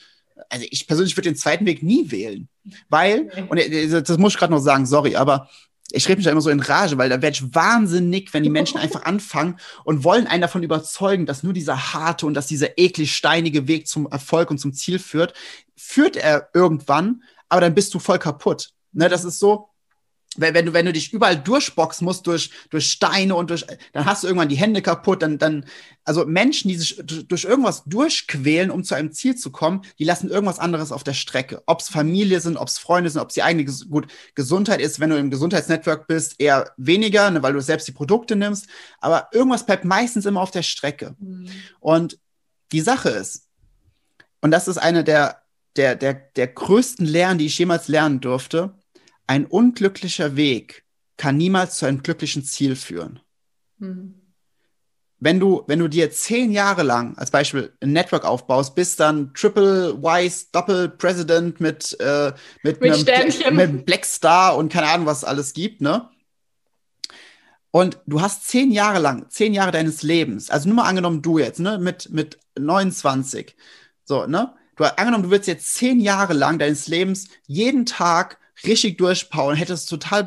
Also 0.48 0.64
ich 0.70 0.86
persönlich 0.86 1.16
würde 1.16 1.30
den 1.30 1.36
zweiten 1.36 1.66
Weg 1.66 1.82
nie 1.82 2.10
wählen, 2.12 2.48
weil, 2.88 3.30
und 3.48 3.58
äh, 3.58 3.88
das 3.88 4.18
muss 4.18 4.34
ich 4.34 4.38
gerade 4.38 4.52
noch 4.52 4.60
sagen, 4.60 4.86
sorry, 4.86 5.16
aber 5.16 5.48
ich 5.92 6.08
rede 6.08 6.16
mich 6.16 6.24
da 6.24 6.32
immer 6.32 6.40
so 6.40 6.50
in 6.50 6.60
Rage, 6.60 6.98
weil 6.98 7.08
da 7.08 7.20
werde 7.22 7.34
ich 7.36 7.54
wahnsinnig, 7.54 8.32
wenn 8.32 8.42
die 8.42 8.50
Menschen 8.50 8.78
einfach 8.80 9.04
anfangen 9.04 9.58
und 9.84 10.04
wollen 10.04 10.26
einen 10.26 10.42
davon 10.42 10.62
überzeugen, 10.62 11.26
dass 11.26 11.42
nur 11.42 11.52
dieser 11.52 11.94
harte 11.94 12.26
und 12.26 12.34
dass 12.34 12.46
dieser 12.46 12.78
eklig 12.78 13.14
steinige 13.14 13.68
Weg 13.68 13.86
zum 13.86 14.06
Erfolg 14.06 14.50
und 14.50 14.58
zum 14.58 14.72
Ziel 14.72 14.98
führt, 14.98 15.34
führt 15.76 16.16
er 16.16 16.48
irgendwann, 16.54 17.22
aber 17.48 17.60
dann 17.60 17.74
bist 17.74 17.94
du 17.94 17.98
voll 17.98 18.18
kaputt. 18.18 18.70
Ne, 18.92 19.08
das 19.08 19.24
ist 19.24 19.38
so, 19.38 19.68
wenn, 20.40 20.54
wenn 20.54 20.66
du, 20.66 20.72
wenn 20.72 20.86
du 20.86 20.92
dich 20.92 21.12
überall 21.12 21.36
durchboxen 21.36 22.04
musst 22.04 22.26
durch, 22.26 22.50
durch 22.70 22.90
Steine 22.90 23.34
und 23.34 23.50
durch, 23.50 23.64
dann 23.92 24.04
hast 24.04 24.22
du 24.22 24.26
irgendwann 24.26 24.48
die 24.48 24.56
Hände 24.56 24.82
kaputt, 24.82 25.22
dann, 25.22 25.38
dann, 25.38 25.64
also 26.04 26.26
Menschen, 26.26 26.68
die 26.68 26.76
sich 26.76 27.00
durch 27.04 27.44
irgendwas 27.44 27.84
durchquälen, 27.84 28.70
um 28.70 28.84
zu 28.84 28.94
einem 28.94 29.12
Ziel 29.12 29.36
zu 29.36 29.50
kommen, 29.50 29.82
die 29.98 30.04
lassen 30.04 30.30
irgendwas 30.30 30.58
anderes 30.58 30.92
auf 30.92 31.04
der 31.04 31.14
Strecke. 31.14 31.62
Ob 31.66 31.80
es 31.80 31.88
Familie 31.88 32.40
sind, 32.40 32.56
ob 32.56 32.68
es 32.68 32.78
Freunde 32.78 33.10
sind, 33.10 33.20
ob 33.20 33.28
es 33.28 33.34
die 33.34 33.42
eigene 33.42 33.64
gut, 33.64 34.06
Gesundheit 34.34 34.80
ist, 34.80 35.00
wenn 35.00 35.10
du 35.10 35.18
im 35.18 35.30
Gesundheitsnetwork 35.30 36.06
bist, 36.06 36.34
eher 36.38 36.72
weniger, 36.76 37.30
ne, 37.30 37.42
weil 37.42 37.52
du 37.52 37.60
selbst 37.60 37.88
die 37.88 37.92
Produkte 37.92 38.36
nimmst. 38.36 38.66
Aber 39.00 39.28
irgendwas 39.32 39.66
bleibt 39.66 39.84
meistens 39.84 40.26
immer 40.26 40.40
auf 40.40 40.50
der 40.50 40.62
Strecke. 40.62 41.14
Mhm. 41.18 41.48
Und 41.80 42.18
die 42.72 42.80
Sache 42.80 43.10
ist, 43.10 43.48
und 44.40 44.50
das 44.50 44.68
ist 44.68 44.78
eine 44.78 45.04
der, 45.04 45.42
der, 45.76 45.96
der, 45.96 46.14
der 46.14 46.48
größten 46.48 47.06
Lernen, 47.06 47.38
die 47.38 47.46
ich 47.46 47.58
jemals 47.58 47.88
lernen 47.88 48.20
durfte, 48.20 48.74
ein 49.26 49.46
unglücklicher 49.46 50.36
Weg 50.36 50.84
kann 51.16 51.36
niemals 51.36 51.76
zu 51.76 51.86
einem 51.86 52.02
glücklichen 52.02 52.44
Ziel 52.44 52.76
führen. 52.76 53.20
Mhm. 53.78 54.20
Wenn 55.20 55.40
du, 55.40 55.62
wenn 55.68 55.78
du 55.78 55.88
dir 55.88 56.10
zehn 56.10 56.52
Jahre 56.52 56.82
lang 56.82 57.16
als 57.16 57.30
Beispiel 57.30 57.72
ein 57.80 57.92
Network 57.92 58.24
aufbaust, 58.24 58.74
bist 58.74 59.00
dann 59.00 59.32
Triple 59.32 60.02
Wise 60.02 60.46
Doppel 60.52 60.88
President 60.88 61.60
mit, 61.60 61.98
äh, 61.98 62.32
mit, 62.62 62.80
mit, 62.80 63.08
einem, 63.08 63.56
mit 63.56 63.86
Black 63.86 64.04
Star 64.04 64.56
und 64.56 64.70
keine 64.70 64.88
Ahnung, 64.88 65.06
was 65.06 65.18
es 65.18 65.24
alles 65.24 65.54
gibt, 65.54 65.80
ne? 65.80 66.10
Und 67.70 67.98
du 68.06 68.20
hast 68.20 68.46
zehn 68.46 68.70
Jahre 68.70 68.98
lang, 68.98 69.28
zehn 69.30 69.54
Jahre 69.54 69.72
deines 69.72 70.02
Lebens, 70.02 70.50
also 70.50 70.68
nur 70.68 70.76
mal 70.76 70.88
angenommen, 70.88 71.22
du 71.22 71.38
jetzt, 71.38 71.58
ne, 71.58 71.78
mit, 71.78 72.10
mit 72.10 72.38
29, 72.58 73.56
so, 74.04 74.26
ne? 74.26 74.54
Du 74.76 74.84
angenommen, 74.84 75.24
du 75.24 75.30
willst 75.30 75.48
jetzt 75.48 75.74
zehn 75.74 76.00
Jahre 76.00 76.34
lang 76.34 76.58
deines 76.58 76.86
Lebens 76.88 77.28
jeden 77.46 77.86
Tag 77.86 78.38
richtig 78.64 78.98
durchpowern, 78.98 79.56
hättest 79.56 79.88
total, 79.88 80.26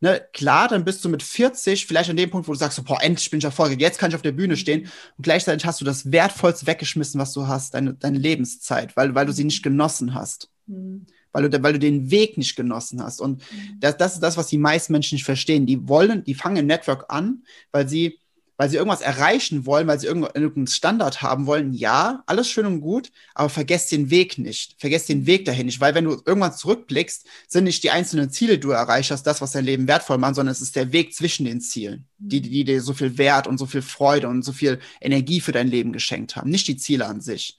ne, 0.00 0.20
klar, 0.32 0.68
dann 0.68 0.84
bist 0.84 1.04
du 1.04 1.08
mit 1.08 1.22
40 1.22 1.86
vielleicht 1.86 2.10
an 2.10 2.16
dem 2.16 2.30
Punkt, 2.30 2.48
wo 2.48 2.52
du 2.52 2.58
sagst, 2.58 2.82
boah, 2.84 3.00
endlich 3.02 3.30
bin 3.30 3.38
ich 3.38 3.44
erfolgreich, 3.44 3.78
jetzt 3.80 3.98
kann 3.98 4.10
ich 4.10 4.16
auf 4.16 4.22
der 4.22 4.32
Bühne 4.32 4.56
stehen 4.56 4.82
und 5.16 5.22
gleichzeitig 5.22 5.64
hast 5.66 5.80
du 5.80 5.84
das 5.84 6.10
Wertvollste 6.10 6.66
weggeschmissen, 6.66 7.20
was 7.20 7.32
du 7.32 7.46
hast, 7.46 7.74
deine, 7.74 7.94
deine 7.94 8.18
Lebenszeit, 8.18 8.96
weil, 8.96 9.14
weil 9.14 9.26
du 9.26 9.32
sie 9.32 9.44
nicht 9.44 9.62
genossen 9.62 10.14
hast. 10.14 10.50
Mhm. 10.66 11.06
Weil 11.30 11.50
du, 11.50 11.62
weil 11.62 11.74
du 11.74 11.78
den 11.78 12.10
Weg 12.10 12.38
nicht 12.38 12.56
genossen 12.56 13.02
hast. 13.02 13.20
Und 13.20 13.42
mhm. 13.52 13.80
das, 13.80 13.98
das 13.98 14.14
ist 14.14 14.22
das, 14.22 14.38
was 14.38 14.46
die 14.46 14.56
meisten 14.56 14.94
Menschen 14.94 15.16
nicht 15.16 15.24
verstehen. 15.24 15.66
Die 15.66 15.86
wollen, 15.86 16.24
die 16.24 16.34
fangen 16.34 16.56
im 16.56 16.66
Network 16.66 17.04
an, 17.08 17.42
weil 17.70 17.86
sie 17.86 18.18
weil 18.58 18.68
sie 18.68 18.76
irgendwas 18.76 19.00
erreichen 19.00 19.64
wollen, 19.66 19.86
weil 19.86 20.00
sie 20.00 20.08
irgendeinen 20.08 20.66
Standard 20.66 21.22
haben 21.22 21.46
wollen, 21.46 21.72
ja, 21.72 22.24
alles 22.26 22.50
schön 22.50 22.66
und 22.66 22.80
gut, 22.80 23.12
aber 23.34 23.48
vergesst 23.48 23.92
den 23.92 24.10
Weg 24.10 24.36
nicht. 24.36 24.74
Vergesst 24.78 25.08
den 25.08 25.26
Weg 25.26 25.44
dahin 25.44 25.66
nicht, 25.66 25.80
weil 25.80 25.94
wenn 25.94 26.04
du 26.04 26.20
irgendwann 26.26 26.52
zurückblickst, 26.52 27.24
sind 27.46 27.64
nicht 27.64 27.84
die 27.84 27.92
einzelnen 27.92 28.30
Ziele, 28.30 28.54
die 28.54 28.60
du 28.60 28.70
erreicht 28.70 29.12
hast, 29.12 29.22
das, 29.22 29.40
was 29.40 29.52
dein 29.52 29.64
Leben 29.64 29.86
wertvoll 29.86 30.18
macht, 30.18 30.34
sondern 30.34 30.52
es 30.52 30.60
ist 30.60 30.74
der 30.74 30.92
Weg 30.92 31.14
zwischen 31.14 31.46
den 31.46 31.60
Zielen, 31.60 32.06
die, 32.18 32.40
die 32.40 32.64
dir 32.64 32.82
so 32.82 32.94
viel 32.94 33.16
Wert 33.16 33.46
und 33.46 33.58
so 33.58 33.66
viel 33.66 33.80
Freude 33.80 34.26
und 34.26 34.42
so 34.42 34.52
viel 34.52 34.80
Energie 35.00 35.40
für 35.40 35.52
dein 35.52 35.68
Leben 35.68 35.92
geschenkt 35.92 36.34
haben, 36.34 36.50
nicht 36.50 36.66
die 36.66 36.76
Ziele 36.76 37.06
an 37.06 37.20
sich. 37.20 37.58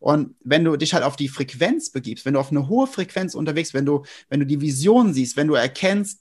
Und 0.00 0.34
wenn 0.42 0.64
du 0.64 0.76
dich 0.76 0.94
halt 0.94 1.04
auf 1.04 1.14
die 1.14 1.28
Frequenz 1.28 1.90
begibst, 1.90 2.24
wenn 2.24 2.34
du 2.34 2.40
auf 2.40 2.50
eine 2.50 2.68
hohe 2.68 2.88
Frequenz 2.88 3.36
unterwegs, 3.36 3.72
wenn 3.72 3.86
du, 3.86 4.02
wenn 4.28 4.40
du 4.40 4.46
die 4.46 4.60
Vision 4.60 5.14
siehst, 5.14 5.36
wenn 5.36 5.46
du 5.46 5.54
erkennst, 5.54 6.20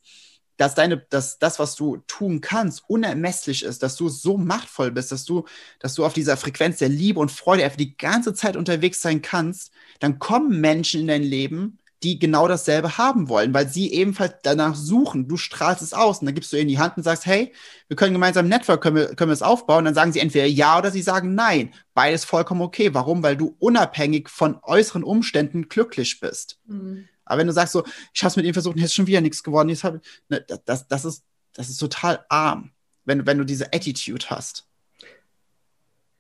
dass 0.60 0.76
deine, 0.76 0.98
dass 0.98 1.40
das, 1.40 1.58
was 1.58 1.76
du 1.76 1.98
tun 2.06 2.42
kannst, 2.42 2.84
unermesslich 2.88 3.64
ist, 3.64 3.82
dass 3.82 3.96
du 3.96 4.10
so 4.10 4.38
machtvoll 4.38 4.92
bist, 4.92 5.10
dass 5.14 5.24
du, 5.24 5.46
dass 5.80 5.96
du 5.96 6.06
auf 6.06 6.12
dieser 6.12 6.36
Frequenz 6.36 6.80
der 6.80 6.90
Liebe 6.90 7.22
und 7.22 7.32
Freude 7.32 7.64
einfach 7.64 7.78
die 7.78 7.96
ganze 7.96 8.34
Zeit 8.34 8.58
unterwegs 8.58 9.02
sein 9.02 9.22
kannst, 9.22 9.72
dann 10.02 10.20
kommen 10.20 10.60
Menschen 10.60 11.00
in 11.00 11.08
dein 11.08 11.24
Leben, 11.24 11.80
die 12.04 12.20
genau 12.20 12.48
dasselbe 12.50 12.98
haben 12.98 13.30
wollen, 13.30 13.54
weil 13.54 13.70
sie 13.70 13.94
ebenfalls 13.94 14.36
danach 14.44 14.76
suchen. 14.76 15.30
Du 15.30 15.38
strahlst 15.38 15.82
es 15.82 15.94
aus 15.94 16.20
und 16.20 16.26
dann 16.26 16.36
gibst 16.36 16.52
du 16.52 16.58
ihnen 16.58 16.68
die 16.68 16.80
Hand 16.80 16.98
und 16.98 17.04
sagst, 17.04 17.26
hey, 17.26 17.54
wir 17.88 17.96
können 17.96 18.14
gemeinsam 18.14 18.46
ein 18.46 18.50
Network, 18.50 18.82
können 18.82 18.98
wir, 18.98 19.16
können 19.16 19.30
wir 19.30 19.34
es 19.34 19.42
aufbauen? 19.42 19.80
Und 19.80 19.86
dann 19.86 19.96
sagen 19.96 20.12
sie 20.12 20.20
entweder 20.20 20.46
ja 20.46 20.78
oder 20.78 20.92
sie 20.92 21.02
sagen 21.02 21.36
nein. 21.36 21.74
Beides 21.94 22.26
vollkommen 22.26 22.62
okay. 22.62 22.94
Warum? 22.94 23.24
Weil 23.24 23.38
du 23.38 23.56
unabhängig 23.60 24.28
von 24.30 24.60
äußeren 24.62 25.04
Umständen 25.04 25.70
glücklich 25.70 26.20
bist. 26.20 26.60
Mhm. 26.66 27.08
Aber 27.30 27.40
wenn 27.40 27.48
du 27.48 27.54
sagst 27.54 27.74
so, 27.74 27.84
ich 28.14 28.22
habe 28.22 28.30
es 28.30 28.36
mit 28.36 28.46
ihm 28.46 28.54
versucht 28.54 28.76
und 28.76 28.82
jetzt 28.82 28.90
ist 28.90 28.96
schon 28.96 29.08
wieder 29.08 29.22
nichts 29.22 29.44
geworden, 29.44 29.70
jetzt 29.70 29.84
hab, 29.84 30.00
ne, 30.28 30.46
das, 30.66 30.88
das, 30.88 31.06
ist, 31.06 31.24
das 31.54 31.70
ist 31.70 31.78
total 31.78 32.26
arm, 32.28 32.72
wenn, 33.06 33.26
wenn 33.26 33.38
du 33.38 33.46
diese 33.46 33.72
Attitude 33.72 34.26
hast. 34.30 34.66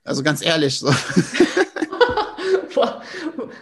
Also 0.04 0.24
ganz 0.24 0.44
ehrlich 0.44 0.80
so. 0.80 0.88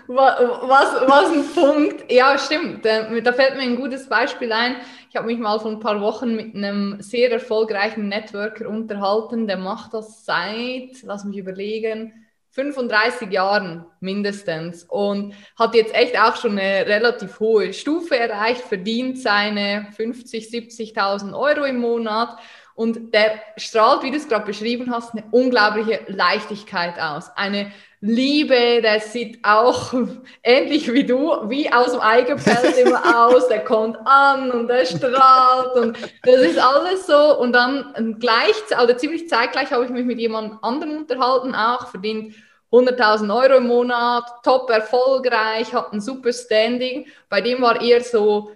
was, 0.07 1.07
was 1.07 1.31
ein 1.31 1.45
Punkt. 1.53 2.11
Ja, 2.11 2.37
stimmt. 2.37 2.85
Da 2.85 3.33
fällt 3.33 3.55
mir 3.55 3.63
ein 3.63 3.75
gutes 3.75 4.07
Beispiel 4.07 4.51
ein. 4.51 4.77
Ich 5.09 5.15
habe 5.15 5.27
mich 5.27 5.39
mal 5.39 5.59
vor 5.59 5.71
ein 5.71 5.79
paar 5.79 6.01
Wochen 6.01 6.35
mit 6.35 6.55
einem 6.55 7.01
sehr 7.01 7.31
erfolgreichen 7.31 8.09
Networker 8.09 8.67
unterhalten. 8.67 9.47
Der 9.47 9.57
macht 9.57 9.93
das 9.93 10.25
seit, 10.25 11.01
lass 11.03 11.23
mich 11.23 11.37
überlegen, 11.37 12.26
35 12.57 13.31
Jahren 13.31 13.85
mindestens 13.99 14.83
und 14.83 15.35
hat 15.57 15.75
jetzt 15.75 15.93
echt 15.93 16.19
auch 16.19 16.35
schon 16.37 16.57
eine 16.57 16.87
relativ 16.87 17.39
hohe 17.39 17.71
Stufe 17.71 18.17
erreicht, 18.17 18.61
verdient 18.61 19.19
seine 19.19 19.87
50, 19.95 20.47
70.000 20.47 21.37
Euro 21.37 21.65
im 21.65 21.77
Monat 21.77 22.35
und 22.73 23.13
der 23.13 23.41
strahlt, 23.57 24.01
wie 24.01 24.11
du 24.11 24.17
es 24.17 24.27
gerade 24.27 24.45
beschrieben 24.45 24.91
hast, 24.91 25.13
eine 25.13 25.23
unglaubliche 25.31 25.99
Leichtigkeit 26.07 26.99
aus. 26.99 27.29
Eine 27.35 27.71
Liebe, 28.01 28.81
der 28.81 29.01
sieht 29.01 29.39
auch 29.43 29.93
ähnlich 30.43 30.91
wie 30.91 31.03
du, 31.03 31.49
wie 31.49 31.71
aus 31.71 31.91
dem 31.91 32.01
Ei 32.01 32.21
gepellt 32.21 32.77
immer 32.83 33.27
aus. 33.27 33.47
Der 33.49 33.63
kommt 33.63 33.97
an 34.05 34.51
und 34.51 34.67
der 34.67 34.85
strahlt 34.85 35.75
und 35.75 35.97
das 36.23 36.41
ist 36.41 36.59
alles 36.59 37.05
so. 37.05 37.39
Und 37.39 37.53
dann 37.53 38.17
gleich, 38.19 38.55
also 38.75 38.93
ziemlich 38.95 39.29
zeitgleich 39.29 39.71
habe 39.71 39.85
ich 39.85 39.91
mich 39.91 40.05
mit 40.05 40.19
jemand 40.19 40.63
anderem 40.63 40.97
unterhalten, 40.97 41.53
auch 41.53 41.87
verdient 41.87 42.35
100.000 42.71 43.33
Euro 43.33 43.57
im 43.57 43.67
Monat, 43.67 44.25
top 44.43 44.69
erfolgreich, 44.69 45.73
hat 45.73 45.93
ein 45.93 46.01
super 46.01 46.33
Standing. 46.33 47.07
Bei 47.29 47.41
dem 47.41 47.61
war 47.61 47.81
eher 47.81 48.01
so, 48.01 48.51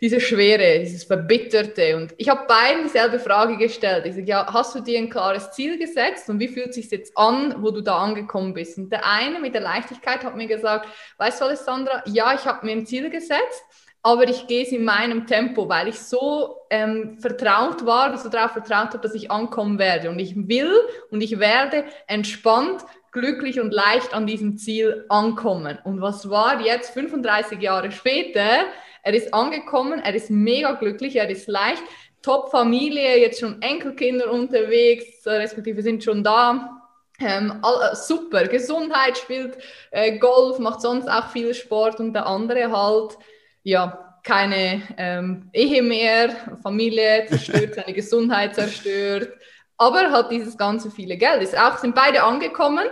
diese 0.00 0.20
Schwere, 0.20 0.78
dieses 0.78 1.04
Verbitterte. 1.04 1.96
Und 1.96 2.14
ich 2.18 2.28
habe 2.28 2.46
beiden 2.46 2.84
dieselbe 2.84 3.18
Frage 3.18 3.56
gestellt. 3.56 4.06
Ich 4.06 4.14
sage, 4.14 4.26
ja, 4.26 4.46
hast 4.52 4.74
du 4.74 4.80
dir 4.80 4.98
ein 4.98 5.10
klares 5.10 5.50
Ziel 5.50 5.76
gesetzt 5.78 6.30
und 6.30 6.38
wie 6.38 6.48
fühlt 6.48 6.68
es 6.68 6.76
sich 6.76 6.90
jetzt 6.90 7.16
an, 7.18 7.56
wo 7.58 7.70
du 7.70 7.80
da 7.80 7.98
angekommen 7.98 8.54
bist? 8.54 8.78
Und 8.78 8.90
der 8.90 9.04
eine 9.04 9.40
mit 9.40 9.54
der 9.54 9.60
Leichtigkeit 9.60 10.24
hat 10.24 10.36
mir 10.36 10.46
gesagt, 10.46 10.88
weißt 11.18 11.40
du, 11.40 11.46
Alessandra, 11.46 12.02
ja, 12.06 12.32
ich 12.32 12.44
habe 12.46 12.64
mir 12.64 12.72
ein 12.72 12.86
Ziel 12.86 13.10
gesetzt, 13.10 13.64
aber 14.02 14.28
ich 14.28 14.46
gehe 14.46 14.62
es 14.62 14.70
in 14.70 14.84
meinem 14.84 15.26
Tempo, 15.26 15.68
weil 15.68 15.88
ich 15.88 15.98
so 15.98 16.58
ähm, 16.70 17.18
vertraut 17.18 17.84
war, 17.84 18.16
so 18.16 18.28
darauf 18.28 18.52
vertraut 18.52 18.90
habe, 18.90 19.00
dass 19.00 19.14
ich 19.14 19.32
ankommen 19.32 19.80
werde. 19.80 20.10
Und 20.10 20.20
ich 20.20 20.36
will 20.48 20.72
und 21.10 21.20
ich 21.20 21.40
werde 21.40 21.84
entspannt 22.06 22.84
glücklich 23.12 23.60
und 23.60 23.72
leicht 23.72 24.14
an 24.14 24.26
diesem 24.26 24.56
Ziel 24.56 25.04
ankommen. 25.08 25.78
Und 25.84 26.00
was 26.00 26.28
war 26.30 26.60
jetzt 26.60 26.90
35 26.90 27.60
Jahre 27.60 27.90
später? 27.92 28.64
Er 29.02 29.14
ist 29.14 29.32
angekommen, 29.32 30.00
er 30.00 30.14
ist 30.14 30.30
mega 30.30 30.72
glücklich, 30.72 31.16
er 31.16 31.30
ist 31.30 31.48
leicht. 31.48 31.82
Top-Familie, 32.22 33.20
jetzt 33.20 33.40
schon 33.40 33.62
Enkelkinder 33.62 34.30
unterwegs, 34.30 35.24
respektive 35.26 35.82
sind 35.82 36.02
schon 36.02 36.24
da. 36.24 36.78
Ähm, 37.20 37.58
all, 37.62 37.92
äh, 37.92 37.96
super, 37.96 38.46
Gesundheit, 38.46 39.18
spielt 39.18 39.58
äh, 39.90 40.18
Golf, 40.18 40.58
macht 40.58 40.80
sonst 40.80 41.08
auch 41.08 41.30
viel 41.30 41.52
Sport 41.52 41.98
und 41.98 42.12
der 42.12 42.26
andere 42.26 42.70
halt, 42.70 43.18
ja, 43.64 44.20
keine 44.22 44.82
ähm, 44.96 45.50
Ehe 45.52 45.82
mehr, 45.82 46.30
Familie 46.62 47.26
zerstört, 47.28 47.74
seine 47.74 47.92
Gesundheit 47.92 48.54
zerstört, 48.54 49.32
aber 49.78 50.10
hat 50.10 50.30
dieses 50.30 50.58
ganze 50.58 50.90
viele 50.90 51.16
Geld. 51.16 51.42
Ist 51.42 51.56
auch, 51.56 51.78
sind 51.78 51.94
beide 51.94 52.24
angekommen, 52.24 52.86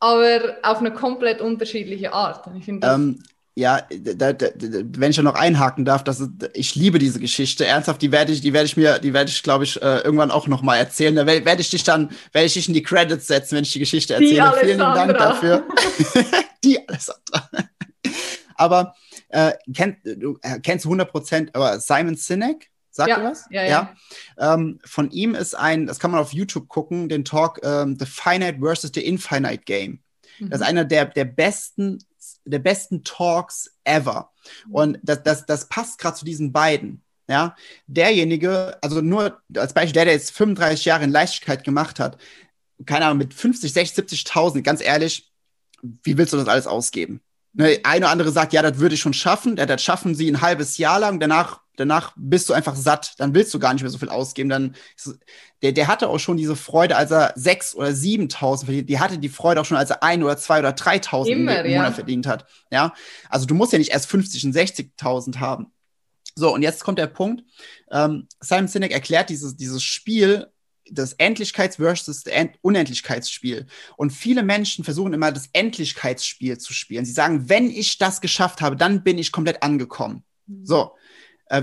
aber 0.00 0.56
auf 0.62 0.78
eine 0.78 0.92
komplett 0.92 1.40
unterschiedliche 1.40 2.12
Art. 2.12 2.46
Ich 2.58 2.66
das 2.80 2.94
ähm, 2.94 3.22
ja, 3.56 3.82
da, 3.88 4.32
da, 4.32 4.48
wenn 4.52 5.10
ich 5.10 5.16
da 5.16 5.22
noch 5.22 5.36
einhaken 5.36 5.84
darf, 5.84 6.02
das 6.02 6.18
ist, 6.18 6.30
ich 6.54 6.74
liebe 6.74 6.98
diese 6.98 7.20
Geschichte. 7.20 7.64
Ernsthaft, 7.64 8.02
die 8.02 8.10
werde 8.10 8.32
ich, 8.32 8.40
die 8.40 8.52
werde 8.52 8.66
ich 8.66 8.76
mir, 8.76 8.98
die 8.98 9.12
werde 9.14 9.30
ich, 9.30 9.44
glaube 9.44 9.62
ich, 9.62 9.80
äh, 9.80 9.98
irgendwann 9.98 10.32
auch 10.32 10.48
noch 10.48 10.62
mal 10.62 10.76
erzählen. 10.76 11.14
Da 11.14 11.24
werde 11.24 11.60
ich 11.60 11.70
dich 11.70 11.84
dann, 11.84 12.10
werde 12.32 12.46
ich 12.46 12.54
dich 12.54 12.66
in 12.66 12.74
die 12.74 12.82
Credits 12.82 13.28
setzen, 13.28 13.56
wenn 13.56 13.62
ich 13.62 13.72
die 13.72 13.78
Geschichte 13.78 14.14
erzähle. 14.14 14.52
Die 14.60 14.66
Vielen 14.66 14.78
Dank 14.78 15.16
dafür. 15.16 15.62
die 16.64 16.88
Alessandra. 16.88 17.48
aber 18.56 18.94
äh, 19.28 19.52
kenn, 19.72 19.98
du 20.02 20.36
äh, 20.42 20.58
kennst 20.58 20.86
100 20.86 21.08
Prozent, 21.08 21.54
aber 21.54 21.78
Simon 21.78 22.16
Sinek, 22.16 22.70
sagt 22.94 23.10
ja, 23.10 23.18
du 23.18 23.24
was? 23.24 23.44
Ja, 23.50 23.62
ja. 23.62 23.94
ja. 24.38 24.54
Ähm, 24.54 24.78
von 24.84 25.10
ihm 25.10 25.34
ist 25.34 25.54
ein, 25.54 25.86
das 25.86 25.98
kann 25.98 26.10
man 26.10 26.20
auf 26.20 26.32
YouTube 26.32 26.68
gucken, 26.68 27.08
den 27.08 27.24
Talk 27.24 27.60
ähm, 27.62 27.96
The 27.98 28.06
Finite 28.06 28.58
versus 28.60 28.92
the 28.94 29.04
Infinite 29.04 29.64
Game. 29.64 30.00
Mhm. 30.38 30.50
Das 30.50 30.60
ist 30.60 30.66
einer 30.66 30.84
der, 30.84 31.06
der 31.06 31.24
besten 31.24 31.98
der 32.44 32.58
besten 32.58 33.04
Talks 33.04 33.70
ever. 33.84 34.30
Mhm. 34.66 34.74
Und 34.74 34.98
das, 35.02 35.22
das, 35.22 35.46
das 35.46 35.68
passt 35.68 35.98
gerade 35.98 36.16
zu 36.16 36.24
diesen 36.24 36.52
beiden. 36.52 37.02
Ja, 37.26 37.56
derjenige, 37.86 38.76
also 38.82 39.00
nur 39.00 39.40
als 39.56 39.72
Beispiel, 39.72 39.94
der, 39.94 40.04
der 40.04 40.12
jetzt 40.12 40.32
35 40.32 40.84
Jahre 40.84 41.04
in 41.04 41.10
Leichtigkeit 41.10 41.64
gemacht 41.64 41.98
hat, 41.98 42.18
keine 42.84 43.06
Ahnung, 43.06 43.16
mit 43.16 43.32
50, 43.32 43.72
60, 43.72 44.04
70.000, 44.26 44.60
ganz 44.60 44.82
ehrlich, 44.82 45.32
wie 45.80 46.18
willst 46.18 46.34
du 46.34 46.36
das 46.36 46.48
alles 46.48 46.66
ausgeben? 46.66 47.22
Ne, 47.54 47.80
eine 47.84 48.04
oder 48.04 48.10
andere 48.10 48.30
sagt, 48.30 48.52
ja, 48.52 48.60
das 48.60 48.78
würde 48.78 48.96
ich 48.96 49.00
schon 49.00 49.14
schaffen, 49.14 49.56
das 49.56 49.82
schaffen 49.82 50.14
sie 50.14 50.30
ein 50.30 50.42
halbes 50.42 50.76
Jahr 50.76 50.98
lang, 50.98 51.18
danach 51.18 51.60
danach 51.76 52.12
bist 52.16 52.48
du 52.48 52.52
einfach 52.52 52.76
satt, 52.76 53.14
dann 53.18 53.34
willst 53.34 53.52
du 53.54 53.58
gar 53.58 53.72
nicht 53.72 53.82
mehr 53.82 53.90
so 53.90 53.98
viel 53.98 54.08
ausgeben. 54.08 54.48
Dann 54.48 54.74
der, 55.62 55.72
der 55.72 55.86
hatte 55.86 56.08
auch 56.08 56.18
schon 56.18 56.36
diese 56.36 56.56
Freude, 56.56 56.96
als 56.96 57.10
er 57.10 57.32
sechs 57.36 57.74
oder 57.74 57.92
siebentausend 57.92 58.66
verdient. 58.66 58.88
Die 58.88 58.98
hatte 58.98 59.18
die 59.18 59.28
Freude 59.28 59.60
auch 59.60 59.64
schon, 59.64 59.76
als 59.76 59.90
er 59.90 60.02
ein 60.02 60.22
oder 60.22 60.36
zwei 60.36 60.58
oder 60.58 60.72
dreitausend 60.72 61.36
im 61.36 61.44
Monat 61.44 61.66
ja. 61.66 61.92
verdient 61.92 62.26
hat. 62.26 62.46
Ja, 62.70 62.94
also 63.28 63.46
du 63.46 63.54
musst 63.54 63.72
ja 63.72 63.78
nicht 63.78 63.92
erst 63.92 64.06
50 64.10 64.44
und 64.46 64.54
60.000 64.54 65.40
haben. 65.40 65.72
So, 66.36 66.52
und 66.52 66.62
jetzt 66.62 66.82
kommt 66.82 66.98
der 66.98 67.06
Punkt. 67.06 67.44
Ähm, 67.90 68.26
Simon 68.40 68.68
Sinek 68.68 68.92
erklärt 68.92 69.30
dieses, 69.30 69.56
dieses 69.56 69.82
Spiel, 69.82 70.48
das 70.90 71.18
Endlichkeits- 71.18 71.76
versus 71.76 72.24
End 72.26 72.56
Unendlichkeitsspiel. 72.60 73.66
Und 73.96 74.10
viele 74.10 74.42
Menschen 74.42 74.84
versuchen 74.84 75.12
immer, 75.12 75.32
das 75.32 75.48
Endlichkeitsspiel 75.52 76.58
zu 76.58 76.72
spielen. 76.74 77.04
Sie 77.04 77.12
sagen, 77.12 77.48
wenn 77.48 77.70
ich 77.70 77.98
das 77.98 78.20
geschafft 78.20 78.60
habe, 78.60 78.76
dann 78.76 79.02
bin 79.02 79.18
ich 79.18 79.32
komplett 79.32 79.62
angekommen. 79.62 80.24
Mhm. 80.46 80.66
So, 80.66 80.92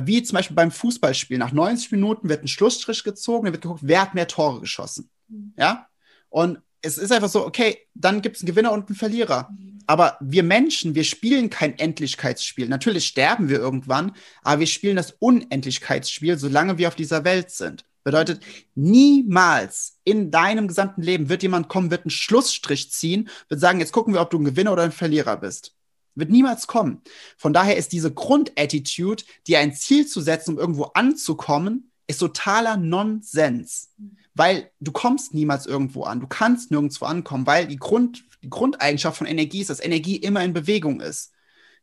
wie 0.01 0.23
zum 0.23 0.35
Beispiel 0.35 0.55
beim 0.55 0.71
Fußballspiel. 0.71 1.37
Nach 1.37 1.51
90 1.51 1.91
Minuten 1.91 2.29
wird 2.29 2.43
ein 2.43 2.47
Schlussstrich 2.47 3.03
gezogen, 3.03 3.45
dann 3.45 3.53
wird 3.53 3.63
geguckt, 3.63 3.81
wer 3.83 4.01
hat 4.01 4.13
mehr 4.13 4.27
Tore 4.27 4.61
geschossen. 4.61 5.09
Mhm. 5.27 5.53
Ja? 5.57 5.87
Und 6.29 6.59
es 6.81 6.97
ist 6.97 7.11
einfach 7.11 7.29
so, 7.29 7.45
okay, 7.45 7.77
dann 7.93 8.21
gibt 8.21 8.37
es 8.37 8.41
einen 8.41 8.47
Gewinner 8.47 8.71
und 8.71 8.87
einen 8.87 8.95
Verlierer. 8.95 9.49
Mhm. 9.51 9.79
Aber 9.87 10.17
wir 10.21 10.43
Menschen, 10.43 10.95
wir 10.95 11.03
spielen 11.03 11.49
kein 11.49 11.77
Endlichkeitsspiel. 11.77 12.67
Natürlich 12.67 13.05
sterben 13.07 13.49
wir 13.49 13.59
irgendwann, 13.59 14.13
aber 14.41 14.61
wir 14.61 14.67
spielen 14.67 14.95
das 14.95 15.11
Unendlichkeitsspiel, 15.19 16.37
solange 16.37 16.77
wir 16.77 16.87
auf 16.87 16.95
dieser 16.95 17.23
Welt 17.23 17.51
sind. 17.51 17.85
Bedeutet, 18.03 18.41
niemals 18.73 19.99
in 20.03 20.31
deinem 20.31 20.67
gesamten 20.67 21.03
Leben 21.03 21.29
wird 21.29 21.43
jemand 21.43 21.69
kommen, 21.69 21.91
wird 21.91 22.05
einen 22.05 22.09
Schlussstrich 22.09 22.91
ziehen, 22.91 23.29
wird 23.47 23.61
sagen, 23.61 23.79
jetzt 23.79 23.91
gucken 23.91 24.13
wir, 24.13 24.21
ob 24.21 24.31
du 24.31 24.39
ein 24.39 24.43
Gewinner 24.45 24.73
oder 24.73 24.83
ein 24.83 24.91
Verlierer 24.91 25.37
bist. 25.37 25.75
Wird 26.15 26.29
niemals 26.29 26.67
kommen. 26.67 27.01
Von 27.37 27.53
daher 27.53 27.77
ist 27.77 27.91
diese 27.93 28.13
Grundattitude, 28.13 29.23
dir 29.47 29.59
ein 29.59 29.73
Ziel 29.73 30.05
zu 30.07 30.21
setzen, 30.21 30.53
um 30.53 30.59
irgendwo 30.59 30.83
anzukommen, 30.93 31.91
ist 32.07 32.19
totaler 32.19 32.77
Nonsens. 32.77 33.89
Weil 34.33 34.71
du 34.79 34.91
kommst 34.91 35.33
niemals 35.33 35.65
irgendwo 35.65 36.03
an. 36.03 36.19
Du 36.19 36.27
kannst 36.27 36.71
nirgendwo 36.71 37.05
ankommen, 37.05 37.45
weil 37.45 37.67
die, 37.67 37.77
Grund, 37.77 38.23
die 38.43 38.49
Grundeigenschaft 38.49 39.17
von 39.17 39.27
Energie 39.27 39.61
ist, 39.61 39.69
dass 39.69 39.83
Energie 39.83 40.17
immer 40.17 40.43
in 40.43 40.53
Bewegung 40.53 41.01
ist. 41.01 41.31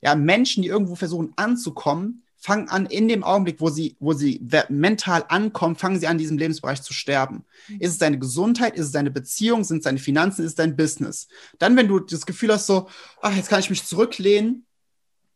Ja, 0.01 0.15
Menschen, 0.15 0.63
die 0.63 0.69
irgendwo 0.69 0.95
versuchen 0.95 1.33
anzukommen, 1.37 2.23
fangen 2.39 2.69
an, 2.69 2.87
in 2.87 3.09
dem 3.09 3.25
Augenblick, 3.25 3.61
wo 3.61 3.69
sie, 3.69 3.97
wo 3.99 4.13
sie 4.13 4.41
mental 4.69 5.25
ankommen, 5.29 5.77
fangen 5.77 5.99
sie 5.99 6.07
an, 6.07 6.13
in 6.13 6.19
diesem 6.19 6.39
Lebensbereich 6.39 6.83
zu 6.83 6.93
sterben. 6.93 7.45
Mhm. 7.69 7.81
Ist 7.81 7.93
es 7.93 7.99
deine 7.99 8.19
Gesundheit? 8.19 8.77
Ist 8.77 8.87
es 8.87 8.93
deine 8.93 9.11
Beziehung? 9.11 9.65
Sind 9.65 9.79
es 9.79 9.85
deine 9.85 9.99
Finanzen? 9.99 10.43
Ist 10.43 10.51
es 10.51 10.55
dein 10.55 10.77
Business? 10.77 11.29
Dann, 11.59 11.77
wenn 11.77 11.89
du 11.89 11.99
das 11.99 12.27
Gefühl 12.27 12.53
hast, 12.53 12.67
so, 12.67 12.89
ach, 13.21 13.35
jetzt 13.35 13.49
kann 13.49 13.61
ich 13.61 13.71
mich 13.71 13.85
zurücklehnen, 13.85 14.67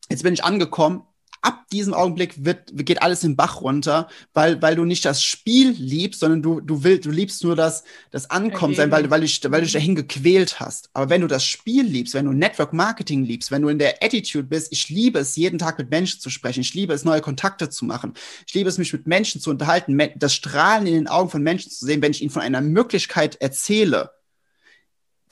jetzt 0.09 0.22
bin 0.22 0.34
ich 0.34 0.44
angekommen, 0.44 1.03
ab 1.43 1.66
diesem 1.72 1.93
Augenblick 1.93 2.45
wird, 2.45 2.70
geht 2.72 3.03
alles 3.03 3.20
den 3.20 3.36
Bach 3.36 3.61
runter, 3.61 4.09
weil, 4.32 4.62
weil 4.62 4.76
du 4.76 4.84
nicht 4.84 5.05
das 5.05 5.22
Spiel 5.22 5.70
liebst, 5.70 6.20
sondern 6.20 6.40
du, 6.40 6.61
du 6.61 6.84
willst, 6.84 7.05
du 7.05 7.11
liebst 7.11 7.43
nur 7.43 7.57
das, 7.57 7.82
das 8.11 8.30
Ankommen 8.30 8.74
sein, 8.74 8.90
weil, 8.90 9.11
weil, 9.11 9.20
du, 9.20 9.26
weil 9.51 9.61
du 9.61 9.66
dich 9.66 9.72
dahin 9.72 9.97
gequält 9.97 10.61
hast. 10.61 10.88
Aber 10.93 11.11
wenn 11.11 11.20
du 11.20 11.26
das 11.26 11.45
Spiel 11.45 11.84
liebst, 11.84 12.14
wenn 12.14 12.26
du 12.26 12.32
Network 12.32 12.72
Marketing 12.72 13.24
liebst, 13.24 13.51
wenn 13.51 13.62
du 13.62 13.68
in 13.68 13.78
der 13.78 14.03
Attitude 14.03 14.45
bist, 14.45 14.68
ich 14.70 14.88
liebe 14.88 15.18
es, 15.18 15.36
jeden 15.36 15.59
Tag 15.59 15.78
mit 15.78 15.90
Menschen 15.90 16.20
zu 16.20 16.30
sprechen, 16.30 16.61
ich 16.61 16.74
liebe 16.74 16.95
es, 16.95 17.05
neue 17.05 17.20
Kontakte 17.20 17.68
zu 17.68 17.84
machen, 17.84 18.14
ich 18.47 18.55
liebe 18.55 18.68
es, 18.68 18.78
mich 18.78 18.93
mit 18.93 19.07
Menschen 19.07 19.40
zu 19.40 19.51
unterhalten, 19.51 20.01
das 20.16 20.34
Strahlen 20.34 20.86
in 20.86 20.95
den 20.95 21.09
Augen 21.09 21.30
von 21.30 21.43
Menschen 21.43 21.72
zu 21.72 21.84
sehen, 21.84 22.03
wenn 22.03 22.12
ich 22.12 22.22
ihnen 22.22 22.30
von 22.30 22.43
einer 22.43 22.61
Möglichkeit 22.61 23.36
erzähle, 23.40 24.11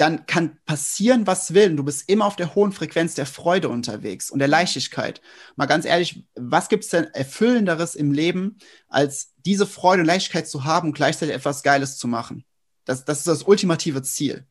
dann 0.00 0.24
kann 0.24 0.58
passieren, 0.64 1.26
was 1.26 1.52
will. 1.52 1.76
Du 1.76 1.84
bist 1.84 2.08
immer 2.08 2.24
auf 2.24 2.36
der 2.36 2.54
hohen 2.54 2.72
Frequenz 2.72 3.14
der 3.14 3.26
Freude 3.26 3.68
unterwegs 3.68 4.30
und 4.30 4.38
der 4.38 4.48
Leichtigkeit. 4.48 5.20
Mal 5.56 5.66
ganz 5.66 5.84
ehrlich, 5.84 6.24
was 6.34 6.70
gibt 6.70 6.84
es 6.84 6.90
denn 6.90 7.12
Erfüllenderes 7.12 7.94
im 7.94 8.10
Leben, 8.10 8.56
als 8.88 9.34
diese 9.44 9.66
Freude 9.66 10.00
und 10.00 10.06
Leichtigkeit 10.06 10.48
zu 10.48 10.64
haben 10.64 10.88
und 10.88 10.94
gleichzeitig 10.94 11.34
etwas 11.34 11.62
Geiles 11.62 11.98
zu 11.98 12.08
machen? 12.08 12.44
Das, 12.86 13.04
das 13.04 13.18
ist 13.18 13.28
das 13.28 13.42
ultimative 13.42 14.00
Ziel. 14.00 14.46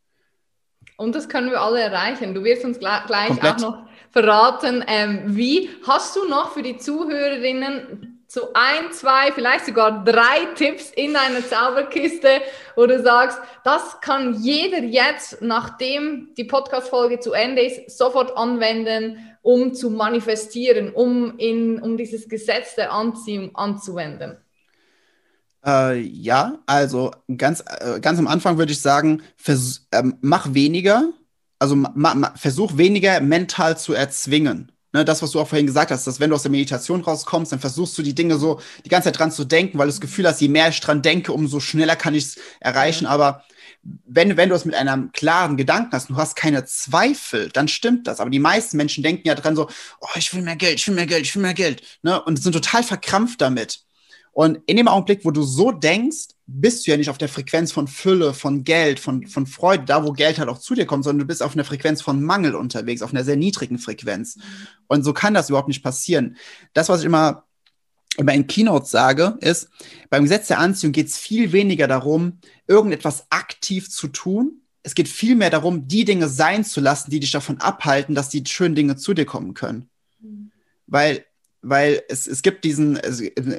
Und 0.97 1.15
das 1.15 1.27
können 1.29 1.49
wir 1.49 1.61
alle 1.61 1.81
erreichen. 1.81 2.35
Du 2.35 2.43
wirst 2.43 2.63
uns 2.63 2.77
gleich 2.77 3.27
Komplett. 3.27 3.55
auch 3.55 3.59
noch 3.59 3.87
verraten, 4.11 4.83
ähm, 4.85 5.35
wie. 5.35 5.69
Hast 5.87 6.15
du 6.15 6.25
noch 6.27 6.53
für 6.53 6.61
die 6.61 6.77
Zuhörerinnen 6.77 8.08
so 8.31 8.53
ein, 8.53 8.91
zwei, 8.91 9.31
vielleicht 9.31 9.65
sogar 9.65 10.03
drei 10.03 10.45
Tipps 10.53 10.91
in 10.91 11.15
deiner 11.15 11.43
Zauberkiste, 11.43 12.41
wo 12.75 12.85
du 12.85 13.01
sagst, 13.01 13.39
das 13.63 13.99
kann 14.01 14.39
jeder 14.39 14.83
jetzt, 14.83 15.41
nachdem 15.41 16.29
die 16.37 16.43
Podcast-Folge 16.43 17.19
zu 17.19 17.33
Ende 17.33 17.63
ist, 17.63 17.97
sofort 17.97 18.37
anwenden, 18.37 19.17
um 19.41 19.73
zu 19.73 19.89
manifestieren, 19.89 20.93
um, 20.93 21.39
in, 21.39 21.81
um 21.81 21.97
dieses 21.97 22.29
Gesetz 22.29 22.75
der 22.75 22.93
Anziehung 22.93 23.55
anzuwenden? 23.55 24.37
Äh, 25.65 25.99
ja, 25.99 26.59
also 26.67 27.09
ganz, 27.35 27.63
äh, 27.79 27.99
ganz 27.99 28.19
am 28.19 28.27
Anfang 28.27 28.59
würde 28.59 28.73
ich 28.73 28.81
sagen, 28.81 29.23
vers 29.37 29.87
äh, 29.89 30.03
mach 30.21 30.53
weniger, 30.53 31.09
also 31.57 31.75
versuch 32.35 32.77
weniger 32.77 33.21
mental 33.21 33.75
zu 33.75 33.93
erzwingen. 33.93 34.71
Ne, 34.91 35.05
das, 35.05 35.21
was 35.21 35.31
du 35.31 35.39
auch 35.39 35.47
vorhin 35.47 35.67
gesagt 35.67 35.91
hast, 35.91 36.07
dass 36.07 36.19
wenn 36.19 36.31
du 36.31 36.35
aus 36.35 36.41
der 36.41 36.51
Meditation 36.51 37.01
rauskommst, 37.01 37.51
dann 37.51 37.59
versuchst 37.59 37.95
du 37.97 38.01
die 38.01 38.15
Dinge 38.15 38.37
so 38.39 38.59
die 38.83 38.89
ganze 38.89 39.07
Zeit 39.07 39.19
dran 39.19 39.31
zu 39.31 39.45
denken, 39.45 39.77
weil 39.77 39.85
du 39.85 39.91
das 39.91 40.01
Gefühl 40.01 40.27
hast, 40.27 40.41
je 40.41 40.47
mehr 40.47 40.69
ich 40.69 40.79
dran 40.79 41.03
denke, 41.03 41.31
umso 41.31 41.59
schneller 41.59 41.95
kann 41.95 42.15
ich 42.15 42.23
es 42.23 42.37
erreichen. 42.59 43.05
Aber 43.05 43.43
wenn, 43.83 44.35
wenn 44.35 44.49
du 44.49 44.55
es 44.55 44.65
mit 44.65 44.75
einem 44.75 45.11
klaren 45.11 45.57
Gedanken 45.57 45.91
hast, 45.91 46.09
du 46.09 46.15
hast 46.15 46.35
keine 46.35 46.65
Zweifel, 46.65 47.49
dann 47.49 47.67
stimmt 47.67 48.07
das. 48.07 48.19
Aber 48.19 48.31
die 48.31 48.39
meisten 48.39 48.77
Menschen 48.77 49.03
denken 49.03 49.27
ja 49.27 49.35
dran 49.35 49.55
so, 49.55 49.69
oh, 49.99 50.07
ich 50.15 50.33
will 50.33 50.41
mehr 50.41 50.55
Geld, 50.55 50.79
ich 50.79 50.87
will 50.87 50.95
mehr 50.95 51.05
Geld, 51.05 51.25
ich 51.25 51.35
will 51.35 51.43
mehr 51.43 51.53
Geld. 51.53 51.83
Ne? 52.01 52.21
Und 52.23 52.41
sind 52.41 52.53
total 52.53 52.83
verkrampft 52.83 53.41
damit. 53.41 53.81
Und 54.39 54.61
in 54.67 54.77
dem 54.77 54.87
Augenblick, 54.87 55.25
wo 55.25 55.31
du 55.31 55.43
so 55.43 55.73
denkst, 55.73 56.29
bist 56.47 56.87
du 56.87 56.91
ja 56.91 56.95
nicht 56.95 57.09
auf 57.09 57.17
der 57.17 57.27
Frequenz 57.27 57.73
von 57.73 57.89
Fülle, 57.89 58.33
von 58.33 58.63
Geld, 58.63 59.01
von, 59.01 59.27
von 59.27 59.45
Freude, 59.45 59.83
da 59.83 60.05
wo 60.05 60.13
Geld 60.13 60.39
halt 60.39 60.47
auch 60.47 60.59
zu 60.59 60.75
dir 60.75 60.85
kommt, 60.85 61.03
sondern 61.03 61.19
du 61.19 61.27
bist 61.27 61.43
auf 61.43 61.55
einer 61.55 61.65
Frequenz 61.65 62.01
von 62.01 62.23
Mangel 62.23 62.55
unterwegs, 62.55 63.01
auf 63.01 63.11
einer 63.11 63.25
sehr 63.25 63.35
niedrigen 63.35 63.79
Frequenz. 63.79 64.37
Und 64.87 65.03
so 65.03 65.11
kann 65.11 65.33
das 65.33 65.49
überhaupt 65.49 65.67
nicht 65.67 65.83
passieren. 65.83 66.37
Das, 66.71 66.87
was 66.87 67.01
ich 67.01 67.05
immer, 67.05 67.47
immer 68.15 68.33
in 68.33 68.47
Keynotes 68.47 68.91
sage, 68.91 69.37
ist, 69.41 69.67
beim 70.09 70.23
Gesetz 70.23 70.47
der 70.47 70.59
Anziehung 70.59 70.93
geht 70.93 71.07
es 71.07 71.17
viel 71.17 71.51
weniger 71.51 71.89
darum, 71.89 72.39
irgendetwas 72.65 73.25
aktiv 73.31 73.89
zu 73.89 74.07
tun. 74.07 74.61
Es 74.83 74.95
geht 74.95 75.09
viel 75.09 75.35
mehr 75.35 75.49
darum, 75.49 75.85
die 75.89 76.05
Dinge 76.05 76.29
sein 76.29 76.63
zu 76.63 76.79
lassen, 76.79 77.11
die 77.11 77.19
dich 77.19 77.31
davon 77.31 77.59
abhalten, 77.59 78.15
dass 78.15 78.29
die 78.29 78.45
schönen 78.45 78.75
Dinge 78.75 78.95
zu 78.95 79.13
dir 79.13 79.25
kommen 79.25 79.53
können. 79.53 79.89
Mhm. 80.21 80.51
Weil 80.87 81.25
weil 81.61 82.01
es, 82.07 82.27
es 82.27 82.41
gibt 82.41 82.63
diesen, 82.63 82.99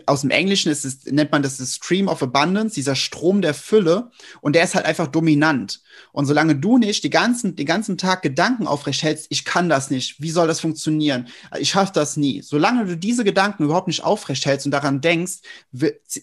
aus 0.07 0.22
dem 0.22 0.30
Englischen 0.30 0.72
ist 0.72 0.84
es, 0.84 1.05
nennt 1.05 1.32
man 1.32 1.42
das 1.42 1.59
das 1.59 1.74
Stream 1.74 2.09
of 2.09 2.22
Abundance, 2.22 2.74
dieser 2.74 2.96
Strom 2.96 3.42
der 3.42 3.55
Fülle, 3.55 4.11
und 4.40 4.55
der 4.55 4.64
ist 4.64 4.74
halt 4.74 4.86
einfach 4.86 5.09
dominant. 5.09 5.82
Und 6.12 6.26
solange 6.26 6.57
du 6.57 6.78
nicht 6.78 7.05
die 7.05 7.11
ganzen, 7.11 7.57
den 7.57 7.66
ganzen 7.66 7.98
Tag 7.98 8.22
Gedanken 8.22 8.66
aufrecht 8.66 9.03
hältst, 9.03 9.26
ich 9.30 9.44
kann 9.44 9.68
das 9.68 9.90
nicht, 9.90 10.20
wie 10.20 10.30
soll 10.30 10.46
das 10.46 10.61
funktionieren, 10.61 11.28
ich 11.59 11.70
schaffe 11.70 11.92
das 11.94 12.16
nie, 12.16 12.40
solange 12.42 12.86
du 12.86 12.96
diese 12.96 13.24
Gedanken 13.24 13.64
überhaupt 13.64 13.88
nicht 13.88 14.03
aufrecht 14.03 14.46
hältst 14.46 14.66
und 14.66 14.72
daran 14.72 15.01
denkst, 15.01 15.40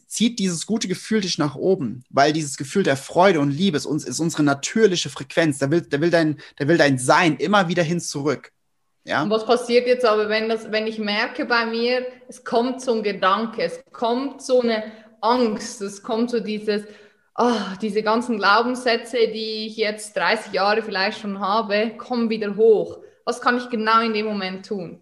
zieht 0.08 0.40
dieses 0.40 0.66
gute 0.66 0.88
Gefühl 0.88 1.22
dich 1.22 1.38
nach 1.38 1.56
oben, 1.56 2.04
weil 2.10 2.34
dieses 2.34 2.58
Gefühl 2.58 2.84
der 2.84 2.98
Freude 2.98 3.40
und 3.40 3.52
Liebe 3.52 3.78
ist, 3.78 3.86
uns, 3.86 4.04
ist 4.04 4.20
unsere 4.20 4.44
natürliche 4.44 5.10
Frequenz, 5.10 5.60
da 5.60 5.70
will, 5.70 5.82
da 5.82 6.02
will 6.02 6.10
dein, 6.10 6.38
da 6.56 6.68
will 6.68 6.78
dein 6.78 6.98
Sein 6.98 7.38
immer 7.38 7.68
wieder 7.68 7.84
hin 7.84 8.00
zurück. 8.00 8.52
Ja? 9.08 9.24
Und 9.24 9.30
was 9.30 9.46
passiert 9.46 9.88
jetzt 9.88 10.04
aber, 10.04 10.28
wenn, 10.28 10.50
das, 10.50 10.70
wenn 10.70 10.86
ich 10.86 11.00
merke 11.00 11.46
bei 11.46 11.66
mir, 11.66 12.06
es 12.28 12.44
kommt 12.44 12.82
so 12.82 12.94
ein 12.94 13.04
Gedanke, 13.04 13.64
es 13.64 13.82
kommt 13.94 14.42
so 14.42 14.62
eine 14.62 14.84
Angst, 15.22 15.82
es 15.82 16.04
kommt 16.04 16.30
so 16.30 16.42
dieses, 16.42 16.84
oh, 17.38 17.54
diese 17.82 18.04
ganzen 18.04 18.38
Glaubenssätze, 18.38 19.30
die 19.34 19.68
ich 19.68 19.78
jetzt 19.78 20.18
30 20.18 20.52
Jahre 20.52 20.82
vielleicht 20.82 21.22
schon 21.22 21.40
habe, 21.40 21.92
kommen 21.98 22.30
wieder 22.30 22.58
hoch. 22.58 22.98
Was 23.24 23.40
kann 23.40 23.58
ich 23.58 23.70
genau 23.70 24.02
in 24.02 24.14
dem 24.14 24.26
Moment 24.26 24.66
tun? 24.66 25.00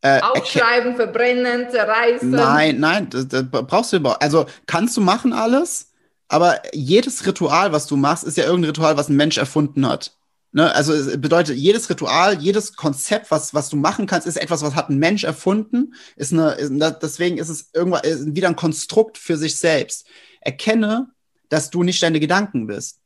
Äh, 0.00 0.20
Aufschreiben, 0.22 0.96
verbrennen, 0.96 1.70
zerreißen? 1.70 2.30
Nein, 2.30 2.80
nein, 2.80 3.10
das, 3.10 3.28
das 3.28 3.44
brauchst 3.48 3.92
du 3.92 3.98
überhaupt. 3.98 4.22
Also 4.22 4.46
kannst 4.66 4.96
du 4.96 5.00
machen 5.00 5.32
alles, 5.32 5.92
aber 6.26 6.60
jedes 6.72 7.24
Ritual, 7.24 7.70
was 7.70 7.86
du 7.86 7.96
machst, 7.96 8.24
ist 8.24 8.36
ja 8.36 8.44
irgendein 8.44 8.70
Ritual, 8.70 8.96
was 8.96 9.08
ein 9.08 9.16
Mensch 9.16 9.38
erfunden 9.38 9.88
hat. 9.88 10.16
Ne, 10.52 10.74
also 10.74 10.92
es 10.92 11.20
bedeutet, 11.20 11.56
jedes 11.56 11.88
Ritual, 11.88 12.40
jedes 12.40 12.74
Konzept, 12.74 13.30
was, 13.30 13.54
was 13.54 13.68
du 13.68 13.76
machen 13.76 14.06
kannst, 14.06 14.26
ist 14.26 14.36
etwas, 14.36 14.62
was 14.62 14.74
hat 14.74 14.90
ein 14.90 14.98
Mensch 14.98 15.22
erfunden. 15.22 15.94
Ist 16.16 16.32
eine, 16.32 16.52
ist, 16.52 16.72
deswegen 17.02 17.38
ist 17.38 17.48
es 17.48 17.70
irgendwann 17.72 18.02
ist 18.02 18.34
wieder 18.34 18.48
ein 18.48 18.56
Konstrukt 18.56 19.16
für 19.16 19.36
sich 19.36 19.58
selbst. 19.58 20.06
Erkenne, 20.40 21.10
dass 21.48 21.70
du 21.70 21.84
nicht 21.84 22.02
deine 22.02 22.18
Gedanken 22.18 22.66
bist. 22.66 22.98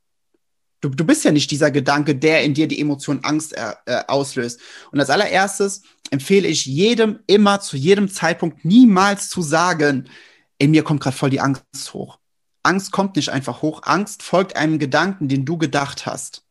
Du, 0.81 0.89
du 0.89 1.05
bist 1.05 1.25
ja 1.25 1.33
nicht 1.33 1.51
dieser 1.51 1.71
Gedanke, 1.71 2.15
der 2.15 2.45
in 2.45 2.55
dir 2.55 2.67
die 2.67 2.81
Emotion 2.81 3.21
Angst 3.25 3.55
äh, 3.57 3.75
äh, 3.87 4.05
auslöst. 4.07 4.61
Und 4.91 5.01
als 5.01 5.11
allererstes 5.11 5.83
empfehle 6.11 6.49
ich 6.49 6.65
jedem 6.65 7.21
immer 7.27 7.61
zu 7.61 7.77
jedem 7.77 8.09
Zeitpunkt 8.09 8.65
niemals 8.65 9.29
zu 9.29 9.43
sagen, 9.43 10.09
in 10.57 10.71
mir 10.71 10.83
kommt 10.83 11.03
gerade 11.03 11.17
voll 11.17 11.31
die 11.31 11.41
Angst 11.41 11.93
hoch. 11.93 12.19
Angst 12.63 12.91
kommt 12.93 13.17
nicht 13.17 13.29
einfach 13.29 13.61
hoch. 13.61 13.83
Angst 13.85 14.23
folgt 14.23 14.57
einem 14.57 14.79
Gedanken, 14.79 15.29
den 15.29 15.45
du 15.45 15.59
gedacht 15.59 16.07
hast. 16.07 16.44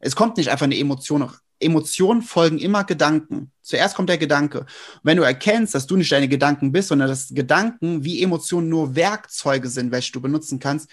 Es 0.00 0.16
kommt 0.16 0.36
nicht 0.36 0.50
einfach 0.50 0.64
eine 0.64 0.78
Emotion. 0.78 1.30
Emotionen 1.60 2.22
folgen 2.22 2.58
immer 2.58 2.84
Gedanken. 2.84 3.50
Zuerst 3.62 3.96
kommt 3.96 4.08
der 4.08 4.18
Gedanke. 4.18 4.60
Und 4.60 4.68
wenn 5.02 5.16
du 5.16 5.24
erkennst, 5.24 5.74
dass 5.74 5.86
du 5.86 5.96
nicht 5.96 6.12
deine 6.12 6.28
Gedanken 6.28 6.72
bist, 6.72 6.88
sondern 6.88 7.08
dass 7.08 7.28
Gedanken 7.28 8.04
wie 8.04 8.22
Emotionen 8.22 8.68
nur 8.68 8.94
Werkzeuge 8.94 9.68
sind, 9.68 9.90
welche 9.90 10.12
du 10.12 10.20
benutzen 10.20 10.60
kannst, 10.60 10.88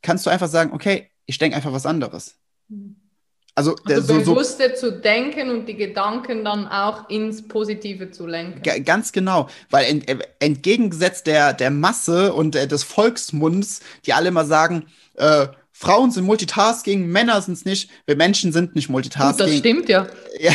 kannst 0.00 0.24
du 0.26 0.30
einfach 0.30 0.48
sagen, 0.48 0.72
okay, 0.72 1.10
ich 1.26 1.38
denke 1.38 1.56
einfach 1.56 1.72
was 1.72 1.86
anderes. 1.86 2.36
Also, 3.54 3.76
also 3.84 4.00
so, 4.00 4.30
bewusster 4.30 4.74
so, 4.74 4.88
zu 4.88 5.00
denken 5.00 5.50
und 5.50 5.66
die 5.66 5.76
Gedanken 5.76 6.42
dann 6.42 6.66
auch 6.66 7.10
ins 7.10 7.46
Positive 7.46 8.10
zu 8.10 8.26
lenken. 8.26 8.62
Ganz 8.84 9.12
genau, 9.12 9.48
weil 9.68 9.84
ent, 9.84 10.26
entgegengesetzt 10.40 11.26
der, 11.26 11.52
der 11.52 11.70
Masse 11.70 12.32
und 12.32 12.56
äh, 12.56 12.66
des 12.66 12.82
Volksmunds, 12.82 13.80
die 14.06 14.14
alle 14.14 14.28
immer 14.28 14.46
sagen, 14.46 14.86
äh, 15.16 15.48
Frauen 15.82 16.12
sind 16.12 16.24
Multitasking, 16.26 17.08
Männer 17.08 17.42
sind 17.42 17.54
es 17.54 17.64
nicht. 17.64 17.90
Wir 18.06 18.14
Menschen 18.14 18.52
sind 18.52 18.76
nicht 18.76 18.88
Multitasking. 18.88 19.46
das 19.46 19.58
stimmt 19.58 19.88
ja. 19.88 20.06
ja. 20.38 20.52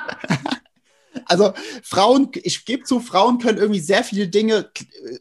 also 1.24 1.52
Frauen, 1.82 2.30
ich 2.34 2.64
gebe 2.64 2.84
zu, 2.84 3.00
Frauen 3.00 3.40
können 3.40 3.58
irgendwie 3.58 3.80
sehr 3.80 4.04
viele 4.04 4.28
Dinge 4.28 4.70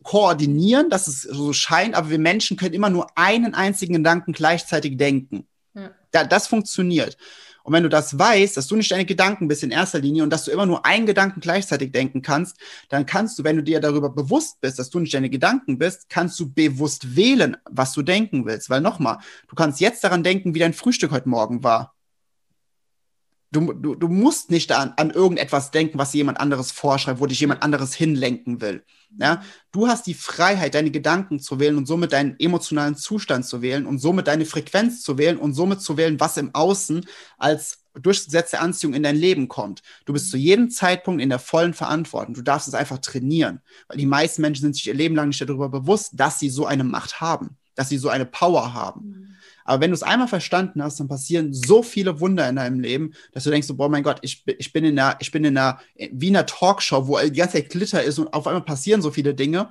koordinieren, 0.04 0.92
dass 0.92 1.08
es 1.08 1.24
so 1.24 1.54
scheint, 1.54 1.96
aber 1.96 2.12
wir 2.12 2.20
Menschen 2.20 2.56
können 2.56 2.76
immer 2.76 2.92
nur 2.92 3.08
einen 3.18 3.56
einzigen 3.56 3.96
Gedanken 3.96 4.32
gleichzeitig 4.32 4.96
denken. 4.96 5.48
Ja. 5.74 5.90
Da, 6.12 6.24
das 6.24 6.46
funktioniert. 6.46 7.18
Und 7.70 7.74
wenn 7.74 7.84
du 7.84 7.90
das 7.90 8.18
weißt, 8.18 8.58
dass 8.58 8.66
du 8.66 8.76
nicht 8.76 8.90
deine 8.90 9.06
Gedanken 9.06 9.48
bist 9.48 9.62
in 9.62 9.70
erster 9.70 10.00
Linie 10.00 10.24
und 10.24 10.32
dass 10.32 10.46
du 10.46 10.50
immer 10.50 10.66
nur 10.66 10.88
einen 10.88 11.06
Gedanken 11.06 11.40
gleichzeitig 11.40 11.92
denken 11.92 12.24
kannst, 12.24 12.58
dann 12.90 13.06
kannst 13.06 13.38
du, 13.38 13.44
wenn 13.44 13.58
du 13.58 13.62
dir 13.62 13.80
darüber 13.80 14.10
bewusst 14.10 14.60
bist, 14.60 14.80
dass 14.80 14.90
du 14.90 14.98
nicht 14.98 15.14
deine 15.14 15.30
Gedanken 15.30 15.78
bist, 15.78 16.10
kannst 16.10 16.40
du 16.40 16.52
bewusst 16.52 17.16
wählen, 17.16 17.58
was 17.70 17.94
du 17.94 18.02
denken 18.02 18.48
willst. 18.48 18.72
Weil 18.72 18.82
nochmal, 18.82 19.20
du 19.48 19.56
kannst 19.56 19.82
jetzt 19.82 20.04
daran 20.04 20.24
denken, 20.24 20.56
wie 20.56 20.60
dein 20.60 20.74
Frühstück 20.74 21.12
heute 21.12 21.30
Morgen 21.30 21.64
war. 21.64 21.94
Du, 23.52 23.74
du, 23.74 23.96
du 23.96 24.08
musst 24.08 24.52
nicht 24.52 24.72
an, 24.72 24.94
an 24.98 25.10
irgendetwas 25.10 25.72
denken, 25.72 25.98
was 25.98 26.14
jemand 26.14 26.40
anderes 26.40 26.72
vorschreibt, 26.72 27.20
wo 27.20 27.26
dich 27.26 27.40
jemand 27.40 27.64
anderes 27.64 27.96
hinlenken 27.96 28.62
will. 28.62 28.84
Ja? 29.18 29.42
Du 29.72 29.88
hast 29.88 30.06
die 30.06 30.14
Freiheit, 30.14 30.76
deine 30.76 30.92
Gedanken 30.92 31.40
zu 31.40 31.60
wählen 31.60 31.78
und 31.78 31.88
somit 31.88 32.14
deinen 32.14 32.36
emotionalen 32.40 32.96
Zustand 32.96 33.46
zu 33.46 33.64
wählen 33.64 33.88
und 33.88 33.98
somit 33.98 34.28
deine 34.28 34.46
Frequenz 34.46 35.02
zu 35.02 35.18
wählen 35.18 35.38
und 35.38 35.54
somit 35.54 35.82
zu 35.82 35.98
wählen, 35.98 36.20
was 36.20 36.38
im 36.38 36.54
Außen 36.54 37.06
als 37.40 37.80
durchgesetzte 38.00 38.60
Anziehung 38.60 38.94
in 38.94 39.04
dein 39.04 39.16
Leben 39.16 39.48
kommt. 39.48 39.82
Du 40.06 40.14
bist 40.14 40.30
zu 40.30 40.38
jedem 40.38 40.70
Zeitpunkt 40.70 41.22
in 41.22 41.30
der 41.30 41.40
vollen 41.40 41.74
Verantwortung. 41.74 42.36
Du 42.36 42.42
darfst 42.42 42.68
es 42.68 42.74
einfach 42.74 43.00
trainieren, 43.00 43.62
weil 43.88 43.98
die 43.98 44.06
meisten 44.06 44.42
Menschen 44.42 44.62
sind 44.62 44.76
sich 44.76 44.88
ihr 44.88 44.94
Leben 44.94 45.16
lang 45.16 45.30
nicht 45.30 45.42
darüber 45.42 45.70
bewusst, 45.70 46.12
dass 46.14 46.40
sie 46.40 46.50
so 46.50 46.66
eine 46.66 46.84
Macht 46.84 47.20
haben, 47.20 47.58
dass 47.76 47.90
sie 47.90 47.98
so 47.98 48.10
eine 48.10 48.26
Power 48.26 48.74
haben. 48.74 49.02
Mhm. 49.02 49.29
Aber 49.70 49.82
wenn 49.82 49.92
du 49.92 49.96
es 49.96 50.02
einmal 50.02 50.28
verstanden 50.28 50.82
hast, 50.82 51.00
dann 51.00 51.08
passieren 51.08 51.54
so 51.54 51.84
viele 51.84 52.20
Wunder 52.20 52.50
in 52.50 52.56
deinem 52.56 52.80
Leben, 52.80 53.14
dass 53.34 53.44
du 53.44 53.52
denkst, 53.52 53.68
so, 53.68 53.76
boah, 53.76 53.88
mein 53.88 54.02
Gott, 54.02 54.18
ich, 54.24 54.44
ich 54.58 54.74
bin 54.74 54.84
in 54.84 54.98
einer, 54.98 55.16
ich 55.20 55.30
bin 55.30 55.46
in 55.46 55.56
einer, 55.56 55.80
wie 55.96 56.30
in 56.30 56.36
einer 56.36 56.48
Talkshow, 56.48 57.08
wo 57.08 57.20
die 57.20 57.32
ganze 57.34 57.58
Zeit 57.58 57.70
Glitter 57.70 58.02
ist 58.02 58.18
und 58.18 58.34
auf 58.34 58.48
einmal 58.48 58.64
passieren 58.64 59.04
so 59.04 59.12
viele 59.12 59.36
Dinge. 59.36 59.70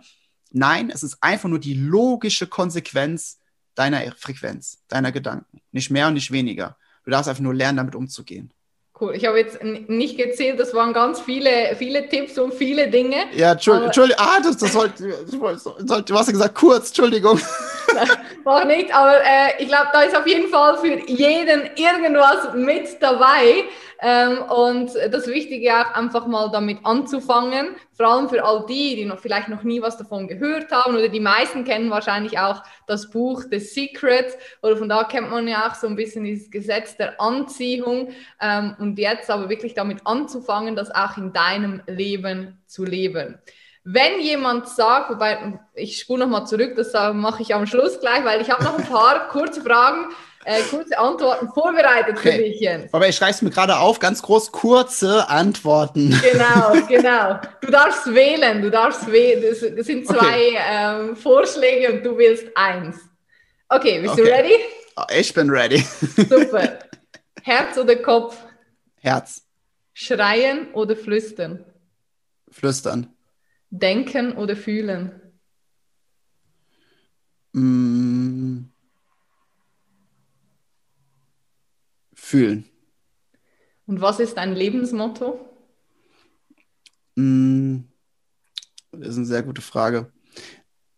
Nein, 0.53 0.92
es 0.94 1.03
ist 1.03 1.18
einfach 1.20 1.49
nur 1.49 1.59
die 1.59 1.74
logische 1.74 2.46
Konsequenz 2.46 3.40
deiner 3.74 4.01
Frequenz, 4.16 4.84
deiner 4.86 5.11
Gedanken. 5.11 5.62
Nicht 5.72 5.90
mehr 5.90 6.07
und 6.07 6.14
nicht 6.14 6.30
weniger. 6.30 6.76
Du 7.05 7.11
darfst 7.11 7.28
einfach 7.28 7.42
nur 7.42 7.55
lernen, 7.55 7.78
damit 7.78 7.96
umzugehen. 7.96 8.53
Cool. 9.01 9.16
Ich 9.16 9.26
habe 9.26 9.38
jetzt 9.38 9.62
nicht 9.64 10.16
gezählt, 10.16 10.61
das 10.61 10.74
waren 10.74 10.92
ganz 10.92 11.20
viele, 11.20 11.74
viele 11.76 12.09
Tipps 12.09 12.38
und 12.38 12.55
viele 12.55 12.88
Dinge. 12.88 13.16
Ja, 13.34 13.53
Entschuldigung. 13.53 14.16
Ah, 14.16 14.38
das, 14.42 14.59
das 14.59 14.72
sollte, 14.72 15.24
du 15.28 16.14
hast 16.14 16.26
ja 16.26 16.32
gesagt 16.32 16.55
kurz, 16.55 16.88
Entschuldigung. 16.88 17.40
Mach 18.49 18.64
nicht, 18.64 18.94
aber 18.94 19.18
äh, 19.18 19.62
ich 19.62 19.68
glaube, 19.68 19.88
da 19.92 20.01
ist 20.01 20.16
auf 20.16 20.26
jeden 20.26 20.49
Fall 20.49 20.78
für 20.78 21.07
jeden 21.07 21.68
irgendwas 21.76 22.55
mit 22.55 22.96
dabei. 23.03 23.64
Ähm, 24.01 24.40
und 24.40 24.94
das 24.94 25.26
Wichtige 25.26 25.70
auch 25.74 25.92
einfach 25.94 26.26
mal 26.26 26.49
damit 26.51 26.78
anzufangen, 26.82 27.76
vor 27.92 28.07
allem 28.07 28.30
für 28.30 28.42
all 28.42 28.64
die, 28.66 28.96
die 28.96 29.05
noch 29.05 29.18
vielleicht 29.18 29.49
noch 29.49 29.64
nie 29.64 29.82
was 29.82 29.99
davon 29.99 30.28
gehört 30.28 30.72
haben 30.72 30.96
oder 30.96 31.11
die 31.11 31.20
meisten 31.20 31.64
kennen 31.64 31.90
wahrscheinlich 31.90 32.38
auch 32.38 32.62
das 32.86 33.11
Buch 33.11 33.42
The 33.51 33.59
Secret 33.59 34.38
oder 34.62 34.78
von 34.78 34.88
da 34.88 35.05
kennt 35.05 35.30
man 35.30 35.46
ja 35.46 35.68
auch 35.68 35.74
so 35.74 35.86
ein 35.86 35.96
bisschen 35.96 36.24
dieses 36.24 36.51
Gesetz 36.51 36.96
der 36.96 37.20
Anziehung 37.20 38.12
ähm, 38.40 38.74
und 38.78 38.99
jetzt 38.99 39.28
aber 39.28 39.51
wirklich 39.51 39.74
damit 39.74 40.07
anzufangen, 40.07 40.74
das 40.74 40.90
auch 40.90 41.18
in 41.18 41.34
deinem 41.34 41.82
Leben 41.86 42.62
zu 42.66 42.86
leben. 42.86 43.42
Wenn 43.91 44.20
jemand 44.20 44.68
sagt, 44.68 45.09
wobei 45.09 45.59
ich 45.72 45.99
spule 45.99 46.20
nochmal 46.20 46.47
zurück, 46.47 46.74
das 46.76 46.93
mache 47.14 47.41
ich 47.41 47.55
am 47.55 47.66
Schluss 47.66 47.99
gleich, 48.01 48.22
weil 48.22 48.43
ich 48.43 48.51
habe 48.51 48.62
noch 48.62 48.78
ein 48.78 48.84
paar 48.84 49.28
kurze 49.30 49.62
Fragen, 49.62 50.12
äh, 50.45 50.61
kurze 50.61 50.99
Antworten 50.99 51.49
vorbereitet 51.49 52.18
okay. 52.18 52.32
für 52.32 52.39
dich, 52.43 52.61
Jens. 52.61 52.93
Aber 52.93 53.09
ich 53.09 53.16
schreibe 53.16 53.30
es 53.30 53.41
mir 53.41 53.49
gerade 53.49 53.78
auf, 53.78 53.99
ganz 53.99 54.20
groß, 54.20 54.53
kurze 54.53 55.26
Antworten. 55.30 56.11
Genau, 56.22 56.86
genau. 56.89 57.41
Du 57.62 57.70
darfst 57.70 58.12
wählen, 58.12 58.61
du 58.61 58.70
darfst 58.70 59.11
wählen. 59.11 59.43
Das, 59.43 59.86
sind 59.86 60.07
zwei 60.07 60.16
okay. 60.18 60.59
ähm, 60.70 61.16
Vorschläge 61.16 61.91
und 61.95 62.05
du 62.05 62.18
wählst 62.18 62.47
eins. 62.57 62.99
Okay, 63.70 64.03
bist 64.03 64.12
okay. 64.12 64.22
du 64.22 64.30
ready? 64.30 64.55
Oh, 64.99 65.05
ich 65.16 65.32
bin 65.32 65.49
ready. 65.49 65.78
Super. 66.28 66.78
Herz 67.43 67.78
oder 67.78 67.97
Kopf? 67.97 68.36
Herz. 69.01 69.43
Schreien 69.95 70.74
oder 70.74 70.95
flüstern? 70.95 71.64
Flüstern. 72.51 73.14
Denken 73.70 74.32
oder 74.32 74.56
fühlen? 74.56 75.20
Mm. 77.52 78.64
Fühlen. 82.14 82.64
Und 83.86 84.00
was 84.00 84.20
ist 84.20 84.36
dein 84.36 84.54
Lebensmotto? 84.54 85.40
Mm, 87.16 87.80
das 88.92 89.08
ist 89.08 89.16
eine 89.16 89.26
sehr 89.26 89.42
gute 89.42 89.62
Frage. 89.62 90.12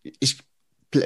Ich, 0.02 0.38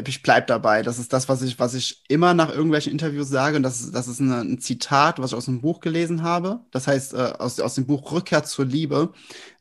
ich 0.07 0.23
bleibe 0.23 0.47
dabei. 0.47 0.83
Das 0.83 0.99
ist 0.99 1.13
das, 1.13 1.29
was 1.29 1.43
ich, 1.43 1.59
was 1.59 1.75
ich 1.75 2.03
immer 2.09 2.35
nach 2.35 2.51
irgendwelchen 2.51 2.91
Interviews 2.91 3.29
sage. 3.29 3.59
Und 3.59 3.63
das 3.63 3.81
ist, 3.81 3.95
das 3.95 4.09
ist 4.09 4.21
eine, 4.21 4.41
ein 4.41 4.61
Zitat, 4.61 5.19
was 5.19 5.33
ich 5.33 5.37
aus 5.37 5.47
einem 5.47 5.61
Buch 5.61 5.81
gelesen 5.81 6.23
habe. 6.23 6.65
Das 6.71 6.87
heißt, 6.87 7.15
äh, 7.15 7.35
aus, 7.39 7.61
aus 7.61 7.75
dem 7.75 7.87
Buch 7.87 8.11
Rückkehr 8.11 8.45
zur 8.45 8.65
Liebe. 8.65 9.13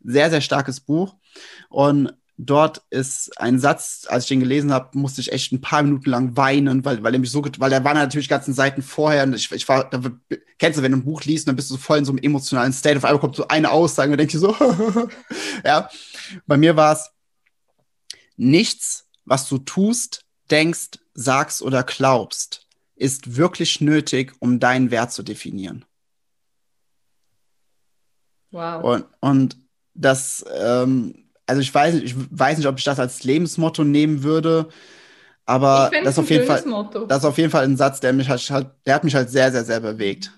Sehr, 0.03 0.29
sehr 0.29 0.41
starkes 0.41 0.79
Buch. 0.79 1.17
Und 1.69 2.13
dort 2.37 2.81
ist 2.89 3.39
ein 3.39 3.59
Satz, 3.59 4.05
als 4.09 4.23
ich 4.23 4.29
den 4.29 4.39
gelesen 4.39 4.73
habe, 4.73 4.97
musste 4.97 5.21
ich 5.21 5.31
echt 5.31 5.51
ein 5.51 5.61
paar 5.61 5.83
Minuten 5.83 6.09
lang 6.09 6.35
weinen, 6.35 6.83
weil, 6.83 7.03
weil 7.03 7.13
er 7.13 7.19
mich 7.19 7.31
so, 7.31 7.43
weil 7.59 7.69
der 7.69 7.83
war 7.83 7.93
natürlich 7.93 8.29
ganzen 8.29 8.53
Seiten 8.53 8.81
vorher 8.81 9.23
und 9.23 9.33
ich, 9.33 9.51
ich 9.51 9.67
war, 9.69 9.89
da, 9.89 10.01
kennst 10.57 10.79
du, 10.79 10.83
wenn 10.83 10.91
du 10.91 10.97
ein 10.97 11.05
Buch 11.05 11.23
liest, 11.23 11.47
dann 11.47 11.55
bist 11.55 11.69
du 11.69 11.75
so 11.75 11.79
voll 11.79 11.99
in 11.99 12.05
so 12.05 12.11
einem 12.11 12.23
emotionalen 12.23 12.73
State, 12.73 12.97
auf 12.97 13.05
einmal 13.05 13.19
kommt 13.19 13.35
so 13.35 13.47
eine 13.47 13.71
Aussage 13.71 14.11
und 14.11 14.17
denkst 14.17 14.33
dir 14.33 14.39
so, 14.39 14.55
ja. 15.65 15.89
Bei 16.47 16.57
mir 16.57 16.75
war 16.75 16.93
es 16.93 17.11
nichts, 18.35 19.07
was 19.25 19.47
du 19.47 19.59
tust, 19.59 20.25
denkst, 20.49 20.99
sagst 21.13 21.61
oder 21.61 21.83
glaubst, 21.83 22.67
ist 22.95 23.35
wirklich 23.35 23.81
nötig, 23.81 24.33
um 24.39 24.59
deinen 24.59 24.91
Wert 24.91 25.11
zu 25.11 25.23
definieren. 25.23 25.85
Wow. 28.51 28.83
Und, 28.83 29.05
und 29.19 29.57
das, 29.93 30.45
ähm, 30.55 31.22
also 31.47 31.61
ich 31.61 31.73
weiß, 31.73 31.95
ich 31.95 32.15
weiß 32.15 32.57
nicht, 32.57 32.67
ob 32.67 32.77
ich 32.77 32.83
das 32.83 32.99
als 32.99 33.23
Lebensmotto 33.23 33.83
nehmen 33.83 34.23
würde, 34.23 34.69
aber 35.45 35.91
das 36.03 36.13
ist 36.13 36.19
auf 36.19 36.29
jeden 36.29 36.45
Fall, 36.45 36.63
Motto. 36.65 37.05
das 37.05 37.19
ist 37.19 37.25
auf 37.25 37.37
jeden 37.37 37.49
Fall 37.49 37.65
ein 37.65 37.77
Satz, 37.77 37.99
der 37.99 38.13
mich 38.13 38.29
halt, 38.29 38.67
der 38.85 38.95
hat 38.95 39.03
mich 39.03 39.15
halt 39.15 39.29
sehr, 39.29 39.51
sehr, 39.51 39.63
sehr 39.63 39.79
bewegt. 39.79 40.31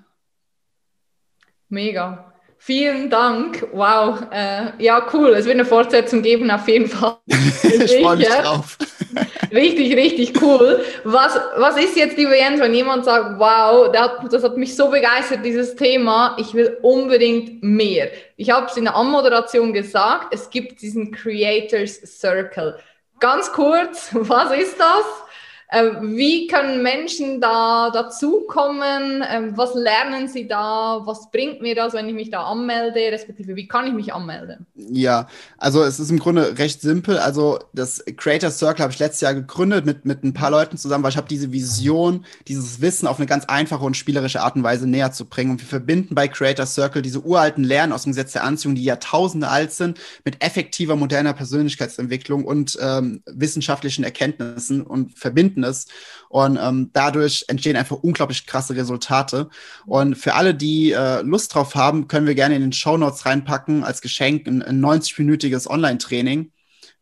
Mega. 1.70 2.32
Vielen 2.58 3.10
Dank. 3.10 3.68
Wow. 3.74 4.24
Äh, 4.32 4.72
ja, 4.84 5.06
cool. 5.14 5.30
Es 5.32 5.46
wird 5.46 5.56
eine 5.56 5.66
Fortsetzung 5.66 6.24
geben, 6.24 6.50
auf 6.50 6.68
jeden 6.68 6.88
Fall. 6.88 7.18
ich 7.28 8.02
freue 8.02 8.18
mich 8.18 8.28
drauf. 8.28 8.78
richtig, 9.52 9.96
richtig 9.96 10.42
cool. 10.42 10.84
Was, 11.04 11.40
was 11.58 11.78
ist 11.78 11.96
jetzt, 11.96 12.18
lieber 12.18 12.36
Jens, 12.36 12.60
wenn 12.60 12.74
jemand 12.74 13.06
sagt, 13.06 13.40
wow, 13.40 13.92
das 13.92 14.44
hat 14.44 14.58
mich 14.58 14.76
so 14.76 14.90
begeistert, 14.90 15.46
dieses 15.46 15.76
Thema, 15.76 16.36
ich 16.40 16.54
will 16.54 16.78
unbedingt 16.82 17.64
mehr. 17.64 18.10
Ich 18.38 18.50
habe 18.50 18.68
es 18.68 18.78
in 18.78 18.86
der 18.86 18.96
Anmoderation 18.96 19.74
gesagt, 19.74 20.34
es 20.34 20.50
gibt 20.50 20.82
diesen 20.82 21.12
Creators 21.12 22.02
Circle. 22.20 22.78
Ganz 23.20 23.52
kurz, 23.52 24.10
was 24.12 24.52
ist 24.52 24.80
das? 24.80 25.25
Ähm, 25.72 26.16
wie 26.16 26.48
können 26.48 26.84
Menschen 26.84 27.42
da 27.42 27.90
dazukommen? 27.90 29.24
Ähm, 29.28 29.58
was 29.58 29.74
lernen 29.74 30.28
sie 30.28 30.48
da? 30.48 31.02
Was 31.06 31.32
bringt 31.32 31.62
mir 31.62 31.74
das, 31.74 31.94
wenn 31.94 32.08
ich 32.08 32.14
mich 32.14 32.30
da 32.30 32.44
anmelde? 32.44 33.00
Respektive, 33.12 33.56
wie 33.56 33.68
kann 33.68 33.88
ich 33.88 33.94
mich 33.94 34.14
anmelden? 34.14 34.68
Ja, 34.76 35.28
also 35.58 35.84
es 35.84 36.00
ist 36.00 36.12
im 36.12 36.20
Grunde 36.20 36.58
recht 36.60 36.82
simpel. 36.82 37.18
Also 37.18 37.60
das 37.74 38.04
Creator 38.16 38.52
Circle 38.52 38.84
habe 38.84 38.94
ich 38.94 39.00
letztes 39.00 39.22
Jahr 39.22 39.34
gegründet 39.34 39.86
mit, 39.86 40.06
mit 40.06 40.24
ein 40.24 40.34
paar 40.34 40.52
Leuten 40.52 40.78
zusammen, 40.78 41.04
weil 41.04 41.12
ich 41.12 41.18
habe 41.18 41.28
diese 41.28 41.52
Vision, 41.52 42.26
dieses 42.48 42.80
Wissen 42.82 43.08
auf 43.08 43.18
eine 43.18 43.26
ganz 43.26 43.46
einfache 43.46 43.84
und 43.84 43.98
spielerische 43.98 44.42
Art 44.42 44.56
und 44.56 44.64
Weise 44.64 44.88
näher 44.88 45.12
zu 45.12 45.26
bringen. 45.26 45.52
Und 45.52 45.62
wir 45.62 45.68
verbinden 45.68 46.14
bei 46.14 46.28
Creator 46.28 46.68
Circle 46.68 47.02
diese 47.02 47.22
uralten 47.22 47.64
Lernen 47.64 47.92
aus 47.92 48.04
dem 48.04 48.12
Gesetz 48.12 48.34
der 48.34 48.44
Anziehung, 48.44 48.76
die 48.76 48.84
Jahrtausende 48.84 49.48
alt 49.48 49.72
sind, 49.72 50.00
mit 50.24 50.44
effektiver 50.44 50.96
moderner 50.96 51.34
Persönlichkeitsentwicklung 51.34 52.46
und 52.46 52.78
ähm, 52.80 53.24
wissenschaftlichen 53.26 54.04
Erkenntnissen 54.04 54.84
und 54.84 55.18
verbinden 55.18 55.55
verbinden 55.56 55.64
ist. 55.64 55.92
Und 56.30 56.60
ähm, 56.62 56.90
dadurch 56.94 57.46
entstehen 57.48 57.78
einfach 57.78 57.98
unglaublich 57.98 58.46
krasse 58.46 58.76
Resultate. 58.76 59.50
Und 59.86 60.16
für 60.16 60.34
alle, 60.34 60.54
die 60.54 60.92
äh, 60.92 61.22
Lust 61.22 61.56
drauf 61.56 61.76
haben, 61.76 62.08
können 62.08 62.28
wir 62.28 62.36
gerne 62.36 62.56
in 62.56 62.62
den 62.62 62.74
Show 62.74 62.98
Notes 62.98 63.26
reinpacken 63.26 63.84
als 63.84 64.02
Geschenk 64.02 64.48
ein, 64.48 64.62
ein 64.62 64.84
90-minütiges 64.84 65.68
Online-Training. 65.68 66.52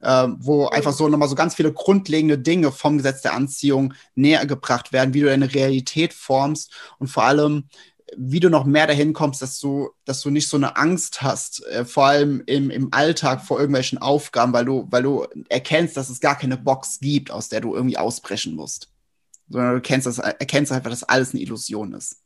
Äh, 0.01 0.27
wo 0.39 0.67
einfach 0.67 0.91
so 0.91 1.07
nochmal 1.07 1.29
so 1.29 1.35
ganz 1.35 1.55
viele 1.55 1.71
grundlegende 1.71 2.37
Dinge 2.37 2.73
vom 2.73 2.97
Gesetz 2.97 3.21
der 3.21 3.33
Anziehung 3.33 3.93
näher 4.15 4.45
gebracht 4.45 4.91
werden, 4.91 5.13
wie 5.13 5.21
du 5.21 5.27
deine 5.27 5.53
Realität 5.53 6.13
formst 6.13 6.73
und 6.99 7.07
vor 7.07 7.23
allem, 7.23 7.69
wie 8.17 8.39
du 8.39 8.49
noch 8.49 8.65
mehr 8.65 8.87
dahin 8.87 9.13
kommst, 9.13 9.41
dass 9.41 9.59
du, 9.59 9.89
dass 10.05 10.21
du 10.21 10.29
nicht 10.29 10.47
so 10.47 10.57
eine 10.57 10.77
Angst 10.77 11.21
hast, 11.21 11.65
äh, 11.67 11.85
vor 11.85 12.05
allem 12.05 12.43
im, 12.45 12.69
im 12.69 12.93
Alltag 12.93 13.41
vor 13.41 13.59
irgendwelchen 13.59 13.97
Aufgaben, 13.97 14.53
weil 14.53 14.65
du, 14.65 14.87
weil 14.89 15.03
du 15.03 15.25
erkennst, 15.49 15.97
dass 15.97 16.09
es 16.09 16.19
gar 16.19 16.37
keine 16.37 16.57
Box 16.57 16.99
gibt, 16.99 17.31
aus 17.31 17.49
der 17.49 17.61
du 17.61 17.75
irgendwie 17.75 17.97
ausbrechen 17.97 18.55
musst. 18.55 18.89
Sondern 19.49 19.75
du 19.75 19.81
kennst 19.81 20.07
das, 20.07 20.19
erkennst 20.19 20.71
einfach, 20.71 20.89
dass 20.89 21.03
alles 21.03 21.33
eine 21.33 21.41
Illusion 21.41 21.93
ist. 21.93 22.23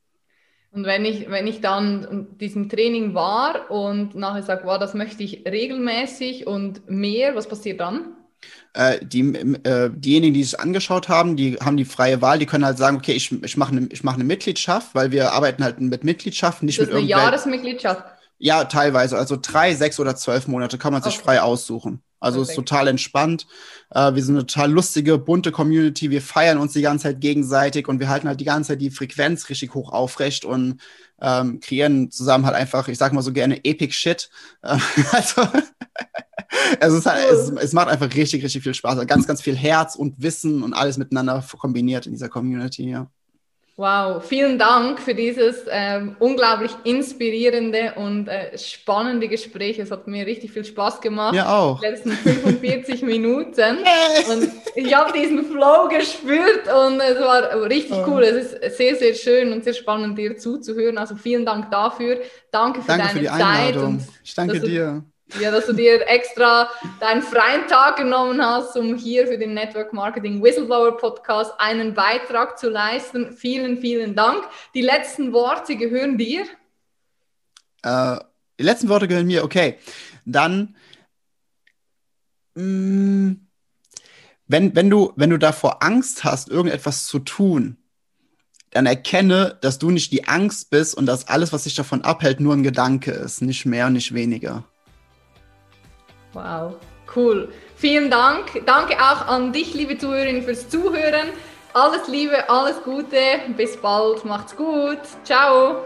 Und 0.72 0.86
wenn 0.86 1.06
ich, 1.06 1.30
wenn 1.30 1.48
ich 1.48 1.62
dann 1.62 2.38
diesem 2.40 2.70
Training 2.70 3.14
war 3.14 3.72
und 3.72 4.16
nachher 4.16 4.44
sage, 4.44 4.66
wow, 4.66 4.78
das 4.78 4.94
möchte 4.94 5.24
ich 5.24 5.46
regelmäßig 5.46 6.46
und 6.46 6.90
mehr, 6.90 7.36
was 7.36 7.48
passiert 7.48 7.80
dann? 7.80 8.16
Äh, 8.74 9.04
die, 9.04 9.22
äh, 9.22 9.90
diejenigen, 9.94 10.34
die 10.34 10.42
es 10.42 10.56
angeschaut 10.56 11.10
haben, 11.10 11.36
die 11.36 11.56
haben 11.56 11.78
die 11.78 11.86
freie 11.86 12.22
Wahl, 12.22 12.40
die 12.40 12.46
können 12.46 12.66
halt 12.66 12.78
sagen, 12.78 12.98
okay, 12.98 13.14
ich, 13.14 13.32
ich 13.44 13.58
mache 13.58 13.72
eine 13.72 13.90
mach 14.04 14.18
ne 14.18 14.24
Mitgliedschaft, 14.24 14.94
weil 14.94 15.12
wir 15.12 15.34
arbeiten 15.34 15.64
halt 15.64 15.82
mit 15.82 16.04
Mitgliedschaften, 16.04 16.66
nicht 16.66 16.80
das 16.80 16.88
mit 16.88 16.96
eine 16.96 17.06
Jahresmitgliedschaft? 17.06 18.04
Ja, 18.40 18.66
teilweise. 18.66 19.18
Also 19.18 19.38
drei, 19.42 19.74
sechs 19.74 20.00
oder 20.00 20.16
zwölf 20.16 20.48
Monate 20.48 20.78
kann 20.78 20.94
man 20.94 21.02
sich 21.02 21.16
okay. 21.16 21.24
frei 21.24 21.42
aussuchen. 21.42 22.04
Also 22.20 22.40
Perfekt. 22.40 22.52
ist 22.52 22.56
total 22.56 22.88
entspannt. 22.88 23.48
Äh, 23.92 24.14
wir 24.16 24.24
sind 24.24 24.36
eine 24.36 24.46
total 24.46 24.72
lustige, 24.72 25.18
bunte 25.18 25.52
Community. 25.52 26.10
Wir 26.10 26.22
feiern 26.22 26.58
uns 26.58 26.74
die 26.74 26.82
ganze 26.82 27.04
Zeit 27.04 27.22
gegenseitig 27.22 27.88
und 27.88 28.00
wir 28.00 28.10
halten 28.10 28.28
halt 28.28 28.40
die 28.40 28.46
ganze 28.46 28.70
Zeit 28.70 28.82
die 28.82 28.90
Frequenz 28.90 29.50
richtig 29.50 29.74
hoch 29.74 29.92
aufrecht 29.92 30.46
und 30.46 30.82
ähm, 31.22 31.60
kreieren 31.60 32.12
zusammen 32.12 32.46
halt 32.46 32.56
einfach, 32.56 32.88
ich 32.88 32.98
sag 32.98 33.14
mal 33.14 33.22
so 33.22 33.34
gerne, 33.34 33.64
Epic 33.64 33.94
Shit. 33.94 34.30
also 34.62 35.48
es, 36.80 36.94
ist 36.94 37.06
halt, 37.06 37.32
es, 37.32 37.50
es, 37.50 37.74
macht 37.74 37.88
einfach 37.88 38.14
richtig, 38.14 38.44
richtig 38.44 38.64
viel 38.64 38.74
Spaß. 38.74 39.06
Ganz, 39.08 39.28
ganz 39.28 39.42
viel 39.42 39.56
Herz 39.56 39.96
und 39.96 40.22
Wissen 40.22 40.64
und 40.64 40.74
alles 40.74 40.98
miteinander 40.98 41.44
kombiniert 41.58 42.06
in 42.06 42.14
dieser 42.14 42.30
Community, 42.30 42.90
ja. 42.90 43.10
Wow, 43.80 44.26
vielen 44.26 44.58
Dank 44.58 45.00
für 45.00 45.14
dieses 45.14 45.66
ähm, 45.70 46.16
unglaublich 46.18 46.72
inspirierende 46.84 47.94
und 47.96 48.28
äh, 48.28 48.58
spannende 48.58 49.28
Gespräch. 49.28 49.78
Es 49.78 49.92
hat 49.92 50.08
mir 50.08 50.26
richtig 50.26 50.52
viel 50.52 50.66
Spaß 50.66 51.00
gemacht. 51.00 51.36
Ja, 51.36 51.56
auch. 51.56 51.80
Die 51.80 51.86
letzten 51.86 52.12
45 52.14 53.04
Minuten. 53.04 53.78
Und 54.32 54.52
ich 54.74 54.96
habe 54.96 55.14
diesen 55.14 55.46
Flow 55.46 55.88
gespürt 55.90 56.66
und 56.66 57.00
es 57.02 57.20
war 57.20 57.70
richtig 57.70 57.98
cool. 58.08 58.24
Es 58.24 58.52
ist 58.52 58.78
sehr, 58.78 58.96
sehr 58.96 59.14
schön 59.14 59.54
und 59.54 59.64
sehr 59.64 59.76
spannend, 59.76 60.18
dir 60.18 60.36
zuzuhören. 60.38 60.98
Also 60.98 61.16
vielen 61.16 61.46
Dank 61.46 61.70
dafür. 61.70 62.18
Danke 62.50 62.82
für 62.82 62.88
danke 62.88 63.06
deine 63.06 63.14
für 63.14 63.20
die 63.20 63.28
Zeit. 63.28 63.78
Und 63.78 64.02
ich 64.24 64.34
danke 64.34 64.60
dir. 64.60 65.04
Ja, 65.40 65.52
dass 65.52 65.66
du 65.66 65.74
dir 65.74 66.08
extra 66.08 66.70
deinen 67.00 67.22
freien 67.22 67.68
Tag 67.68 67.98
genommen 67.98 68.42
hast, 68.42 68.78
um 68.78 68.96
hier 68.96 69.28
für 69.28 69.38
den 69.38 69.54
Network 69.54 69.94
Marketing 69.94 70.42
Whistleblower 70.42 70.98
Podcast 70.98 71.52
einen 71.58 71.94
Beitrag 71.94 72.58
zu 72.58 72.70
leisten. 72.70 73.34
Vielen, 73.34 73.78
vielen 73.80 74.16
Dank. 74.16 74.44
Die 74.74 74.82
letzten 74.82 75.34
Worte 75.34 75.76
gehören 75.76 76.18
dir. 76.18 76.46
Äh, 77.84 78.18
die 78.60 78.64
letzten 78.64 78.90
Worte 78.90 79.08
gehören 79.08 79.28
mir, 79.28 79.44
okay. 79.44 79.78
Dann 80.26 80.76
mh, 82.56 82.64
mm, 82.64 83.48
wenn, 84.48 84.76
wenn, 84.76 84.90
du, 84.90 85.12
wenn 85.16 85.30
du 85.30 85.38
davor 85.38 85.84
Angst 85.84 86.24
hast, 86.24 86.50
irgendetwas 86.50 87.06
zu 87.06 87.20
tun, 87.20 87.78
dann 88.72 88.86
erkenne, 88.86 89.58
dass 89.62 89.80
du 89.80 89.92
nicht 89.92 90.12
die 90.12 90.28
Angst 90.28 90.70
bist 90.70 90.96
und 90.96 91.06
dass 91.06 91.28
alles, 91.28 91.54
was 91.54 91.64
dich 91.64 91.76
davon 91.76 92.02
abhält, 92.02 92.40
nur 92.40 92.54
ein 92.54 92.64
Gedanke 92.64 93.12
ist, 93.12 93.42
nicht 93.42 93.66
mehr 93.66 93.88
und 93.88 93.94
nicht 93.94 94.14
weniger. 94.14 94.66
Wow, 96.38 96.76
cool. 97.16 97.52
Vielen 97.76 98.12
Dank. 98.12 98.62
Danke 98.68 98.96
auch 99.00 99.28
an 99.28 99.52
dich, 99.54 99.74
liebe 99.74 99.98
Zuhörerinnen, 99.98 100.44
fürs 100.44 100.70
Zuhören. 100.70 101.30
Alles 101.74 102.08
Liebe, 102.08 102.48
alles 102.48 102.82
Gute. 102.84 103.18
Bis 103.56 103.76
bald. 103.78 104.24
Macht's 104.24 104.56
gut. 104.56 105.00
Ciao. 105.24 105.78